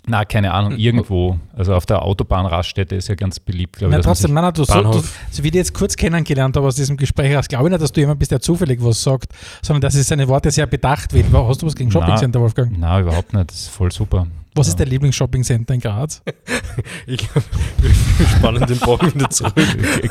Na, 0.07 0.25
keine 0.25 0.53
Ahnung, 0.53 0.73
irgendwo. 0.77 1.37
Also 1.55 1.75
auf 1.75 1.85
der 1.85 2.01
Autobahnraststätte 2.01 2.95
ist 2.95 3.07
ja 3.07 3.15
ganz 3.15 3.39
beliebt, 3.39 3.77
glaube 3.77 3.93
ich. 3.93 3.97
Na, 3.97 4.03
trotzdem, 4.03 4.33
nein, 4.33 4.43
nein, 4.45 4.53
du, 4.53 4.63
so, 4.63 4.81
du, 4.81 5.03
so 5.29 5.43
wie 5.43 5.47
ich 5.47 5.53
jetzt 5.53 5.73
kurz 5.73 5.95
kennengelernt 5.95 6.55
habe 6.55 6.67
aus 6.67 6.75
diesem 6.75 6.97
Gespräch, 6.97 7.35
hast, 7.35 7.49
glaube 7.49 7.67
ich 7.67 7.71
nicht, 7.71 7.81
dass 7.81 7.91
du 7.91 8.01
jemand 8.01 8.19
bist, 8.19 8.31
der 8.31 8.41
zufällig 8.41 8.83
was 8.83 9.03
sagt, 9.03 9.31
sondern 9.61 9.81
dass 9.81 9.95
es 9.95 10.07
seine 10.07 10.27
Worte 10.27 10.49
sehr 10.51 10.65
bedacht 10.65 11.13
wird. 11.13 11.27
Hast 11.31 11.61
du 11.61 11.67
was 11.67 11.75
gegen 11.75 11.91
Shoppingcenter, 11.91 12.39
Wolfgang? 12.41 12.77
Nein, 12.77 13.03
überhaupt 13.03 13.33
nicht. 13.33 13.51
Das 13.51 13.59
ist 13.61 13.69
voll 13.69 13.91
super. 13.91 14.27
Was 14.53 14.67
ist 14.67 14.77
dein 14.77 14.87
Lieblings-Shopping-Center 14.89 15.73
in 15.73 15.79
Graz? 15.79 16.21
ich 17.05 17.25
bin 17.29 18.27
spannend 18.37 18.69
den 18.69 18.79
Bogen 18.79 19.13
wieder 19.13 19.29
zurück. 19.29 19.53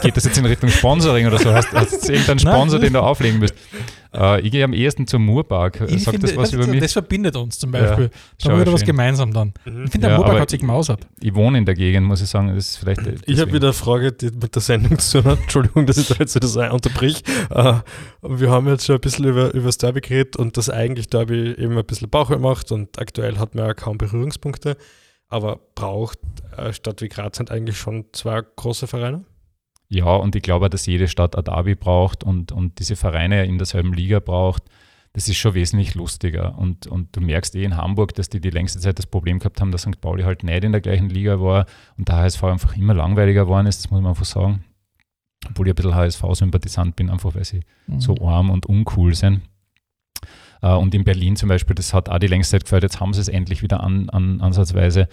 Geht 0.00 0.16
das 0.16 0.24
jetzt 0.24 0.38
in 0.38 0.46
Richtung 0.46 0.70
Sponsoring 0.70 1.26
oder 1.26 1.38
so? 1.38 1.52
Hast, 1.52 1.70
hast 1.74 2.08
du 2.08 2.12
irgendeinen 2.12 2.38
Sponsor, 2.38 2.78
Nein. 2.78 2.86
den 2.86 2.92
du 2.94 3.02
auflegen 3.02 3.38
müsst? 3.38 3.54
Äh, 4.12 4.40
ich 4.40 4.50
gehe 4.50 4.64
am 4.64 4.72
ehesten 4.72 5.06
zum 5.06 5.24
Moorpark. 5.24 5.82
Ich 5.88 6.04
Sagt 6.04 6.16
finde, 6.16 6.26
das 6.26 6.36
was 6.36 6.52
über 6.52 6.66
mich? 6.66 6.80
Das 6.80 6.92
verbindet 6.92 7.36
uns 7.36 7.58
zum 7.58 7.70
Beispiel. 7.70 8.04
Ja, 8.04 8.10
da 8.38 8.48
haben 8.48 8.56
wir 8.56 8.60
wieder 8.62 8.72
was 8.72 8.84
gemeinsam 8.84 9.32
dann. 9.32 9.52
Mhm. 9.64 9.84
Ich 9.84 9.90
finde, 9.92 10.08
der 10.08 10.10
ja, 10.10 10.16
Moorpark 10.16 10.40
hat 10.40 10.50
sich 10.50 10.60
gemausert. 10.60 11.06
Ich 11.20 11.34
wohne 11.34 11.58
in 11.58 11.64
der 11.64 11.74
Gegend, 11.74 12.06
muss 12.06 12.20
ich 12.20 12.28
sagen. 12.28 12.48
Das 12.48 12.56
ist 12.56 12.76
vielleicht 12.78 13.00
ich 13.26 13.40
habe 13.40 13.52
wieder 13.52 13.68
eine 13.68 13.72
Frage 13.72 14.12
die 14.12 14.30
mit 14.30 14.54
der 14.54 14.62
Sendung 14.62 14.98
zu 14.98 15.22
tun. 15.22 15.38
Entschuldigung, 15.42 15.86
dass 15.86 15.98
ich 15.98 16.08
da 16.08 16.14
jetzt 16.18 16.42
das 16.42 16.56
unterbrich. 16.56 17.22
Uh, 17.50 17.80
wir 18.22 18.50
haben 18.50 18.66
jetzt 18.68 18.86
schon 18.86 18.96
ein 18.96 19.00
bisschen 19.00 19.26
über, 19.26 19.54
über 19.54 19.66
das 19.66 19.78
Derby 19.78 20.00
geredet 20.00 20.36
und 20.36 20.56
das 20.56 20.70
eigentlich 20.70 21.08
Derby 21.08 21.50
eben 21.52 21.78
ein 21.78 21.84
bisschen 21.84 22.10
Bauch 22.10 22.30
macht 22.38 22.72
und 22.72 22.98
aktuell 22.98 23.38
hat 23.38 23.54
man 23.54 23.66
ja 23.66 23.74
kaum 23.74 23.98
Berührungspunkte. 23.98 24.76
Aber 25.28 25.60
braucht 25.76 26.18
äh, 26.56 26.72
Stadt 26.72 27.00
wie 27.02 27.08
Graz 27.08 27.36
sind 27.36 27.52
eigentlich 27.52 27.78
schon 27.78 28.06
zwei 28.12 28.42
große 28.56 28.88
Vereine? 28.88 29.24
Ja, 29.92 30.14
und 30.14 30.36
ich 30.36 30.42
glaube, 30.42 30.70
dass 30.70 30.86
jede 30.86 31.08
Stadt 31.08 31.36
ein 31.36 31.44
Derby 31.44 31.74
braucht 31.74 32.22
und, 32.22 32.52
und 32.52 32.78
diese 32.78 32.94
Vereine 32.94 33.44
in 33.44 33.58
derselben 33.58 33.92
Liga 33.92 34.20
braucht. 34.20 34.62
Das 35.12 35.28
ist 35.28 35.38
schon 35.38 35.54
wesentlich 35.54 35.96
lustiger. 35.96 36.56
Und, 36.56 36.86
und 36.86 37.16
du 37.16 37.20
merkst 37.20 37.56
eh 37.56 37.64
in 37.64 37.76
Hamburg, 37.76 38.14
dass 38.14 38.28
die 38.28 38.40
die 38.40 38.50
längste 38.50 38.78
Zeit 38.78 39.00
das 39.00 39.06
Problem 39.08 39.40
gehabt 39.40 39.60
haben, 39.60 39.72
dass 39.72 39.82
St. 39.82 40.00
Pauli 40.00 40.22
halt 40.22 40.44
nicht 40.44 40.62
in 40.62 40.70
der 40.70 40.80
gleichen 40.80 41.10
Liga 41.10 41.40
war 41.40 41.66
und 41.98 42.06
der 42.06 42.18
HSV 42.18 42.44
einfach 42.44 42.76
immer 42.76 42.94
langweiliger 42.94 43.44
geworden 43.44 43.66
ist, 43.66 43.82
das 43.82 43.90
muss 43.90 44.00
man 44.00 44.10
einfach 44.10 44.24
sagen. 44.24 44.64
Obwohl 45.48 45.66
ich 45.66 45.72
ein 45.72 45.74
bisschen 45.74 45.94
HSV-Sympathisant 45.96 46.94
bin, 46.94 47.10
einfach 47.10 47.34
weil 47.34 47.44
sie 47.44 47.62
mhm. 47.88 48.00
so 48.00 48.14
arm 48.24 48.50
und 48.50 48.66
uncool 48.66 49.16
sind. 49.16 49.40
Uh, 50.62 50.76
und 50.76 50.94
in 50.94 51.04
Berlin 51.04 51.36
zum 51.36 51.48
Beispiel, 51.48 51.74
das 51.74 51.94
hat 51.94 52.10
auch 52.10 52.18
die 52.18 52.26
längste 52.26 52.52
Zeit 52.52 52.64
gefällt, 52.64 52.82
jetzt 52.82 53.00
haben 53.00 53.14
sie 53.14 53.22
es 53.22 53.28
endlich 53.28 53.62
wieder 53.62 53.80
an, 53.80 54.10
an, 54.10 54.42
ansatzweise 54.42 55.08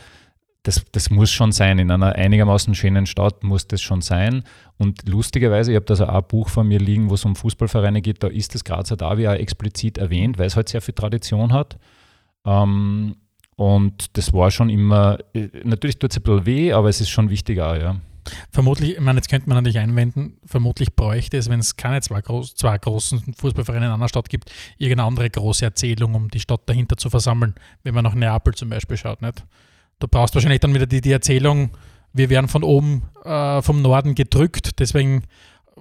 das, 0.68 0.84
das 0.91 1.09
muss 1.09 1.32
schon 1.32 1.53
sein. 1.53 1.80
In 1.80 1.89
einer 1.89 2.15
einigermaßen 2.15 2.76
schönen 2.76 3.05
Stadt 3.05 3.41
muss 3.43 3.68
das 3.68 3.82
schon 3.82 4.01
sein. 4.01 4.43
Und 4.78 5.07
lustigerweise, 5.07 5.72
ich 5.72 5.76
habe 5.78 5.86
da 5.86 5.95
so 5.95 6.05
ein 6.05 6.24
Buch 6.28 6.49
von 6.49 6.68
mir 6.68 6.80
liegen, 6.80 7.09
wo 7.09 7.13
es 7.13 7.24
um 7.24 7.38
Fußballvereine 7.38 8.01
geht, 8.01 8.22
da 8.22 8.28
ist 8.28 8.53
das 8.53 8.65
Grazer 8.65 8.97
Derby 8.97 9.30
auch 9.30 9.34
explizit 9.34 9.97
erwähnt, 9.97 10.38
weil 10.38 10.47
es 10.47 10.57
halt 10.57 10.68
sehr 10.68 10.82
viel 10.82 10.93
Tradition 10.93 11.53
hat. 11.53 11.78
Ähm, 12.45 13.15
und 13.55 14.18
das 14.18 14.34
war 14.34 14.51
schon 14.51 14.70
immer, 14.70 15.20
äh, 15.34 15.47
natürlich 15.63 15.99
tut 15.99 16.11
es 16.11 16.18
ein 16.18 16.24
bisschen 16.24 16.45
weh, 16.45 16.74
aber 16.74 16.89
es 16.89 16.99
ist 16.99 17.09
schon 17.09 17.30
wichtiger, 17.30 17.82
ja. 17.82 17.95
Vermutlich, 18.51 18.95
ich 18.95 18.99
meine, 18.99 19.20
jetzt 19.20 19.30
könnte 19.30 19.47
man 19.47 19.55
natürlich 19.55 19.80
einwenden, 19.80 20.38
vermutlich 20.45 20.93
bräuchte 20.93 21.38
es, 21.38 21.49
wenn 21.49 21.61
es 21.61 21.78
keine 21.78 22.01
zwei, 22.01 22.20
groß, 22.20 22.55
zwei 22.55 22.78
großen 22.78 23.36
Fußballvereine 23.36 23.86
in 23.86 23.91
einer 23.93 24.09
Stadt 24.09 24.28
gibt, 24.28 24.51
irgendeine 24.78 25.07
andere 25.07 25.30
große 25.30 25.63
Erzählung, 25.63 26.13
um 26.13 26.30
die 26.30 26.41
Stadt 26.41 26.63
dahinter 26.65 26.97
zu 26.97 27.09
versammeln, 27.09 27.55
wenn 27.84 27.95
man 27.95 28.03
nach 28.03 28.15
Neapel 28.15 28.53
zum 28.53 28.70
Beispiel 28.70 28.97
schaut. 28.97 29.22
Nicht? 29.22 29.45
Du 30.00 30.08
brauchst 30.08 30.36
wahrscheinlich 30.36 30.60
dann 30.60 30.74
wieder 30.74 30.86
die, 30.86 31.02
die 31.02 31.12
Erzählung, 31.12 31.72
wir 32.14 32.30
werden 32.30 32.48
von 32.48 32.64
oben 32.64 33.04
äh, 33.24 33.62
vom 33.62 33.82
Norden 33.82 34.16
gedrückt, 34.16 34.80
deswegen 34.80 35.24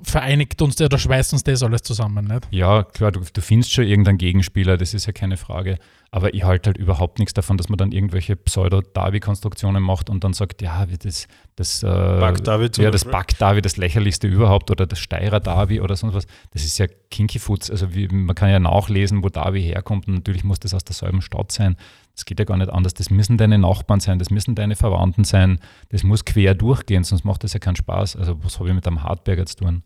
vereinigt 0.02 0.60
uns 0.62 0.80
oder 0.80 0.98
schweißt 0.98 1.32
uns 1.32 1.44
das 1.44 1.62
alles 1.62 1.82
zusammen, 1.82 2.26
nicht? 2.26 2.48
Ja, 2.50 2.82
klar, 2.82 3.12
du, 3.12 3.20
du 3.20 3.40
findest 3.40 3.72
schon 3.72 3.86
irgendeinen 3.86 4.18
Gegenspieler, 4.18 4.76
das 4.76 4.94
ist 4.94 5.06
ja 5.06 5.12
keine 5.12 5.36
Frage. 5.36 5.78
Aber 6.10 6.34
ich 6.34 6.44
halte 6.44 6.68
halt 6.68 6.78
überhaupt 6.78 7.18
nichts 7.18 7.34
davon, 7.34 7.56
dass 7.56 7.68
man 7.68 7.78
dann 7.78 7.92
irgendwelche 7.92 8.36
Pseudo-Davi-Konstruktionen 8.36 9.82
macht 9.82 10.08
und 10.08 10.24
dann 10.24 10.32
sagt, 10.32 10.62
ja, 10.62 10.86
das, 10.86 11.26
das, 11.56 11.82
äh, 11.82 11.88
ja, 11.88 12.90
das 12.90 13.04
Back-Davi, 13.04 13.60
das 13.60 13.76
lächerlichste 13.76 14.26
überhaupt 14.26 14.70
oder 14.70 14.86
das 14.86 14.98
Steirer-Davi 14.98 15.80
oder 15.80 15.96
sonst 15.96 16.14
was. 16.14 16.26
Das 16.52 16.64
ist 16.64 16.78
ja 16.78 16.86
Kinky-Foods. 17.10 17.70
Also 17.70 17.94
wie, 17.94 18.08
man 18.08 18.34
kann 18.34 18.50
ja 18.50 18.58
nachlesen, 18.58 19.22
wo 19.24 19.28
Davi 19.28 19.62
herkommt 19.62 20.06
und 20.08 20.14
natürlich 20.14 20.44
muss 20.44 20.60
das 20.60 20.74
aus 20.74 20.84
derselben 20.84 21.22
Stadt 21.22 21.52
sein. 21.52 21.76
Das 22.14 22.24
geht 22.24 22.38
ja 22.38 22.44
gar 22.44 22.56
nicht 22.56 22.70
anders. 22.70 22.94
Das 22.94 23.10
müssen 23.10 23.36
deine 23.36 23.58
Nachbarn 23.58 24.00
sein, 24.00 24.18
das 24.18 24.30
müssen 24.30 24.54
deine 24.54 24.76
Verwandten 24.76 25.24
sein. 25.24 25.58
Das 25.90 26.02
muss 26.02 26.24
quer 26.24 26.54
durchgehen, 26.54 27.04
sonst 27.04 27.24
macht 27.24 27.44
das 27.44 27.52
ja 27.52 27.58
keinen 27.58 27.76
Spaß. 27.76 28.16
Also 28.16 28.42
was 28.42 28.58
habe 28.58 28.68
ich 28.68 28.74
mit 28.74 28.86
einem 28.86 29.02
Hardberger 29.02 29.44
zu 29.44 29.56
tun? 29.56 29.82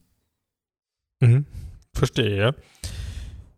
Mhm. 1.20 1.46
Verstehe, 1.92 2.36
ja. 2.36 2.54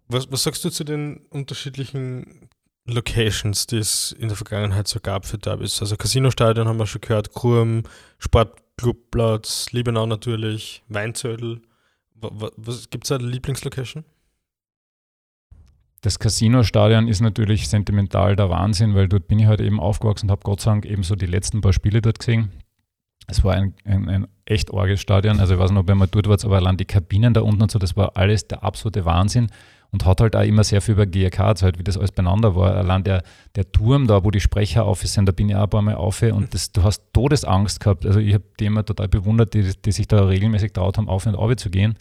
Was, 0.09 0.31
was 0.31 0.43
sagst 0.43 0.65
du 0.65 0.71
zu 0.71 0.85
den 0.85 1.19
unterschiedlichen 1.31 2.42
Locations, 2.87 3.67
die 3.67 3.77
es 3.77 4.13
in 4.13 4.29
der 4.29 4.37
Vergangenheit 4.37 4.89
so 4.89 4.99
gab 5.01 5.25
für 5.25 5.39
Derbys? 5.39 5.81
Also 5.81 5.97
Casino-Stadion 5.97 6.67
haben 6.67 6.79
wir 6.79 6.87
schon 6.87 7.01
gehört, 7.01 7.33
Kurm, 7.33 7.85
Sportclubplatz, 8.19 9.71
Liebenau 9.73 10.07
natürlich, 10.07 10.83
Weinzödel. 10.89 11.63
Gibt 12.91 13.05
es 13.05 13.13
eine 13.13 13.27
Lieblingslocation? 13.27 14.05
Das 16.01 16.19
Casino-Stadion 16.19 17.07
ist 17.07 17.21
natürlich 17.21 17.69
sentimental 17.69 18.35
der 18.35 18.51
Wahnsinn, 18.51 18.97
weil 18.97 19.09
dort 19.09 19.29
bin 19.29 19.39
ich 19.39 19.47
halt 19.47 19.61
eben 19.61 19.79
aufgewachsen 19.79 20.27
und 20.27 20.31
habe 20.33 20.43
Gott 20.43 20.61
sei 20.61 20.73
Dank 20.73 20.85
eben 20.85 21.05
so 21.05 21.15
die 21.15 21.27
letzten 21.27 21.61
paar 21.61 21.73
Spiele 21.73 22.03
dort 22.03 22.19
gesehen. 22.19 22.51
Es 23.29 23.45
war 23.45 23.55
ein, 23.55 23.75
ein, 23.85 24.09
ein 24.09 24.29
echt 24.45 24.73
orges 24.73 25.01
Stadion. 25.01 25.39
Also 25.39 25.55
ich 25.55 25.61
weiß 25.61 25.71
ob 25.71 25.89
ihr 25.89 25.95
mal 25.95 26.09
dort 26.09 26.29
wart, 26.29 26.45
aber 26.45 26.57
allein 26.57 26.77
die 26.77 26.85
Kabinen 26.85 27.35
da 27.35 27.43
unten 27.43 27.63
und 27.63 27.71
so, 27.71 27.79
das 27.79 27.97
war 27.97 28.17
alles 28.17 28.49
der 28.49 28.65
absolute 28.65 29.05
Wahnsinn 29.05 29.49
und 29.93 30.07
hat 30.07 30.21
halt 30.21 30.35
auch 30.35 30.43
immer 30.43 30.65
sehr 30.65 30.81
viel 30.81 30.95
über 30.95 31.07
GRK 31.07 31.49
erzählt, 31.49 31.79
wie 31.79 31.85
das 31.85 31.99
alles 31.99 32.13
beieinander 32.13 32.57
war. 32.57 32.75
Allein 32.75 33.05
der, 33.05 33.23
der 33.55 33.71
Turm 33.71 34.07
da, 34.07 34.25
wo 34.25 34.31
die 34.31 34.41
Sprecher 34.41 34.85
auf 34.85 35.07
sind, 35.07 35.27
da 35.27 35.33
bin 35.33 35.51
ich 35.51 35.55
auch 35.55 35.65
ein 35.65 35.71
paar 35.71 35.83
Mal 35.83 35.95
auf 35.97 36.23
und 36.23 36.53
das, 36.55 36.73
du 36.73 36.83
hast 36.83 37.13
Todesangst 37.13 37.79
gehabt. 37.79 38.07
Also 38.07 38.19
ich 38.19 38.33
habe 38.33 38.45
die 38.59 38.65
immer 38.65 38.85
total 38.85 39.09
bewundert, 39.09 39.53
die, 39.53 39.71
die 39.85 39.93
sich 39.93 40.09
da 40.09 40.25
regelmäßig 40.25 40.73
traut 40.73 40.97
haben, 40.97 41.09
auf 41.09 41.27
und 41.27 41.37
ab 41.37 41.61
zu 41.61 41.71
gehen. 41.71 41.97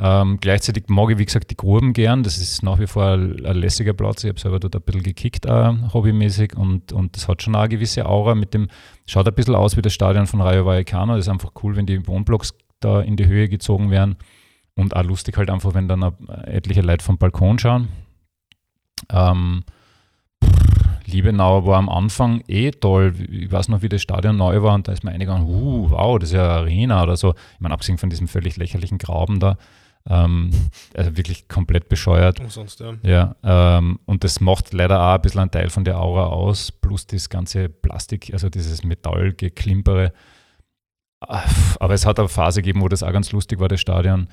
Ähm, 0.00 0.38
gleichzeitig 0.40 0.84
mag 0.88 1.10
ich, 1.10 1.18
wie 1.18 1.24
gesagt, 1.24 1.50
die 1.52 1.56
Gruben 1.56 1.92
gern. 1.92 2.24
Das 2.24 2.38
ist 2.38 2.64
nach 2.64 2.80
wie 2.80 2.88
vor 2.88 3.04
ein, 3.04 3.46
ein 3.46 3.56
lässiger 3.56 3.92
Platz. 3.92 4.24
Ich 4.24 4.28
habe 4.28 4.40
selber 4.40 4.58
dort 4.58 4.74
ein 4.74 4.82
bisschen 4.82 5.04
gekickt, 5.04 5.46
äh, 5.46 5.72
hobbymäßig. 5.92 6.56
Und, 6.56 6.92
und 6.92 7.14
das 7.14 7.28
hat 7.28 7.40
schon 7.40 7.54
eine 7.54 7.68
gewisse 7.68 8.06
Aura 8.06 8.34
mit 8.34 8.52
dem, 8.52 8.66
schaut 9.06 9.28
ein 9.28 9.34
bisschen 9.34 9.54
aus 9.54 9.76
wie 9.76 9.82
das 9.82 9.94
Stadion 9.94 10.26
von 10.26 10.40
Rayo 10.40 10.66
Vallecano. 10.66 11.14
Das 11.14 11.26
ist 11.26 11.28
einfach 11.28 11.52
cool, 11.62 11.76
wenn 11.76 11.86
die 11.86 12.04
Wohnblocks 12.08 12.54
da 12.80 13.00
in 13.00 13.16
die 13.16 13.26
Höhe 13.26 13.48
gezogen 13.48 13.92
werden. 13.92 14.16
Und 14.74 14.96
auch 14.96 15.04
lustig 15.04 15.36
halt 15.36 15.50
einfach, 15.50 15.74
wenn 15.74 15.88
dann 15.88 16.02
etliche 16.44 16.80
Leute 16.80 17.04
vom 17.04 17.18
Balkon 17.18 17.58
schauen. 17.58 17.88
Ähm, 19.10 19.64
Liebenau 21.06 21.66
war 21.66 21.78
am 21.78 21.88
Anfang 21.88 22.42
eh 22.48 22.70
toll. 22.70 23.14
Ich 23.30 23.50
weiß 23.50 23.68
noch, 23.68 23.82
wie 23.82 23.88
das 23.88 24.02
Stadion 24.02 24.36
neu 24.36 24.62
war 24.62 24.74
und 24.74 24.88
da 24.88 24.92
ist 24.92 25.04
mir 25.04 25.10
eingegangen, 25.10 25.46
uh, 25.46 25.90
wow, 25.90 26.18
das 26.18 26.30
ist 26.30 26.36
ja 26.36 26.44
eine 26.44 26.52
Arena 26.52 27.02
oder 27.02 27.16
so. 27.16 27.34
Ich 27.54 27.60
meine, 27.60 27.74
abgesehen 27.74 27.98
von 27.98 28.10
diesem 28.10 28.28
völlig 28.28 28.56
lächerlichen 28.56 28.98
Graben 28.98 29.40
da. 29.40 29.56
Ähm, 30.08 30.50
also 30.96 31.16
wirklich 31.16 31.48
komplett 31.48 31.88
bescheuert. 31.88 32.40
Umsonst, 32.40 32.80
ja. 32.80 32.94
ja 33.02 33.36
ähm, 33.78 34.00
und 34.06 34.24
das 34.24 34.40
macht 34.40 34.72
leider 34.72 35.00
auch 35.00 35.14
ein 35.14 35.22
bisschen 35.22 35.40
einen 35.40 35.50
Teil 35.50 35.70
von 35.70 35.84
der 35.84 36.00
Aura 36.00 36.26
aus, 36.26 36.72
plus 36.72 37.06
das 37.06 37.28
ganze 37.28 37.68
Plastik, 37.68 38.32
also 38.32 38.48
dieses 38.48 38.82
Metallgeklimpere. 38.82 40.12
Aber 41.20 41.94
es 41.94 42.04
hat 42.04 42.18
eine 42.18 42.28
Phase 42.28 42.62
gegeben, 42.62 42.80
wo 42.80 42.88
das 42.88 43.04
auch 43.04 43.12
ganz 43.12 43.30
lustig 43.30 43.60
war, 43.60 43.68
das 43.68 43.80
Stadion. 43.80 44.26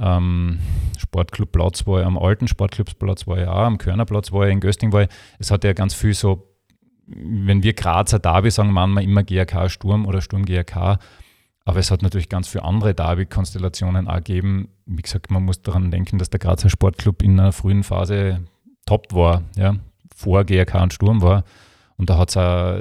Ähm, 0.00 0.58
Sportclubplatz 0.98 1.86
war 1.86 2.00
ich, 2.00 2.06
am 2.06 2.18
alten 2.18 2.48
Sportclubplatz 2.48 3.26
war 3.26 3.38
ich 3.38 3.46
auch, 3.46 3.64
am 3.64 3.78
Körnerplatz 3.78 4.32
war 4.32 4.46
ich, 4.46 4.52
in 4.52 4.60
Gösting 4.60 4.92
war 4.92 5.02
ich. 5.02 5.08
Es 5.38 5.50
hat 5.50 5.64
ja 5.64 5.72
ganz 5.72 5.94
viel 5.94 6.14
so, 6.14 6.48
wenn 7.06 7.62
wir 7.62 7.74
Grazer 7.74 8.18
Derby 8.18 8.50
sagen, 8.50 8.72
meinen 8.72 8.94
wir 8.94 9.02
immer 9.02 9.22
GRK 9.22 9.68
Sturm 9.68 10.06
oder 10.06 10.20
Sturm 10.20 10.44
GRK. 10.44 10.98
Aber 11.64 11.78
es 11.78 11.90
hat 11.90 12.02
natürlich 12.02 12.28
ganz 12.28 12.48
viele 12.48 12.64
andere 12.64 12.94
Derby-Konstellationen 12.94 14.08
auch 14.08 14.16
gegeben. 14.16 14.68
Wie 14.86 15.02
gesagt, 15.02 15.30
man 15.30 15.44
muss 15.44 15.62
daran 15.62 15.90
denken, 15.90 16.18
dass 16.18 16.30
der 16.30 16.40
Grazer 16.40 16.70
Sportclub 16.70 17.22
in 17.22 17.38
einer 17.38 17.52
frühen 17.52 17.84
Phase 17.84 18.40
top 18.86 19.12
war, 19.12 19.42
ja, 19.56 19.76
vor 20.14 20.44
GRK 20.44 20.82
und 20.82 20.94
Sturm 20.94 21.22
war. 21.22 21.44
Und 22.00 22.08
da 22.08 22.16
hat 22.16 22.30
es 22.30 22.34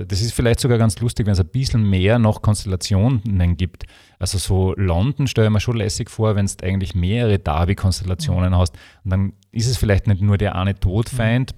das 0.07 0.21
ist 0.21 0.31
vielleicht 0.31 0.61
sogar 0.61 0.77
ganz 0.77 0.97
lustig, 1.01 1.25
wenn 1.25 1.33
es 1.33 1.41
ein 1.41 1.49
bisschen 1.49 1.83
mehr 1.83 2.19
noch 2.19 2.41
Konstellationen 2.41 3.57
gibt. 3.57 3.83
Also 4.17 4.37
so 4.37 4.73
London 4.77 5.27
stelle 5.27 5.47
ich 5.47 5.51
mir 5.51 5.59
schon 5.59 5.75
lässig 5.75 6.09
vor, 6.09 6.37
wenn 6.37 6.45
du 6.45 6.53
eigentlich 6.63 6.95
mehrere 6.95 7.37
Derby-Konstellationen 7.37 8.51
mhm. 8.51 8.55
hast. 8.55 8.77
Und 9.03 9.11
dann 9.11 9.33
ist 9.51 9.67
es 9.67 9.75
vielleicht 9.75 10.07
nicht 10.07 10.21
nur 10.21 10.37
der 10.37 10.55
eine 10.55 10.73
Todfeind, 10.73 11.53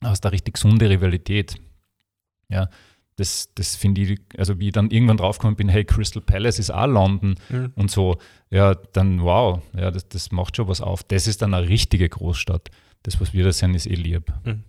mhm. 0.00 0.08
hast 0.08 0.22
da 0.22 0.30
richtig 0.30 0.54
gesunde 0.54 0.88
Rivalität. 0.88 1.56
Ja, 2.48 2.70
das, 3.16 3.50
das 3.54 3.76
finde 3.76 4.00
ich, 4.00 4.20
also 4.38 4.58
wie 4.58 4.68
ich 4.68 4.72
dann 4.72 4.90
irgendwann 4.90 5.18
draufgekommen 5.18 5.56
bin, 5.56 5.68
hey, 5.68 5.84
Crystal 5.84 6.22
Palace 6.22 6.58
ist 6.58 6.70
auch 6.70 6.86
London 6.86 7.34
mhm. 7.50 7.72
und 7.74 7.90
so, 7.90 8.16
ja, 8.48 8.74
dann 8.74 9.20
wow, 9.20 9.60
ja, 9.76 9.90
das, 9.90 10.08
das 10.08 10.32
macht 10.32 10.56
schon 10.56 10.66
was 10.68 10.80
auf. 10.80 11.04
Das 11.04 11.26
ist 11.26 11.42
dann 11.42 11.52
eine 11.52 11.68
richtige 11.68 12.08
Großstadt. 12.08 12.70
Das, 13.02 13.20
was 13.20 13.34
wir 13.34 13.44
da 13.44 13.52
sehen, 13.52 13.74
ist 13.74 13.86
eh 13.86 13.96
lieb. 13.96 14.32
Mhm 14.44 14.64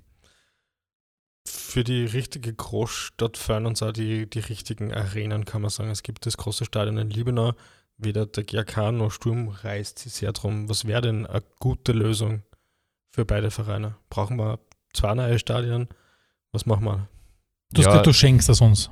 für 1.49 1.83
die 1.83 2.05
richtige 2.05 2.53
Großstadt 2.53 3.37
fern 3.37 3.65
uns 3.65 3.81
auch 3.83 3.91
die, 3.91 4.29
die 4.29 4.39
richtigen 4.39 4.93
Arenen, 4.93 5.45
kann 5.45 5.61
man 5.61 5.69
sagen. 5.69 5.89
Es 5.89 6.03
gibt 6.03 6.25
das 6.25 6.37
große 6.37 6.65
Stadion 6.65 6.97
in 6.97 7.09
Liebenau. 7.09 7.53
Weder 7.97 8.25
der 8.25 8.43
GRK 8.43 8.91
noch 8.91 9.11
Sturm 9.11 9.49
reißt 9.49 9.99
sich 9.99 10.13
sehr 10.13 10.31
drum. 10.31 10.69
Was 10.69 10.85
wäre 10.85 11.01
denn 11.01 11.25
eine 11.25 11.43
gute 11.59 11.93
Lösung 11.93 12.43
für 13.09 13.25
beide 13.25 13.49
Vereine? 13.49 13.95
Brauchen 14.09 14.37
wir 14.37 14.59
zwei 14.93 15.15
neue 15.15 15.39
Stadien? 15.39 15.87
Was 16.51 16.65
machen 16.65 16.85
wir? 16.85 17.07
Du, 17.71 17.81
ja, 17.81 18.01
du 18.01 18.13
schenkst 18.13 18.47
das 18.49 18.61
uns, 18.61 18.89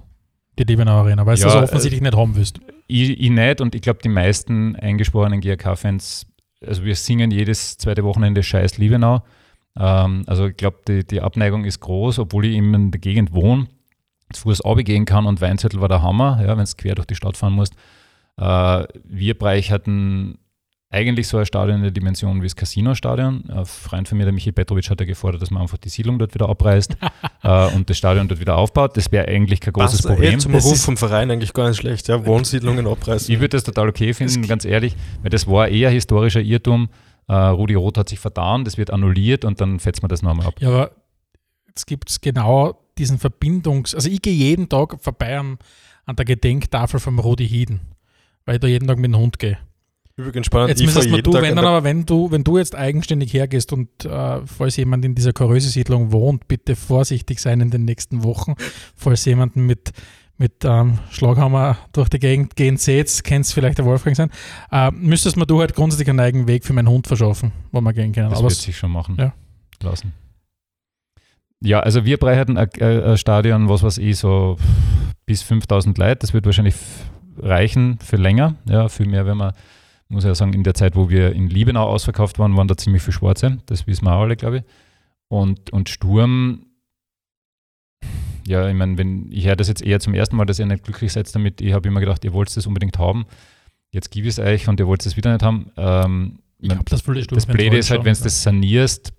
die 0.58 0.64
Liebenau 0.64 1.00
Arena, 1.00 1.26
weil 1.26 1.38
ja, 1.38 1.48
du 1.48 1.54
das 1.54 1.64
offensichtlich 1.64 2.02
äh, 2.02 2.06
nicht 2.06 2.16
haben 2.16 2.36
willst. 2.36 2.60
Ich, 2.88 3.10
ich 3.12 3.30
nicht 3.30 3.62
und 3.62 3.76
ich 3.76 3.82
glaube, 3.82 4.00
die 4.04 4.10
meisten 4.10 4.76
eingesporenen 4.76 5.40
GRK-Fans, 5.40 6.26
also 6.66 6.84
wir 6.84 6.96
singen 6.96 7.32
jedes 7.32 7.78
zweite 7.78 8.04
Wochenende 8.04 8.44
Scheiß 8.44 8.78
Liebenau. 8.78 9.24
Ähm, 9.78 10.24
also 10.28 10.48
ich 10.48 10.58
glaube, 10.58 10.78
die, 10.88 11.06
die 11.06 11.22
Abneigung 11.22 11.66
ist 11.66 11.80
groß, 11.80 12.20
obwohl 12.20 12.46
ich 12.46 12.56
in 12.56 12.92
der 12.92 13.00
Gegend 13.00 13.34
wohne, 13.34 13.68
zu 14.34 14.44
Fuß 14.44 14.62
gehen 14.78 15.06
kann 15.06 15.26
und 15.26 15.42
Weinzettel 15.42 15.82
war 15.82 15.90
der 15.90 16.02
Hammer, 16.02 16.42
ja, 16.42 16.58
wenn 16.58 16.64
es 16.64 16.78
quer 16.78 16.96
durch 16.96 17.08
die 17.08 17.16
Stadt 17.16 17.38
fahren 17.38 17.54
musst. 17.54 17.74
Äh, 18.38 18.86
wir 19.04 19.38
Bereich 19.38 19.72
hatten 19.72 20.40
eigentlich 20.96 21.28
so 21.28 21.38
ein 21.38 21.46
Stadion 21.46 21.78
in 21.78 21.84
der 21.84 21.92
Dimension 21.92 22.42
wie 22.42 22.46
das 22.46 22.56
Casino-Stadion. 22.56 23.50
Ein 23.50 23.66
Freund 23.66 24.08
von 24.08 24.18
mir, 24.18 24.24
der 24.24 24.34
Michi 24.34 24.52
Petrovic, 24.52 24.90
hat 24.90 25.00
ja 25.00 25.06
gefordert, 25.06 25.42
dass 25.42 25.52
man 25.52 25.62
einfach 25.62 25.78
die 25.78 25.90
Siedlung 25.90 26.18
dort 26.20 26.34
wieder 26.34 26.48
abreißt 26.48 26.96
äh, 27.44 27.68
und 27.76 27.90
das 27.90 27.98
Stadion 27.98 28.28
dort 28.28 28.40
wieder 28.40 28.56
aufbaut. 28.56 28.96
Das 28.96 29.12
wäre 29.12 29.28
eigentlich 29.28 29.60
kein 29.60 29.74
großes 29.74 30.04
Passt, 30.04 30.08
Problem. 30.08 30.40
Zum 30.40 30.56
Ruf 30.56 30.82
vom 30.82 30.96
Verein 30.96 31.30
eigentlich 31.32 31.54
gar 31.54 31.68
nicht 31.68 31.78
schlecht, 31.78 32.08
ja, 32.08 32.26
Wohnsiedlungen 32.26 32.88
abreißen. 32.88 33.34
Ich 33.34 33.40
würde 33.40 33.58
das 33.58 33.64
total 33.64 33.90
okay 33.90 34.14
finden, 34.14 34.48
ganz 34.48 34.64
ehrlich, 34.64 34.96
weil 35.22 35.30
das 35.30 35.48
war 35.48 35.68
eher 35.68 35.90
historischer 35.90 36.42
Irrtum. 36.42 36.90
Uh, 37.28 37.50
Rudi 37.56 37.74
Roth 37.74 37.98
hat 37.98 38.10
sich 38.10 38.20
vertan, 38.20 38.66
das 38.66 38.78
wird 38.78 38.92
annulliert 38.92 39.46
und 39.46 39.60
dann 39.60 39.80
fetzt 39.80 40.04
man 40.04 40.10
das 40.10 40.22
nochmal 40.22 40.46
ab. 40.46 40.56
Ja, 40.60 40.70
aber 40.70 40.92
jetzt 41.68 41.88
gibt 41.88 42.10
es 42.10 42.22
genau 42.22 42.80
diesen 43.00 43.18
Verbindungs-, 43.18 43.96
also 43.96 44.10
ich 44.10 44.22
gehe 44.22 44.34
jeden 44.34 44.70
Tag 44.70 45.02
vorbei 45.02 45.38
an, 45.38 45.58
an 46.06 46.16
der 46.16 46.26
Gedenktafel 46.26 47.00
vom 47.00 47.18
Rudi 47.18 47.48
Hieden, 47.48 47.82
weil 48.46 48.56
ich 48.56 48.62
da 48.62 48.68
jeden 48.68 48.88
Tag 48.88 48.98
mit 48.98 49.12
dem 49.12 49.18
Hund 49.18 49.40
gehe. 49.40 49.58
Übrigens 50.18 50.46
spannend. 50.46 50.70
Jetzt 50.70 50.82
müsstest 50.82 51.28
du, 51.28 51.34
wenn 51.34 51.56
dann 51.58 51.66
aber, 51.66 51.84
wenn 51.84 52.06
du, 52.06 52.32
wenn 52.32 52.46
du 52.46 52.58
jetzt 52.58 52.74
eigenständig 52.74 53.34
hergehst 53.34 53.74
und 53.74 54.06
äh, 54.06 54.46
falls 54.46 54.78
jemand 54.78 55.04
in 55.04 55.14
dieser 55.14 55.34
Koröse-Siedlung 55.34 56.14
wohnt, 56.14 56.48
bitte 56.48 56.78
vorsichtig 56.78 57.40
sein 57.40 57.60
in 57.60 57.70
den 57.70 57.84
nächsten 57.84 58.24
Wochen, 58.24 58.56
falls 58.96 59.26
jemanden 59.26 59.66
mit 59.66 59.92
mit 60.38 60.66
ähm, 60.66 61.00
Schlaghammer 61.12 61.78
durch 61.94 62.10
die 62.10 62.20
Gegend 62.20 62.56
gehen 62.56 62.78
seht, 62.78 63.24
kennt 63.24 63.46
es 63.46 63.54
vielleicht 63.54 63.78
der 63.78 63.86
Wolfgang 63.86 64.16
sein, 64.16 64.30
äh, 64.72 64.92
müsstest 64.92 65.38
mir 65.38 65.46
du 65.46 65.60
halt 65.60 65.76
grundsätzlich 65.76 66.10
einen 66.10 66.20
eigenen 66.20 66.48
Weg 66.48 66.66
für 66.66 66.74
meinen 66.74 66.90
Hund 66.90 67.08
verschaffen, 67.08 67.52
wo 67.72 67.82
wir 67.82 67.94
gehen 67.94 68.12
können. 68.12 68.30
Das 68.30 68.40
Aber 68.40 68.50
wird 68.50 68.60
sich 68.60 68.78
schon 68.78 68.92
machen 68.92 69.16
ja. 69.18 69.34
lassen. 69.82 70.14
Ja, 71.62 71.80
also 71.80 72.06
wir 72.06 72.18
hatten 72.22 72.58
ein, 72.58 72.70
ein 72.82 73.18
Stadion, 73.18 73.70
was 73.70 73.82
weiß 73.82 73.98
ich, 73.98 74.18
so 74.18 74.58
bis 75.26 75.42
5000 75.42 75.98
Leute. 75.98 76.18
Das 76.18 76.34
wird 76.34 76.46
wahrscheinlich 76.46 76.76
reichen 77.38 77.98
für 78.00 78.18
länger. 78.18 78.56
Ja, 78.70 78.90
viel 78.90 79.08
mehr, 79.08 79.26
wenn 79.26 79.38
man, 79.38 79.54
muss 80.10 80.24
ich 80.24 80.28
ja 80.28 80.36
sagen, 80.36 80.54
in 80.54 80.64
der 80.64 80.74
Zeit, 80.74 80.96
wo 80.96 81.10
wir 81.10 81.32
in 81.32 81.50
Liebenau 81.50 81.88
ausverkauft 81.88 82.40
waren, 82.40 82.56
waren 82.56 82.68
da 82.68 82.78
ziemlich 82.78 83.02
viele 83.02 83.14
Schwarze. 83.14 83.58
Das 83.66 83.88
wissen 83.88 84.06
wir 84.06 84.14
auch 84.14 84.22
alle, 84.22 84.36
glaube 84.36 84.58
ich. 84.58 84.64
Und, 85.28 85.72
und 85.72 85.90
Sturm 85.90 86.66
ja, 88.48 88.68
ich 88.70 88.76
meine, 88.76 88.98
wenn 88.98 89.32
ich 89.32 89.48
höre 89.48 89.56
das 89.56 89.68
jetzt 89.68 89.82
eher 89.82 90.00
zum 90.00 90.14
ersten 90.14 90.36
Mal, 90.36 90.46
dass 90.46 90.60
ihr 90.60 90.66
nicht 90.66 90.84
glücklich 90.84 91.12
seid 91.14 91.34
damit, 91.34 91.62
ich 91.62 91.74
habe 91.74 91.88
immer 91.88 92.00
gedacht, 92.00 92.24
ihr 92.24 92.34
wollt 92.34 92.56
das 92.56 92.68
unbedingt 92.68 93.00
haben. 93.00 93.26
Jetzt 93.92 94.12
gebe 94.12 94.28
ich 94.28 94.38
es 94.38 94.40
euch 94.40 94.68
und 94.68 94.80
ihr 94.80 94.88
wollt 94.88 95.06
es 95.06 95.18
wieder 95.18 95.32
nicht 95.32 95.44
haben. 95.44 95.72
Ähm, 95.78 96.40
ich 96.60 96.70
mein, 96.70 96.80
das, 96.86 97.04
das 97.04 97.46
Blöde 97.46 97.78
ist 97.78 97.90
halt, 97.92 98.06
wenn 98.06 98.14
du 98.14 98.24
das 98.24 98.44
sanierst, 98.44 99.14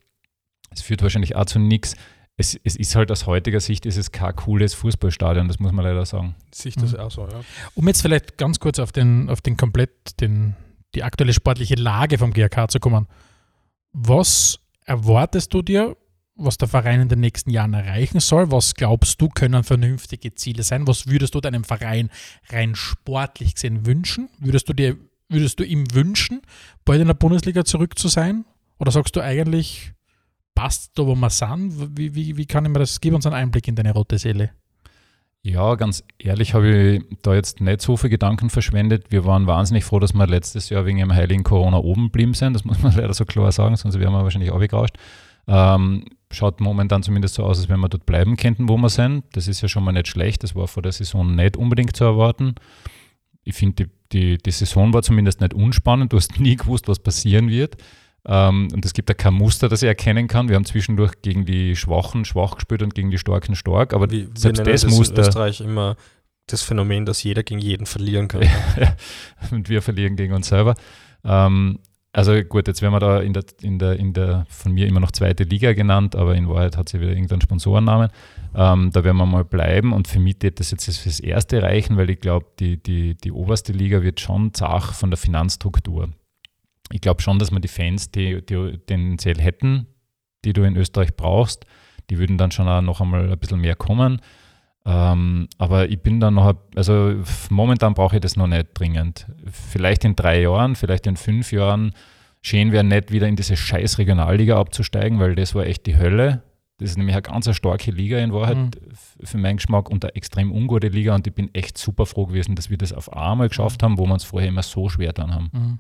es 0.71 0.83
führt 0.83 1.03
wahrscheinlich 1.03 1.35
auch 1.35 1.47
zu 1.47 1.59
nichts. 1.59 1.97
Es, 2.37 2.59
es, 2.63 2.77
ist 2.77 2.95
halt 2.95 3.11
aus 3.11 3.27
heutiger 3.27 3.61
Sicht 3.61 3.87
ist 3.87 3.97
es 3.97 4.13
kein 4.13 4.37
cooles 4.37 4.75
Fußballstadion, 4.75 5.49
das 5.49 5.59
muss 5.59 5.73
man 5.73 5.85
leider 5.85 6.05
sagen. 6.05 6.35
Sicht 6.53 6.81
das 6.83 6.93
mhm. 6.93 7.01
auch 7.01 7.11
so, 7.11 7.23
ja. 7.23 7.41
Um 7.75 7.87
jetzt 7.89 8.03
vielleicht 8.03 8.37
ganz 8.37 8.61
kurz 8.61 8.79
auf 8.79 8.93
den, 8.93 9.31
auf 9.31 9.41
den 9.41 9.57
komplett, 9.57 10.21
den, 10.21 10.55
die 10.95 11.03
aktuelle 11.03 11.33
sportliche 11.33 11.77
Lage 11.77 12.19
vom 12.19 12.33
GRK 12.33 12.69
zu 12.69 12.79
kommen. 12.79 13.07
Was 13.93 14.61
erwartest 14.85 15.55
du 15.55 15.63
dir 15.63 15.97
was 16.37 16.59
der 16.59 16.69
Verein 16.69 17.01
in 17.01 17.09
den 17.09 17.21
nächsten 17.21 17.51
Jahren 17.51 17.75
erreichen 17.75 18.21
soll. 18.21 18.51
Was 18.51 18.75
glaubst 18.75 19.21
du, 19.21 19.29
können 19.29 19.65
vernünftige 19.65 20.35
Ziele 20.35 20.63
sein? 20.63 20.87
Was 20.87 21.07
würdest 21.07 21.35
du 21.35 21.41
deinem 21.41 21.65
Verein 21.65 22.11
rein 22.51 22.75
sportlich 22.75 23.55
gesehen 23.55 23.87
wünschen? 23.87 24.29
Würdest 24.39 24.69
du 24.69 24.73
dir, 24.73 24.97
würdest 25.29 25.59
du 25.59 25.65
ihm 25.65 25.85
wünschen, 25.95 26.43
bald 26.85 27.01
in 27.01 27.07
der 27.09 27.15
Bundesliga 27.15 27.65
zurück 27.65 27.99
zu 27.99 28.09
sein? 28.09 28.45
Oder 28.79 28.91
sagst 28.91 29.17
du 29.17 29.21
eigentlich, 29.21 29.93
passt 30.55 30.99
da, 30.99 31.07
wo 31.07 31.15
wir 31.15 31.31
sind? 31.31 31.97
Wie, 31.97 32.15
wie, 32.15 32.37
wie 32.37 32.47
kann 32.47 32.65
ich 32.65 32.71
mir 32.71 32.81
das, 32.81 33.01
gib 33.01 33.15
uns 33.15 33.27
einen 33.27 33.35
Einblick 33.35 33.67
in 33.69 33.77
deine 33.77 33.93
rote 33.93 34.19
Seele. 34.19 34.51
Ja, 35.43 35.77
ganz 35.77 36.03
ehrlich 36.19 36.55
habe 36.55 36.97
ich 36.97 37.05
da 37.23 37.33
jetzt 37.33 37.61
nicht 37.61 37.81
so 37.81 37.97
viel 37.97 38.11
Gedanken 38.11 38.51
verschwendet. 38.51 39.07
Wir 39.11 39.25
waren 39.25 39.47
wahnsinnig 39.47 39.85
froh, 39.85 40.01
dass 40.01 40.13
wir 40.13 40.27
letztes 40.27 40.71
Jahr 40.71 40.87
wegen 40.87 40.99
dem 40.99 41.13
heiligen 41.13 41.45
Corona 41.45 41.77
oben 41.77 42.11
blieben 42.11 42.35
sind. 42.35 42.55
Das 42.55 42.65
muss 42.65 42.83
man 42.83 42.93
leider 42.97 43.15
so 43.15 43.25
klar 43.25 43.53
sagen, 43.53 43.77
sonst 43.77 44.01
wären 44.01 44.13
wir 44.13 44.25
wahrscheinlich 44.25 44.51
auch 44.51 44.59
gerauscht. 44.59 44.97
Ähm, 45.49 46.05
schaut 46.31 46.61
momentan 46.61 47.03
zumindest 47.03 47.35
so 47.35 47.45
aus, 47.45 47.59
als 47.59 47.69
wenn 47.69 47.81
wir 47.81 47.89
dort 47.89 48.07
bleiben 48.07 48.37
könnten, 48.37 48.69
wo 48.69 48.77
wir 48.77 48.89
sind. 48.89 49.25
Das 49.33 49.49
ist 49.49 49.61
ja 49.61 49.69
schon 49.69 49.85
mal 49.85 49.93
nicht 49.93 50.09
schlecht. 50.09 50.43
Das 50.43 50.55
war 50.55 50.69
vor 50.69 50.83
der 50.83 50.93
Saison 50.93 51.35
nicht 51.35 51.57
unbedingt 51.57 51.97
zu 51.97 52.05
erwarten. 52.05 52.55
Ich 53.45 53.55
finde, 53.55 53.85
die, 53.85 53.91
die, 54.13 54.39
die 54.39 54.51
Saison 54.51 54.93
war 54.93 55.03
zumindest 55.03 55.41
nicht 55.41 55.55
unspannend. 55.55 56.13
Du 56.13 56.17
hast 56.17 56.41
nie 56.41 56.57
gewusst, 56.57 56.89
was 56.89 56.99
passieren 56.99 57.49
wird. 57.49 57.77
Ähm, 58.29 58.69
und 58.73 58.85
es 58.85 58.93
gibt 58.93 59.09
ja 59.09 59.15
kein 59.15 59.35
Muster, 59.35 59.69
das 59.69 59.83
ich 59.83 59.87
erkennen 59.87 60.27
kann. 60.27 60.49
Wir 60.49 60.57
haben 60.57 60.65
zwischendurch 60.65 61.23
gegen 61.23 61.47
die 61.47 61.77
Schwachen 61.77 62.25
schwach 62.25 62.57
gespielt 62.57 62.83
und 62.83 62.95
gegen 62.95 63.11
die 63.11 63.19
Starken 63.19 63.55
stark. 63.55 63.95
Aber 63.95 64.11
Wie, 64.11 64.29
selbst 64.35 64.67
das, 64.67 64.83
das 64.83 64.91
Muster. 64.91 65.23
in 65.23 65.29
Österreich 65.29 65.61
immer 65.61 65.97
das 66.49 66.63
Phänomen, 66.63 67.07
dass 67.07 67.23
jeder 67.23 67.43
gegen 67.43 67.61
jeden 67.61 67.87
verlieren 67.87 68.29
kann. 68.29 68.43
und 69.53 69.69
wir 69.69 69.81
verlieren 69.83 70.17
gegen 70.17 70.33
uns 70.33 70.49
selber. 70.49 70.75
Ähm, 71.25 71.79
also 72.17 72.33
gut, 72.45 72.67
jetzt 72.67 72.81
werden 72.81 72.95
wir 72.95 72.99
da 72.99 73.21
in 73.21 73.35
der, 73.35 73.45
in 73.61 73.79
der, 73.79 73.99
in 73.99 74.15
der 74.15 74.47
von 74.49 74.73
mir 74.73 74.87
immer 74.87 75.01
noch 75.01 75.11
zweite 75.11 75.45
Liga 75.45 75.75
genannt, 75.75 76.17
aber 76.17 76.35
in 76.35 76.49
Wahrheit 76.49 76.79
hat 76.79 76.89
sie 76.89 76.99
wieder 76.99 77.11
irgendeinen 77.11 77.43
Sponsorennamen. 77.43 78.09
Ähm, 78.55 78.91
da 78.91 79.05
werden 79.05 79.19
wir 79.19 79.27
mal 79.27 79.45
bleiben 79.45 79.93
und 79.93 80.09
für 80.09 80.19
mich 80.19 80.37
wird 80.41 80.59
das 80.59 80.71
jetzt 80.71 80.87
fürs 80.99 81.21
Erste 81.21 81.63
reichen, 81.63 81.99
weil 81.99 82.09
ich 82.09 82.21
glaube, 82.21 82.47
die, 82.59 82.83
die, 82.83 83.17
die 83.17 83.33
oberste 83.33 83.75
Liga 83.75 84.03
wird 84.03 84.19
schon 84.19 84.55
zach 84.55 84.95
von 84.95 85.11
der 85.11 85.19
Finanzstruktur. 85.19 86.09
Ich 86.91 87.03
glaube 87.03 87.21
schon, 87.21 87.39
dass 87.39 87.51
wir 87.51 87.61
die 87.61 87.69
Fans, 87.69 88.11
die, 88.13 88.41
die 88.41 88.79
den 88.89 89.19
Zell 89.19 89.39
hätten, 89.39 89.87
die 90.47 90.55
du 90.55 90.63
in 90.63 90.75
Österreich 90.75 91.15
brauchst, 91.17 91.67
die 92.09 92.19
würden 92.19 92.39
dann 92.39 92.51
schon 92.51 92.67
auch 92.67 92.81
noch 92.81 93.03
einmal 93.03 93.31
ein 93.31 93.39
bisschen 93.39 93.61
mehr 93.61 93.77
kommen. 93.77 94.23
Ähm, 94.89 95.49
aber 95.59 95.89
ich 95.91 96.01
bin 96.01 96.21
dann 96.21 96.35
noch, 96.35 96.55
also 96.77 97.17
momentan 97.51 97.95
brauche 97.95 98.17
ich 98.17 98.21
das 98.21 98.37
noch 98.37 98.47
nicht 98.47 98.69
dringend. 98.75 99.27
Vielleicht 99.51 100.05
in 100.05 100.15
drei 100.15 100.43
Jahren, 100.43 100.77
vielleicht 100.77 101.09
in 101.09 101.17
fünf 101.17 101.51
Jahren. 101.51 101.93
Schön 102.41 102.71
wäre 102.71 102.85
nicht 102.85 103.11
wieder 103.11 103.27
in 103.27 103.35
diese 103.35 103.57
scheiß 103.57 103.99
Regionalliga 103.99 104.57
abzusteigen, 104.57 105.19
weil 105.19 105.35
das 105.35 105.57
war 105.57 105.67
echt 105.67 105.87
die 105.87 105.97
Hölle. 105.97 106.45
Das 106.79 106.91
ist 106.91 106.99
nämlich 106.99 107.17
eine 107.17 107.23
ganz 107.23 107.53
starke 107.57 107.91
Liga 107.91 108.19
in 108.19 108.33
Wahrheit 108.33 108.57
mhm. 108.57 108.71
für 109.25 109.39
meinen 109.39 109.57
Geschmack 109.57 109.91
und 109.91 110.05
eine 110.05 110.15
extrem 110.15 110.53
ungute 110.53 110.89
Liga 110.89 111.15
und 111.15 111.27
ich 111.27 111.35
bin 111.35 111.53
echt 111.53 111.79
super 111.79 112.07
froh 112.07 112.27
gewesen, 112.27 112.55
dass 112.55 112.71
wir 112.71 112.79
das 112.79 112.93
auf 112.93 113.13
einmal 113.13 113.49
geschafft 113.49 113.83
haben, 113.83 113.99
wo 113.99 114.07
wir 114.07 114.13
uns 114.13 114.25
vorher 114.25 114.51
immer 114.51 114.63
so 114.63 114.89
schwer 114.89 115.13
dann 115.13 115.35
haben. 115.35 115.51
Mhm. 115.53 115.79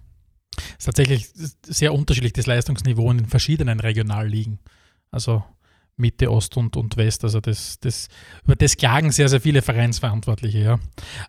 Es 0.57 0.79
ist 0.79 0.85
tatsächlich 0.87 1.29
sehr 1.67 1.93
unterschiedlich, 1.95 2.33
das 2.33 2.47
Leistungsniveau 2.47 3.11
in 3.11 3.19
den 3.19 3.27
verschiedenen 3.27 3.79
Regionalligen. 3.79 4.59
Also 5.11 5.45
Mitte, 5.97 6.31
Ost 6.31 6.57
und, 6.57 6.77
und 6.77 6.97
West. 6.97 7.25
Also 7.25 7.41
das, 7.41 7.81
das, 7.81 8.09
über 8.45 8.57
das 8.57 8.77
klagen 8.77 9.11
sehr, 9.13 9.29
sehr 9.29 9.41
viele 9.41 9.63
Vereinsverantwortliche. 9.63 10.59
Ja. 10.59 10.79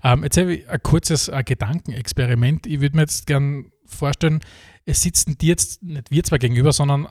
Ähm, 0.04 0.24
jetzt 0.24 0.38
habe 0.38 0.56
ich 0.56 0.70
ein 0.70 0.84
kurzes 0.84 1.30
ein 1.30 1.46
Gedankenexperiment. 1.46 2.68
Ich 2.68 2.82
würde 2.82 2.96
mir 2.96 3.04
jetzt 3.04 3.28
gerne 3.28 3.66
vorstellen, 3.86 4.42
es 4.86 5.02
sitzen 5.02 5.38
dir 5.38 5.50
jetzt 5.50 5.84
nicht 5.84 6.12
wir 6.12 6.24
zwei 6.24 6.38
gegenüber, 6.38 6.74
sondern 6.74 7.08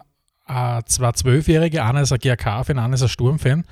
äh, 0.46 0.82
zwei 0.86 1.12
Zwölfjährige, 1.12 1.84
einer 1.84 2.02
ist 2.02 2.12
ein 2.12 2.18
GRK-Fan, 2.18 2.78
einer 2.78 2.94
ist 2.94 3.02
ein 3.02 3.08
Sturm-Fan 3.08 3.64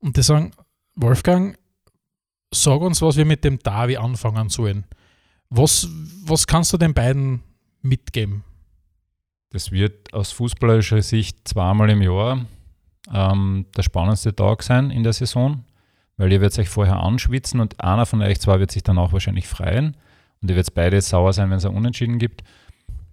und 0.00 0.16
die 0.16 0.22
sagen, 0.22 0.52
Wolfgang, 0.94 1.58
sag 2.52 2.80
uns, 2.80 3.00
was 3.02 3.16
wir 3.16 3.24
mit 3.24 3.44
dem 3.44 3.58
Davi 3.58 3.96
anfangen 3.96 4.48
sollen. 4.48 4.84
Was, 5.48 5.88
was 6.24 6.46
kannst 6.46 6.72
du 6.72 6.78
den 6.78 6.94
beiden 6.94 7.42
mitgeben? 7.82 8.44
Das 9.50 9.72
wird 9.72 10.12
aus 10.14 10.30
fußballerischer 10.32 11.02
Sicht 11.02 11.48
zweimal 11.48 11.90
im 11.90 12.02
Jahr 12.02 12.46
ähm, 13.12 13.66
der 13.76 13.82
spannendste 13.82 14.34
Tag 14.34 14.62
sein 14.62 14.90
in 14.90 15.02
der 15.02 15.12
Saison, 15.12 15.64
weil 16.16 16.32
ihr 16.32 16.40
werdet 16.40 16.58
euch 16.58 16.68
vorher 16.68 17.00
anschwitzen 17.00 17.60
und 17.60 17.80
einer 17.80 18.06
von 18.06 18.22
euch 18.22 18.40
zwei 18.40 18.60
wird 18.60 18.70
sich 18.70 18.82
dann 18.82 18.98
auch 18.98 19.12
wahrscheinlich 19.12 19.48
freien 19.48 19.96
und 20.42 20.50
ihr 20.50 20.56
werdet 20.56 20.74
beide 20.74 21.00
sauer 21.00 21.32
sein, 21.32 21.50
wenn 21.50 21.58
es 21.58 21.64
ein 21.64 21.74
Unentschieden 21.74 22.18
gibt. 22.18 22.42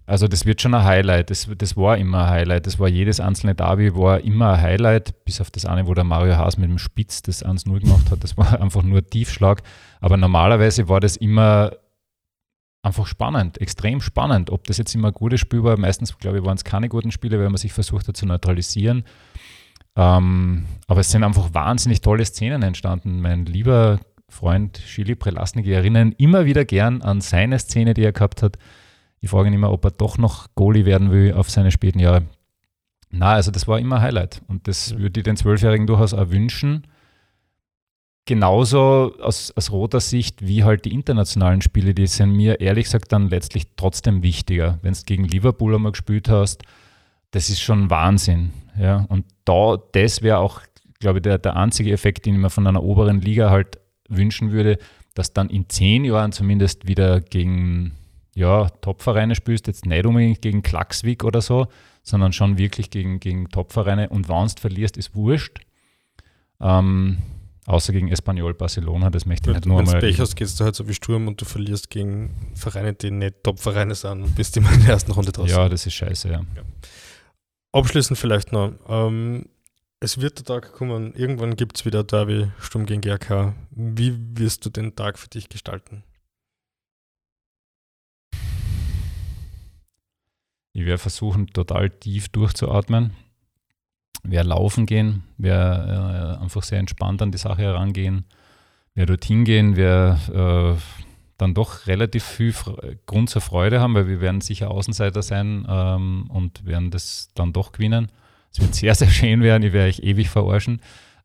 Also 0.08 0.26
das 0.26 0.46
wird 0.46 0.62
schon 0.62 0.72
ein 0.72 0.84
Highlight. 0.84 1.28
Das, 1.28 1.50
das 1.58 1.76
war 1.76 1.98
immer 1.98 2.24
ein 2.24 2.30
Highlight. 2.30 2.66
Das 2.66 2.78
war 2.78 2.88
jedes 2.88 3.20
einzelne 3.20 3.54
Derby 3.54 3.94
war 3.94 4.20
immer 4.20 4.54
ein 4.54 4.62
Highlight, 4.62 5.22
bis 5.26 5.38
auf 5.38 5.50
das 5.50 5.66
eine, 5.66 5.86
wo 5.86 5.92
der 5.92 6.04
Mario 6.04 6.34
Haas 6.34 6.56
mit 6.56 6.70
dem 6.70 6.78
Spitz 6.78 7.20
das 7.20 7.44
1-0 7.44 7.80
gemacht 7.80 8.10
hat. 8.10 8.24
Das 8.24 8.38
war 8.38 8.58
einfach 8.62 8.82
nur 8.82 9.04
Tiefschlag. 9.04 9.62
Aber 10.00 10.16
normalerweise 10.16 10.88
war 10.88 11.00
das 11.00 11.18
immer 11.18 11.72
einfach 12.82 13.06
spannend, 13.06 13.60
extrem 13.60 14.00
spannend. 14.00 14.48
Ob 14.50 14.64
das 14.64 14.78
jetzt 14.78 14.94
immer 14.94 15.08
ein 15.08 15.14
gutes 15.14 15.40
Spiel 15.40 15.62
war, 15.62 15.78
meistens 15.78 16.16
glaube 16.16 16.38
ich 16.38 16.44
waren 16.44 16.56
es 16.56 16.64
keine 16.64 16.88
guten 16.88 17.10
Spiele, 17.10 17.38
weil 17.38 17.50
man 17.50 17.58
sich 17.58 17.74
versucht 17.74 18.08
hat 18.08 18.16
zu 18.16 18.24
neutralisieren. 18.24 19.04
Ähm, 19.98 20.64
aber 20.86 21.00
es 21.00 21.10
sind 21.10 21.24
einfach 21.24 21.52
wahnsinnig 21.52 22.00
tolle 22.00 22.24
Szenen 22.24 22.62
entstanden. 22.62 23.20
Mein 23.20 23.46
lieber 23.46 23.98
Freund 24.28 24.80
Schili 24.86 25.16
Prelasnik, 25.16 25.66
ich 25.66 25.72
erinnere 25.72 26.12
immer 26.18 26.44
wieder 26.44 26.64
gern 26.64 27.02
an 27.02 27.20
seine 27.20 27.58
Szene, 27.58 27.94
die 27.94 28.04
er 28.04 28.12
gehabt 28.12 28.42
hat. 28.42 28.58
Ich 29.20 29.30
frage 29.30 29.48
ihn 29.48 29.54
immer, 29.54 29.72
ob 29.72 29.84
er 29.84 29.90
doch 29.90 30.16
noch 30.16 30.46
Goalie 30.54 30.84
werden 30.84 31.10
will 31.10 31.32
auf 31.32 31.50
seine 31.50 31.72
späten 31.72 31.98
Jahre. 31.98 32.22
Na, 33.10 33.32
also 33.32 33.50
das 33.50 33.66
war 33.66 33.80
immer 33.80 34.00
Highlight 34.00 34.42
und 34.46 34.68
das 34.68 34.90
ja. 34.90 34.98
würde 35.00 35.18
ich 35.18 35.24
den 35.24 35.36
Zwölfjährigen 35.36 35.88
durchaus 35.88 36.14
auch 36.14 36.30
wünschen. 36.30 36.86
Genauso 38.24 39.14
aus, 39.20 39.50
aus 39.56 39.72
roter 39.72 40.00
Sicht 40.00 40.46
wie 40.46 40.62
halt 40.62 40.84
die 40.84 40.92
internationalen 40.92 41.60
Spiele, 41.60 41.92
die 41.92 42.06
sind 42.06 42.30
mir 42.36 42.60
ehrlich 42.60 42.84
gesagt 42.84 43.10
dann 43.10 43.30
letztlich 43.30 43.66
trotzdem 43.74 44.22
wichtiger. 44.22 44.78
Wenn 44.82 44.92
du 44.92 45.00
gegen 45.06 45.24
Liverpool 45.24 45.74
einmal 45.74 45.92
gespielt 45.92 46.28
hast, 46.28 46.62
das 47.32 47.50
ist 47.50 47.60
schon 47.60 47.90
Wahnsinn. 47.90 48.52
Ja, 48.80 49.06
und 49.08 49.26
da, 49.44 49.76
das 49.92 50.22
wäre 50.22 50.38
auch, 50.38 50.62
glaube 51.00 51.18
ich, 51.18 51.22
der, 51.22 51.38
der 51.38 51.56
einzige 51.56 51.92
Effekt, 51.92 52.26
den 52.26 52.34
ich 52.34 52.40
mir 52.40 52.50
von 52.50 52.66
einer 52.66 52.82
oberen 52.82 53.20
Liga 53.20 53.50
halt 53.50 53.78
wünschen 54.08 54.52
würde, 54.52 54.78
dass 55.14 55.32
dann 55.32 55.50
in 55.50 55.68
zehn 55.68 56.04
Jahren 56.04 56.32
zumindest 56.32 56.86
wieder 56.86 57.20
gegen 57.20 57.94
ja, 58.34 58.68
Top-Vereine 58.68 59.34
spielst, 59.34 59.66
jetzt 59.66 59.84
nicht 59.84 60.06
unbedingt 60.06 60.40
gegen 60.42 60.62
Klaxvik 60.62 61.24
oder 61.24 61.40
so, 61.40 61.66
sondern 62.04 62.32
schon 62.32 62.56
wirklich 62.56 62.90
gegen, 62.90 63.18
gegen 63.18 63.48
Top-Vereine 63.48 64.10
und 64.10 64.28
wenn 64.28 64.46
du 64.46 64.60
verlierst, 64.60 64.96
ist 64.96 65.14
wurscht. 65.16 65.58
Ähm, 66.60 67.18
außer 67.66 67.92
gegen 67.92 68.08
Espanyol 68.08 68.54
Barcelona, 68.54 69.10
das 69.10 69.26
möchte 69.26 69.50
ich 69.50 69.56
nicht 69.56 69.66
nur 69.66 69.80
einmal. 69.80 69.94
Wenn 69.94 70.00
du 70.00 70.06
Pech 70.06 70.20
hast, 70.20 70.36
gehst 70.36 70.58
du 70.60 70.64
halt 70.64 70.76
so 70.76 70.88
wie 70.88 70.94
Sturm 70.94 71.26
und 71.26 71.40
du 71.40 71.44
verlierst 71.44 71.90
gegen 71.90 72.30
Vereine, 72.54 72.94
die 72.94 73.10
nicht 73.10 73.42
Top-Vereine 73.42 73.96
sind 73.96 74.22
und 74.22 74.34
bist 74.36 74.56
immer 74.56 74.72
in 74.72 74.80
der 74.82 74.90
ersten 74.90 75.10
Runde 75.12 75.32
draußen. 75.32 75.56
Ja, 75.56 75.68
das 75.68 75.84
ist 75.84 75.94
scheiße, 75.94 76.28
ja. 76.28 76.40
ja. 76.54 76.62
Abschließend 77.72 78.18
vielleicht 78.18 78.52
noch. 78.52 78.72
Ähm, 78.88 79.46
es 80.00 80.20
wird 80.20 80.38
der 80.38 80.44
Tag 80.44 80.72
kommen, 80.72 81.12
irgendwann 81.14 81.56
gibt 81.56 81.76
es 81.76 81.84
wieder 81.84 82.04
Derby 82.04 82.50
Sturm 82.60 82.86
gegen 82.86 83.00
GRK. 83.00 83.54
Wie 83.70 84.16
wirst 84.38 84.64
du 84.64 84.70
den 84.70 84.94
Tag 84.94 85.18
für 85.18 85.28
dich 85.28 85.48
gestalten? 85.48 86.04
Ich 90.72 90.84
werde 90.84 90.98
versuchen, 90.98 91.48
total 91.48 91.90
tief 91.90 92.28
durchzuatmen. 92.28 93.16
Werde 94.22 94.48
laufen 94.48 94.86
gehen, 94.86 95.24
werde 95.36 96.36
äh, 96.38 96.42
einfach 96.42 96.62
sehr 96.62 96.78
entspannt 96.78 97.20
an 97.20 97.32
die 97.32 97.38
Sache 97.38 97.62
herangehen. 97.62 98.24
Werde 98.94 99.14
dorthin 99.16 99.44
gehen, 99.44 99.76
werde 99.76 100.78
äh, 100.78 101.07
dann 101.38 101.54
doch 101.54 101.86
relativ 101.86 102.24
viel 102.24 102.52
Grund 103.06 103.30
zur 103.30 103.40
Freude 103.40 103.80
haben, 103.80 103.94
weil 103.94 104.08
wir 104.08 104.20
werden 104.20 104.40
sicher 104.40 104.70
Außenseiter 104.70 105.22
sein 105.22 105.66
ähm, 105.68 106.26
und 106.28 106.66
werden 106.66 106.90
das 106.90 107.30
dann 107.34 107.52
doch 107.52 107.72
gewinnen. 107.72 108.08
Es 108.52 108.60
wird 108.60 108.74
sehr, 108.74 108.94
sehr 108.94 109.08
schön 109.08 109.42
werden, 109.42 109.62
ich 109.62 109.72
werde 109.72 109.88
euch 109.88 110.00
ewig 110.00 110.28
verarschen 110.28 110.80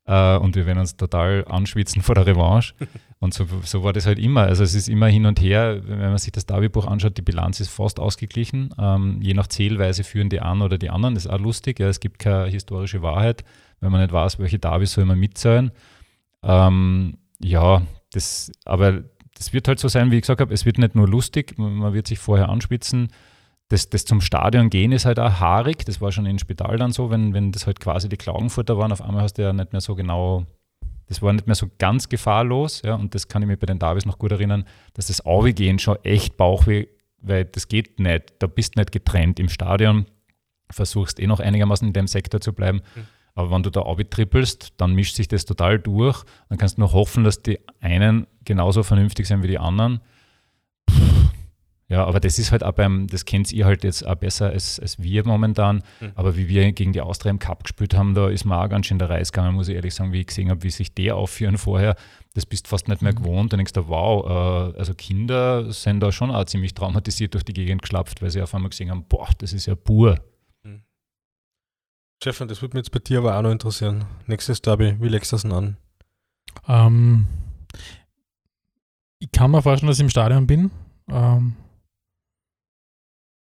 äh, 0.06 0.38
und 0.38 0.56
wir 0.56 0.66
werden 0.66 0.80
uns 0.80 0.98
total 0.98 1.46
anschwitzen 1.50 2.02
vor 2.02 2.16
der 2.16 2.28
Revanche. 2.28 2.74
Und 3.20 3.34
so, 3.34 3.48
so, 3.64 3.86
war 3.86 3.94
das 3.94 4.06
halt 4.06 4.20
immer. 4.20 4.42
Also 4.42 4.66
es 4.66 4.76
ist 4.76 4.90
immer 4.90 5.08
hin 5.08 5.26
und 5.26 5.40
her, 5.40 5.80
wenn 5.86 5.98
man 6.10 6.18
sich 6.18 6.34
das 6.34 6.46
Derbybuch 6.46 6.86
anschaut, 6.86 7.18
die 7.18 7.22
Bilanz 7.22 7.62
ist 7.62 7.70
fast 7.70 7.98
ausgeglichen. 7.98 8.76
Ähm, 8.78 9.20
je 9.22 9.34
nach 9.34 9.48
Zählweise 9.48 10.04
führen 10.04 10.28
die 10.28 10.42
einen 10.42 10.62
oder 10.62 10.78
die 10.78 10.90
anderen. 10.90 11.16
Das 11.16 11.24
ist 11.24 11.32
auch 11.32 11.40
lustig. 11.40 11.80
Ja. 11.80 11.88
Es 11.88 12.02
gibt 12.02 12.20
keine 12.20 12.48
historische 12.48 13.02
Wahrheit, 13.02 13.46
wenn 13.80 13.94
man 13.94 14.02
nicht 14.02 14.12
weiß, 14.12 14.40
welche 14.40 14.60
Derby 14.60 14.88
soll 14.88 15.06
man 15.06 15.18
mitzählen. 15.20 15.72
Ähm, 16.44 17.18
ja, 17.40 17.84
das, 18.12 18.52
aber 18.66 19.04
das 19.44 19.52
wird 19.52 19.68
halt 19.68 19.80
so 19.80 19.90
sein, 19.90 20.10
wie 20.10 20.16
ich 20.16 20.22
gesagt 20.22 20.40
habe, 20.40 20.54
es 20.54 20.66
wird 20.66 20.78
nicht 20.78 20.96
nur 20.96 21.08
lustig, 21.08 21.58
man 21.58 21.94
wird 21.94 22.08
sich 22.08 22.18
vorher 22.18 22.48
anspitzen. 22.48 23.10
Das, 23.68 23.90
das 23.90 24.06
zum 24.06 24.22
Stadion 24.22 24.70
gehen 24.70 24.94
ist 24.94 25.06
halt 25.06 25.20
auch 25.20 25.40
haarig. 25.40 25.84
Das 25.86 26.00
war 26.00 26.14
schon 26.14 26.26
im 26.26 26.40
Spital 26.40 26.78
dann 26.78 26.94
so, 26.94 27.10
wenn, 27.10 27.34
wenn 27.34 27.52
das 27.52 27.68
halt 27.68 27.82
quasi 27.82 28.08
die 28.08 28.16
Klagenfurter 28.16 28.78
waren, 28.78 28.94
auf 28.94 29.02
einmal 29.02 29.24
hast 29.24 29.34
du 29.34 29.42
ja 29.42 29.52
nicht 29.52 29.74
mehr 29.74 29.82
so 29.82 29.96
genau, 29.96 30.46
das 31.08 31.22
war 31.22 31.34
nicht 31.34 31.46
mehr 31.46 31.56
so 31.56 31.68
ganz 31.78 32.08
gefahrlos. 32.08 32.84
Ja, 32.86 32.96
und 32.96 33.16
das 33.16 33.28
kann 33.28 33.42
ich 33.42 33.48
mir 33.50 33.58
bei 33.58 33.66
den 33.66 33.80
Davis 33.80 34.06
noch 34.06 34.18
gut 34.18 34.32
erinnern, 34.32 34.64
dass 34.94 35.08
das 35.08 35.20
Aufgehen 35.26 35.78
schon 35.78 35.98
echt 36.04 36.38
Bauchweh, 36.38 36.88
weil 37.18 37.44
das 37.44 37.68
geht 37.68 38.00
nicht. 38.00 38.34
Da 38.40 38.48
bist 38.48 38.76
du 38.76 38.80
nicht 38.80 38.94
getrennt 38.94 39.42
im 39.42 39.50
Stadion, 39.50 40.06
versuchst 40.70 41.20
eh 41.20 41.28
noch 41.28 41.42
einigermaßen 41.42 41.86
in 41.86 41.94
dem 41.94 42.08
Sektor 42.08 42.40
zu 42.40 42.54
bleiben. 42.54 42.82
Mhm. 42.96 43.08
Aber 43.36 43.52
wenn 43.52 43.64
du 43.64 43.72
da 43.72 43.82
trippelst, 43.82 44.74
dann 44.78 44.94
mischt 44.94 45.16
sich 45.16 45.28
das 45.28 45.44
total 45.44 45.80
durch. 45.80 46.24
Dann 46.48 46.58
kannst 46.58 46.78
du 46.78 46.82
nur 46.82 46.94
hoffen, 46.94 47.24
dass 47.26 47.42
die 47.42 47.60
einen 47.82 48.28
genauso 48.46 48.84
vernünftig 48.84 49.28
sind 49.28 49.44
wie 49.44 49.48
die 49.48 49.60
anderen. 49.60 50.02
Ja, 51.90 52.06
aber 52.06 52.20
das 52.20 52.40
ist 52.40 52.52
halt 52.52 52.64
auch 52.64 52.72
beim, 52.72 53.06
das 53.08 53.26
kennt 53.26 53.52
ihr 53.52 53.66
halt 53.66 53.84
jetzt 53.84 54.08
auch 54.08 54.16
besser 54.16 54.48
als, 54.48 54.80
als 54.80 55.02
wir 55.02 55.28
momentan. 55.28 55.84
Mhm. 56.00 56.12
Aber 56.16 56.36
wie 56.36 56.48
wir 56.48 56.72
gegen 56.72 56.92
die 56.92 57.02
Austria 57.02 57.30
im 57.30 57.40
Cup 57.40 57.66
gespielt 57.66 57.94
haben, 57.94 58.16
da 58.16 58.30
ist 58.30 58.46
mir 58.46 58.60
auch 58.60 58.70
ganz 58.70 58.88
schön 58.88 58.98
der 58.98 59.10
Reis 59.10 59.32
gegangen, 59.32 59.54
muss 59.54 59.68
ich 59.68 59.76
ehrlich 59.76 59.94
sagen, 59.94 60.12
wie 60.12 60.22
ich 60.22 60.28
gesehen 60.28 60.50
habe, 60.50 60.64
wie 60.64 60.72
sich 60.72 60.96
die 60.96 61.12
aufführen 61.12 61.58
vorher. 61.58 61.96
Das 62.34 62.48
bist 62.48 62.68
fast 62.68 62.88
nicht 62.88 63.04
mehr 63.04 63.12
mhm. 63.12 63.18
gewohnt. 63.18 63.54
Dann 63.54 63.60
denkst 63.60 63.74
du, 63.74 63.88
wow, 63.90 64.74
äh, 64.74 64.80
also 64.80 64.96
Kinder 64.96 65.72
sind 65.72 66.00
da 66.00 66.12
schon 66.12 66.32
auch 66.32 66.46
ziemlich 66.46 66.74
traumatisiert 66.74 67.36
durch 67.36 67.44
die 67.44 67.54
Gegend 67.54 67.84
geschlapft, 67.84 68.24
weil 68.24 68.32
sie 68.32 68.42
auf 68.42 68.56
einmal 68.56 68.70
gesehen 68.70 68.90
haben, 68.90 69.06
boah, 69.08 69.30
das 69.38 69.54
ist 69.54 69.68
ja 69.68 69.76
pur. 69.76 70.20
Stefan, 72.24 72.48
das 72.48 72.62
würde 72.62 72.78
mich 72.78 72.86
jetzt 72.86 72.92
bei 72.92 73.00
dir 73.00 73.18
aber 73.18 73.38
auch 73.38 73.42
noch 73.42 73.52
interessieren. 73.52 74.06
Nächstes 74.28 74.62
Derby, 74.62 74.96
wie 75.02 75.10
legst 75.10 75.34
du 75.34 75.36
das 75.36 75.42
denn 75.42 75.52
an? 75.52 75.78
Ähm, 76.70 77.28
ich 79.24 79.32
kann 79.32 79.52
mir 79.52 79.62
vorstellen, 79.62 79.88
dass 79.88 80.00
ich 80.00 80.04
im 80.04 80.10
Stadion 80.10 80.48
bin. 80.48 80.70
Ähm, 81.10 81.56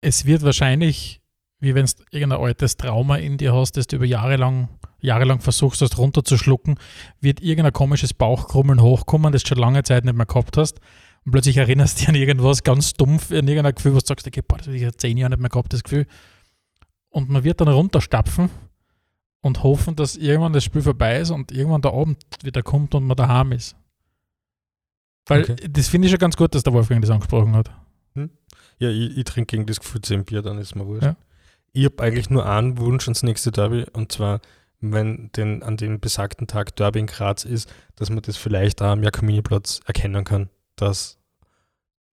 es 0.00 0.24
wird 0.24 0.42
wahrscheinlich, 0.42 1.20
wie 1.60 1.74
wenn 1.74 1.84
du 1.84 1.92
irgendein 2.10 2.40
altes 2.40 2.78
Trauma 2.78 3.16
in 3.16 3.36
dir 3.36 3.54
hast, 3.54 3.76
das 3.76 3.86
du 3.86 3.96
über 3.96 4.06
Jahre 4.06 4.36
lang, 4.36 4.70
jahrelang 5.00 5.40
versuchst, 5.40 5.82
das 5.82 5.98
runterzuschlucken, 5.98 6.78
wird 7.20 7.42
irgendein 7.42 7.74
komisches 7.74 8.14
Bauchkrummeln 8.14 8.80
hochkommen, 8.80 9.30
das 9.30 9.42
du 9.42 9.48
schon 9.48 9.58
lange 9.58 9.82
Zeit 9.82 10.06
nicht 10.06 10.16
mehr 10.16 10.24
gehabt 10.24 10.56
hast. 10.56 10.80
Und 11.26 11.32
plötzlich 11.32 11.58
erinnerst 11.58 11.98
du 11.98 12.00
dich 12.00 12.08
an 12.08 12.14
irgendwas 12.14 12.62
ganz 12.62 12.94
dumpf, 12.94 13.30
an 13.30 13.46
irgendein 13.46 13.74
Gefühl, 13.74 13.94
was 13.94 14.04
du 14.04 14.08
sagst, 14.08 14.26
okay, 14.26 14.40
boah, 14.40 14.56
das 14.56 14.68
habe 14.68 14.76
ich 14.76 14.82
ja 14.82 14.92
zehn 14.92 15.18
Jahre 15.18 15.32
nicht 15.32 15.40
mehr 15.40 15.50
gehabt, 15.50 15.74
das 15.74 15.82
Gefühl. 15.82 16.06
Und 17.10 17.28
man 17.28 17.44
wird 17.44 17.60
dann 17.60 17.68
runterstapfen 17.68 18.48
und 19.42 19.62
hoffen, 19.62 19.96
dass 19.96 20.16
irgendwann 20.16 20.54
das 20.54 20.64
Spiel 20.64 20.80
vorbei 20.80 21.18
ist 21.18 21.30
und 21.30 21.52
irgendwann 21.52 21.82
der 21.82 21.92
Abend 21.92 22.24
wieder 22.42 22.62
kommt 22.62 22.94
und 22.94 23.04
man 23.04 23.18
daheim 23.18 23.52
ist. 23.52 23.76
Weil 25.28 25.42
okay. 25.42 25.56
das 25.70 25.88
finde 25.88 26.06
ich 26.06 26.10
schon 26.10 26.18
ganz 26.18 26.36
gut, 26.36 26.54
dass 26.54 26.62
der 26.62 26.72
Wolfgang 26.72 27.00
das 27.00 27.10
angesprochen 27.10 27.54
hat. 27.54 27.70
Hm? 28.14 28.30
Ja, 28.78 28.90
ich, 28.90 29.16
ich 29.16 29.24
trinke 29.24 29.56
gegen 29.56 29.66
das 29.66 29.78
Gefühl 29.78 30.00
10 30.00 30.24
Bier, 30.24 30.42
dann 30.42 30.58
ist 30.58 30.74
mir 30.74 30.86
wurscht. 30.86 31.04
Ja. 31.04 31.16
Ich 31.72 31.84
habe 31.84 32.02
eigentlich 32.02 32.30
nur 32.30 32.46
einen 32.46 32.78
Wunsch 32.78 33.04
ans 33.06 33.22
nächste 33.22 33.52
Derby 33.52 33.84
und 33.92 34.10
zwar, 34.10 34.40
wenn 34.80 35.30
denn 35.36 35.62
an 35.62 35.76
dem 35.76 36.00
besagten 36.00 36.46
Tag 36.46 36.74
Derby 36.76 37.00
in 37.00 37.06
Graz 37.06 37.44
ist, 37.44 37.72
dass 37.96 38.10
man 38.10 38.22
das 38.22 38.36
vielleicht 38.36 38.80
auch 38.82 38.88
am 38.88 39.02
Jakominiplatz 39.02 39.80
erkennen 39.84 40.24
kann, 40.24 40.48
dass 40.76 41.18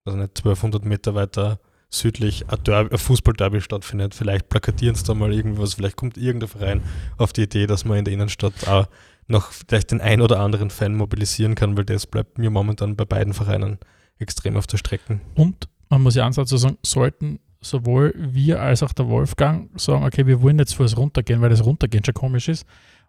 also 0.04 0.18
nicht 0.18 0.38
1200 0.38 0.86
Meter 0.86 1.16
weiter 1.16 1.60
südlich 1.90 2.46
ein, 2.50 2.60
ein 2.68 2.98
Fußballderby 2.98 3.62
stattfindet. 3.62 4.14
Vielleicht 4.14 4.50
plakatieren 4.50 4.96
sie 4.96 5.04
da 5.04 5.14
mal 5.14 5.34
irgendwas, 5.34 5.76
vielleicht 5.76 5.96
kommt 5.96 6.18
irgendein 6.18 6.50
Verein 6.50 6.84
auf 7.18 7.34
die 7.34 7.44
Idee, 7.44 7.68
dass 7.68 7.86
man 7.86 7.98
in 7.98 8.06
der 8.06 8.14
Innenstadt 8.14 8.68
auch 8.68 8.88
noch 9.28 9.52
vielleicht 9.52 9.92
den 9.92 10.02
ein 10.02 10.22
oder 10.22 10.40
anderen 10.40 10.70
Fan 10.70 10.96
mobilisieren 10.96 11.56
kann, 11.56 11.78
weil 11.78 11.86
das 11.86 12.06
bleibt 12.06 12.38
mir 12.38 12.50
momentan 12.50 12.96
bei 12.96 13.06
beiden 13.06 13.34
Vereinen 13.34 13.80
extrem 14.20 14.58
auf 14.58 14.68
der 14.68 14.78
Strecke. 14.78 15.20
Und 15.36 15.68
man 15.90 16.04
muss 16.04 16.16
ja 16.16 16.26
ansatz 16.26 16.50
sagen, 16.50 16.78
sollten 16.84 17.40
sowohl 17.62 18.14
wir 18.16 18.62
als 18.62 18.84
auch 18.84 18.94
der 18.94 19.08
Wolfgang 19.08 19.70
sagen, 19.80 20.06
okay, 20.06 20.28
wir 20.28 20.42
wollen 20.42 20.60
jetzt 20.60 20.76
für 20.76 20.84
das 20.84 20.98
Runtergehen, 20.98 21.42
weil 21.42 21.50
das 21.50 21.66
Runtergehen 21.66 22.06
schon 22.06 22.14
komisch 22.14 22.48
ist 22.48 22.66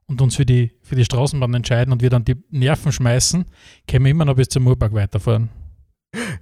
und 0.06 0.20
uns 0.22 0.36
für 0.36 0.46
die, 0.46 0.72
für 0.82 0.96
die 0.96 1.04
Straßenbahn 1.04 1.52
entscheiden 1.52 1.92
und 1.92 2.02
wir 2.02 2.10
dann 2.10 2.24
die 2.24 2.36
Nerven 2.50 2.92
schmeißen, 2.92 3.44
können 3.86 4.04
wir 4.04 4.10
immer 4.10 4.24
noch 4.24 4.36
bis 4.36 4.48
zum 4.48 4.64
Murberg 4.64 4.94
weiterfahren 4.94 5.50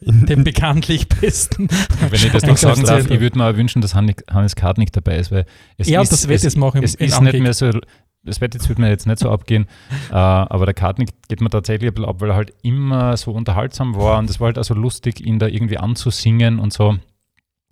den 0.01 0.45
bekanntlich 0.45 1.09
besten. 1.09 1.68
Wenn 1.68 2.12
ich 2.12 2.31
das 2.31 2.45
noch 2.45 2.57
sagen 2.57 2.83
darf, 2.85 3.11
ich 3.11 3.20
würde 3.20 3.39
mir 3.39 3.57
wünschen, 3.57 3.83
dass 3.83 3.95
Hannes 3.95 4.57
Kart 4.57 4.79
nicht 4.79 4.97
dabei 4.97 5.18
ist, 5.18 5.31
weil 5.31 5.47
es 5.77 5.89
ja, 5.89 6.03
ist, 6.03 6.12
das 6.12 6.29
wird 6.29 6.45
es, 6.45 6.57
machen 6.57 6.83
es 6.83 6.95
ist 6.95 7.20
nicht 7.20 7.39
mehr 7.39 7.55
so, 7.55 7.70
das 8.25 8.41
wird 8.41 8.55
jetzt, 8.55 8.68
wird 8.68 8.79
mir 8.79 8.89
jetzt 8.89 9.07
nicht 9.07 9.18
so 9.18 9.31
abgehen, 9.31 9.66
uh, 10.11 10.14
aber 10.14 10.66
der 10.66 10.75
Kartnick 10.75 11.11
geht 11.29 11.41
mir 11.41 11.51
tatsächlich 11.51 11.91
ein 11.91 11.95
bisschen 11.95 12.09
ab, 12.09 12.20
weil 12.20 12.31
er 12.31 12.37
halt 12.37 12.55
immer 12.62 13.16
so 13.16 13.33
unterhaltsam 13.33 13.95
war 13.95 14.18
und 14.18 14.29
es 14.31 14.41
war 14.41 14.47
halt 14.47 14.59
also 14.59 14.75
lustig, 14.75 15.20
ihn 15.20 15.39
da 15.39 15.47
irgendwie 15.47 15.79
anzusingen 15.79 16.59
und 16.59 16.72
so. 16.72 16.97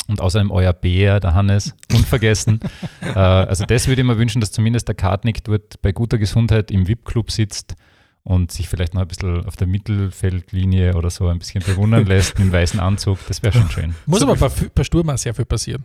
Und 0.08 0.20
außerdem 0.20 0.50
euer 0.50 0.72
Bär, 0.72 1.20
der 1.20 1.34
Hannes, 1.34 1.76
unvergessen. 1.92 2.60
uh, 3.02 3.06
also 3.18 3.64
das 3.64 3.86
würde 3.86 4.02
ich 4.02 4.06
mir 4.06 4.18
wünschen, 4.18 4.40
dass 4.40 4.50
zumindest 4.50 4.88
der 4.88 4.96
Kartnick 4.96 5.44
dort 5.44 5.80
bei 5.80 5.92
guter 5.92 6.18
Gesundheit 6.18 6.70
im 6.70 6.88
VIP-Club 6.88 7.30
sitzt 7.30 7.76
und 8.24 8.50
sich 8.52 8.68
vielleicht 8.68 8.94
noch 8.94 9.02
ein 9.02 9.08
bisschen 9.08 9.46
auf 9.46 9.56
der 9.56 9.66
Mittelfeldlinie 9.66 10.94
oder 10.96 11.10
so 11.10 11.28
ein 11.28 11.38
bisschen 11.38 11.62
bewundern 11.62 12.04
lässt 12.06 12.38
im 12.38 12.52
weißen 12.52 12.80
Anzug. 12.80 13.18
Das 13.28 13.42
wäre 13.42 13.52
schon 13.52 13.70
schön. 13.70 13.94
Muss 14.06 14.20
so 14.20 14.28
aber 14.28 14.36
bei, 14.36 14.50
bei 14.74 14.84
Sturm 14.84 15.10
auch 15.10 15.18
sehr 15.18 15.34
viel 15.34 15.44
passieren. 15.44 15.84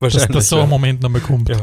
Wahrscheinlich. 0.00 0.28
Dass, 0.28 0.36
dass 0.36 0.48
so 0.48 0.60
ein 0.60 0.68
Moment 0.68 1.00
nochmal 1.00 1.20
kommt. 1.20 1.48
Ja. 1.48 1.58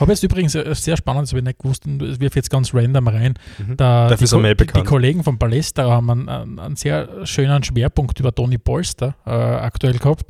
Habe 0.00 0.12
jetzt 0.12 0.22
übrigens 0.22 0.52
sehr 0.52 0.96
spannend, 0.96 1.24
das 1.24 1.30
habe 1.30 1.40
ich 1.40 1.44
nicht 1.44 1.58
gewusst, 1.58 1.86
es 1.86 2.20
wirft 2.20 2.36
jetzt 2.36 2.50
ganz 2.50 2.74
random 2.74 3.08
rein. 3.08 3.34
Mhm. 3.58 3.76
Da 3.76 4.08
die, 4.14 4.24
die, 4.24 4.66
die, 4.66 4.82
Kollegen 4.82 5.24
von 5.24 5.38
Ballester 5.38 5.90
haben 5.90 6.10
einen, 6.10 6.58
einen, 6.58 6.76
sehr 6.76 7.26
schönen 7.26 7.62
Schwerpunkt 7.62 8.18
über 8.20 8.34
Tony 8.34 8.58
Polster 8.58 9.14
äh, 9.26 9.30
aktuell 9.30 9.98
gehabt 9.98 10.26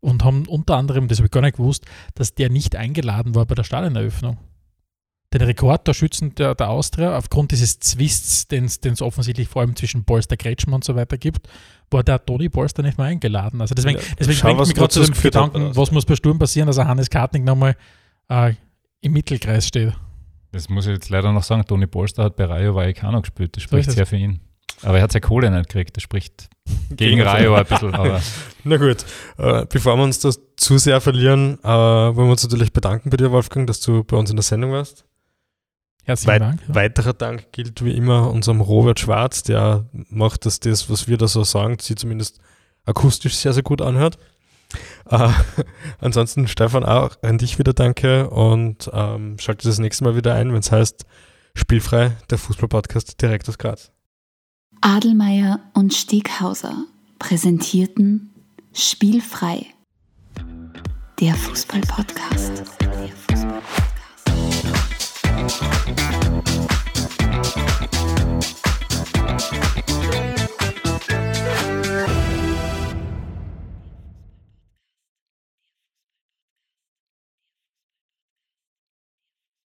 und 0.00 0.24
haben 0.24 0.46
unter 0.46 0.76
anderem, 0.76 1.08
das 1.08 1.18
habe 1.18 1.26
ich 1.26 1.32
gar 1.32 1.40
nicht 1.40 1.56
gewusst, 1.56 1.84
dass 2.14 2.34
der 2.34 2.50
nicht 2.50 2.76
eingeladen 2.76 3.34
war 3.34 3.46
bei 3.46 3.54
der 3.54 3.64
Stadioneröffnung 3.64 4.38
den 5.32 5.42
Rekordtorschützen 5.42 6.34
der, 6.36 6.54
der 6.54 6.70
Austria 6.70 7.16
aufgrund 7.16 7.52
dieses 7.52 7.78
Zwists, 7.80 8.48
den 8.48 8.64
es 8.64 9.02
offensichtlich 9.02 9.48
vor 9.48 9.60
allem 9.60 9.76
zwischen 9.76 10.04
Polster, 10.04 10.36
Kretschmann 10.36 10.76
und 10.76 10.84
so 10.84 10.96
weiter 10.96 11.18
gibt, 11.18 11.48
war 11.90 12.02
der 12.02 12.24
Toni 12.24 12.48
Polster 12.48 12.82
nicht 12.82 12.96
mehr 12.96 13.08
eingeladen. 13.08 13.60
Also 13.60 13.74
deswegen, 13.74 13.98
ja, 13.98 14.04
deswegen 14.18 14.40
bringt 14.40 14.60
mich 14.60 14.74
gerade 14.74 14.88
zu 14.88 15.02
dem 15.02 15.14
Gedanken, 15.14 15.76
was 15.76 15.90
muss 15.90 16.06
bei 16.06 16.16
Sturm 16.16 16.38
passieren, 16.38 16.66
dass 16.66 16.78
er 16.78 16.88
Hannes 16.88 17.10
Kartnick 17.10 17.44
nochmal 17.44 17.76
äh, 18.28 18.54
im 19.00 19.12
Mittelkreis 19.12 19.66
steht. 19.66 19.92
Das 20.52 20.68
muss 20.68 20.86
ich 20.86 20.92
jetzt 20.92 21.10
leider 21.10 21.32
noch 21.32 21.42
sagen, 21.42 21.64
Toni 21.64 21.86
Polster 21.86 22.24
hat 22.24 22.36
bei 22.36 22.44
Rayo 22.44 22.74
Vallecano 22.74 23.20
gespielt, 23.20 23.56
das 23.56 23.62
spricht 23.62 23.90
so 23.90 23.96
sehr 23.96 24.06
für 24.06 24.16
ihn. 24.16 24.40
Aber 24.82 24.98
er 24.98 25.02
hat 25.02 25.12
seine 25.12 25.22
Kohle 25.22 25.50
nicht 25.50 25.68
gekriegt, 25.68 25.96
das 25.96 26.02
spricht 26.02 26.48
gegen 26.90 27.20
Rayo 27.20 27.54
ein 27.54 27.66
bisschen. 27.66 27.94
Aber. 27.94 28.20
Na 28.64 28.76
gut, 28.76 29.04
äh, 29.36 29.66
bevor 29.66 29.96
wir 29.96 30.04
uns 30.04 30.20
das 30.20 30.40
zu 30.56 30.78
sehr 30.78 31.00
verlieren, 31.00 31.58
äh, 31.62 31.66
wollen 31.66 32.16
wir 32.16 32.30
uns 32.30 32.44
natürlich 32.44 32.72
bedanken 32.72 33.10
bei 33.10 33.16
dir, 33.16 33.30
Wolfgang, 33.32 33.66
dass 33.66 33.80
du 33.80 34.04
bei 34.04 34.16
uns 34.16 34.30
in 34.30 34.36
der 34.36 34.42
Sendung 34.42 34.72
warst. 34.72 35.04
Herzlichen 36.04 36.30
Weit 36.30 36.40
Dank. 36.40 36.60
Ja. 36.68 36.74
Weiterer 36.74 37.12
Dank 37.12 37.52
gilt 37.52 37.84
wie 37.84 37.94
immer 37.94 38.30
unserem 38.30 38.62
Robert 38.62 38.98
Schwarz, 38.98 39.42
der 39.42 39.90
macht, 39.92 40.46
dass 40.46 40.60
das, 40.60 40.88
was 40.88 41.06
wir 41.06 41.18
da 41.18 41.28
so 41.28 41.44
sagen, 41.44 41.76
sie 41.80 41.96
zumindest 41.96 42.40
akustisch 42.86 43.36
sehr, 43.36 43.52
sehr 43.52 43.62
gut 43.62 43.82
anhört. 43.82 44.18
Äh, 45.08 45.30
ansonsten, 46.00 46.48
Stefan, 46.48 46.84
auch 46.84 47.16
an 47.22 47.38
dich 47.38 47.58
wieder 47.58 47.72
danke 47.72 48.30
und 48.30 48.90
ähm, 48.92 49.38
schalte 49.38 49.68
das 49.68 49.78
nächste 49.78 50.04
Mal 50.04 50.16
wieder 50.16 50.34
ein, 50.34 50.52
wenn 50.52 50.60
es 50.60 50.72
heißt 50.72 51.04
Spielfrei, 51.54 52.16
der 52.30 52.38
Fußballpodcast 52.38 53.20
direkt 53.20 53.48
aus 53.48 53.58
Graz. 53.58 53.90
Adelmeier 54.80 55.60
und 55.74 55.92
Steghauser 55.92 56.84
präsentierten 57.18 58.32
Spielfrei, 58.72 59.66
der 61.20 61.34
Fußball-Podcast. 61.34 62.62
Der 69.74 69.77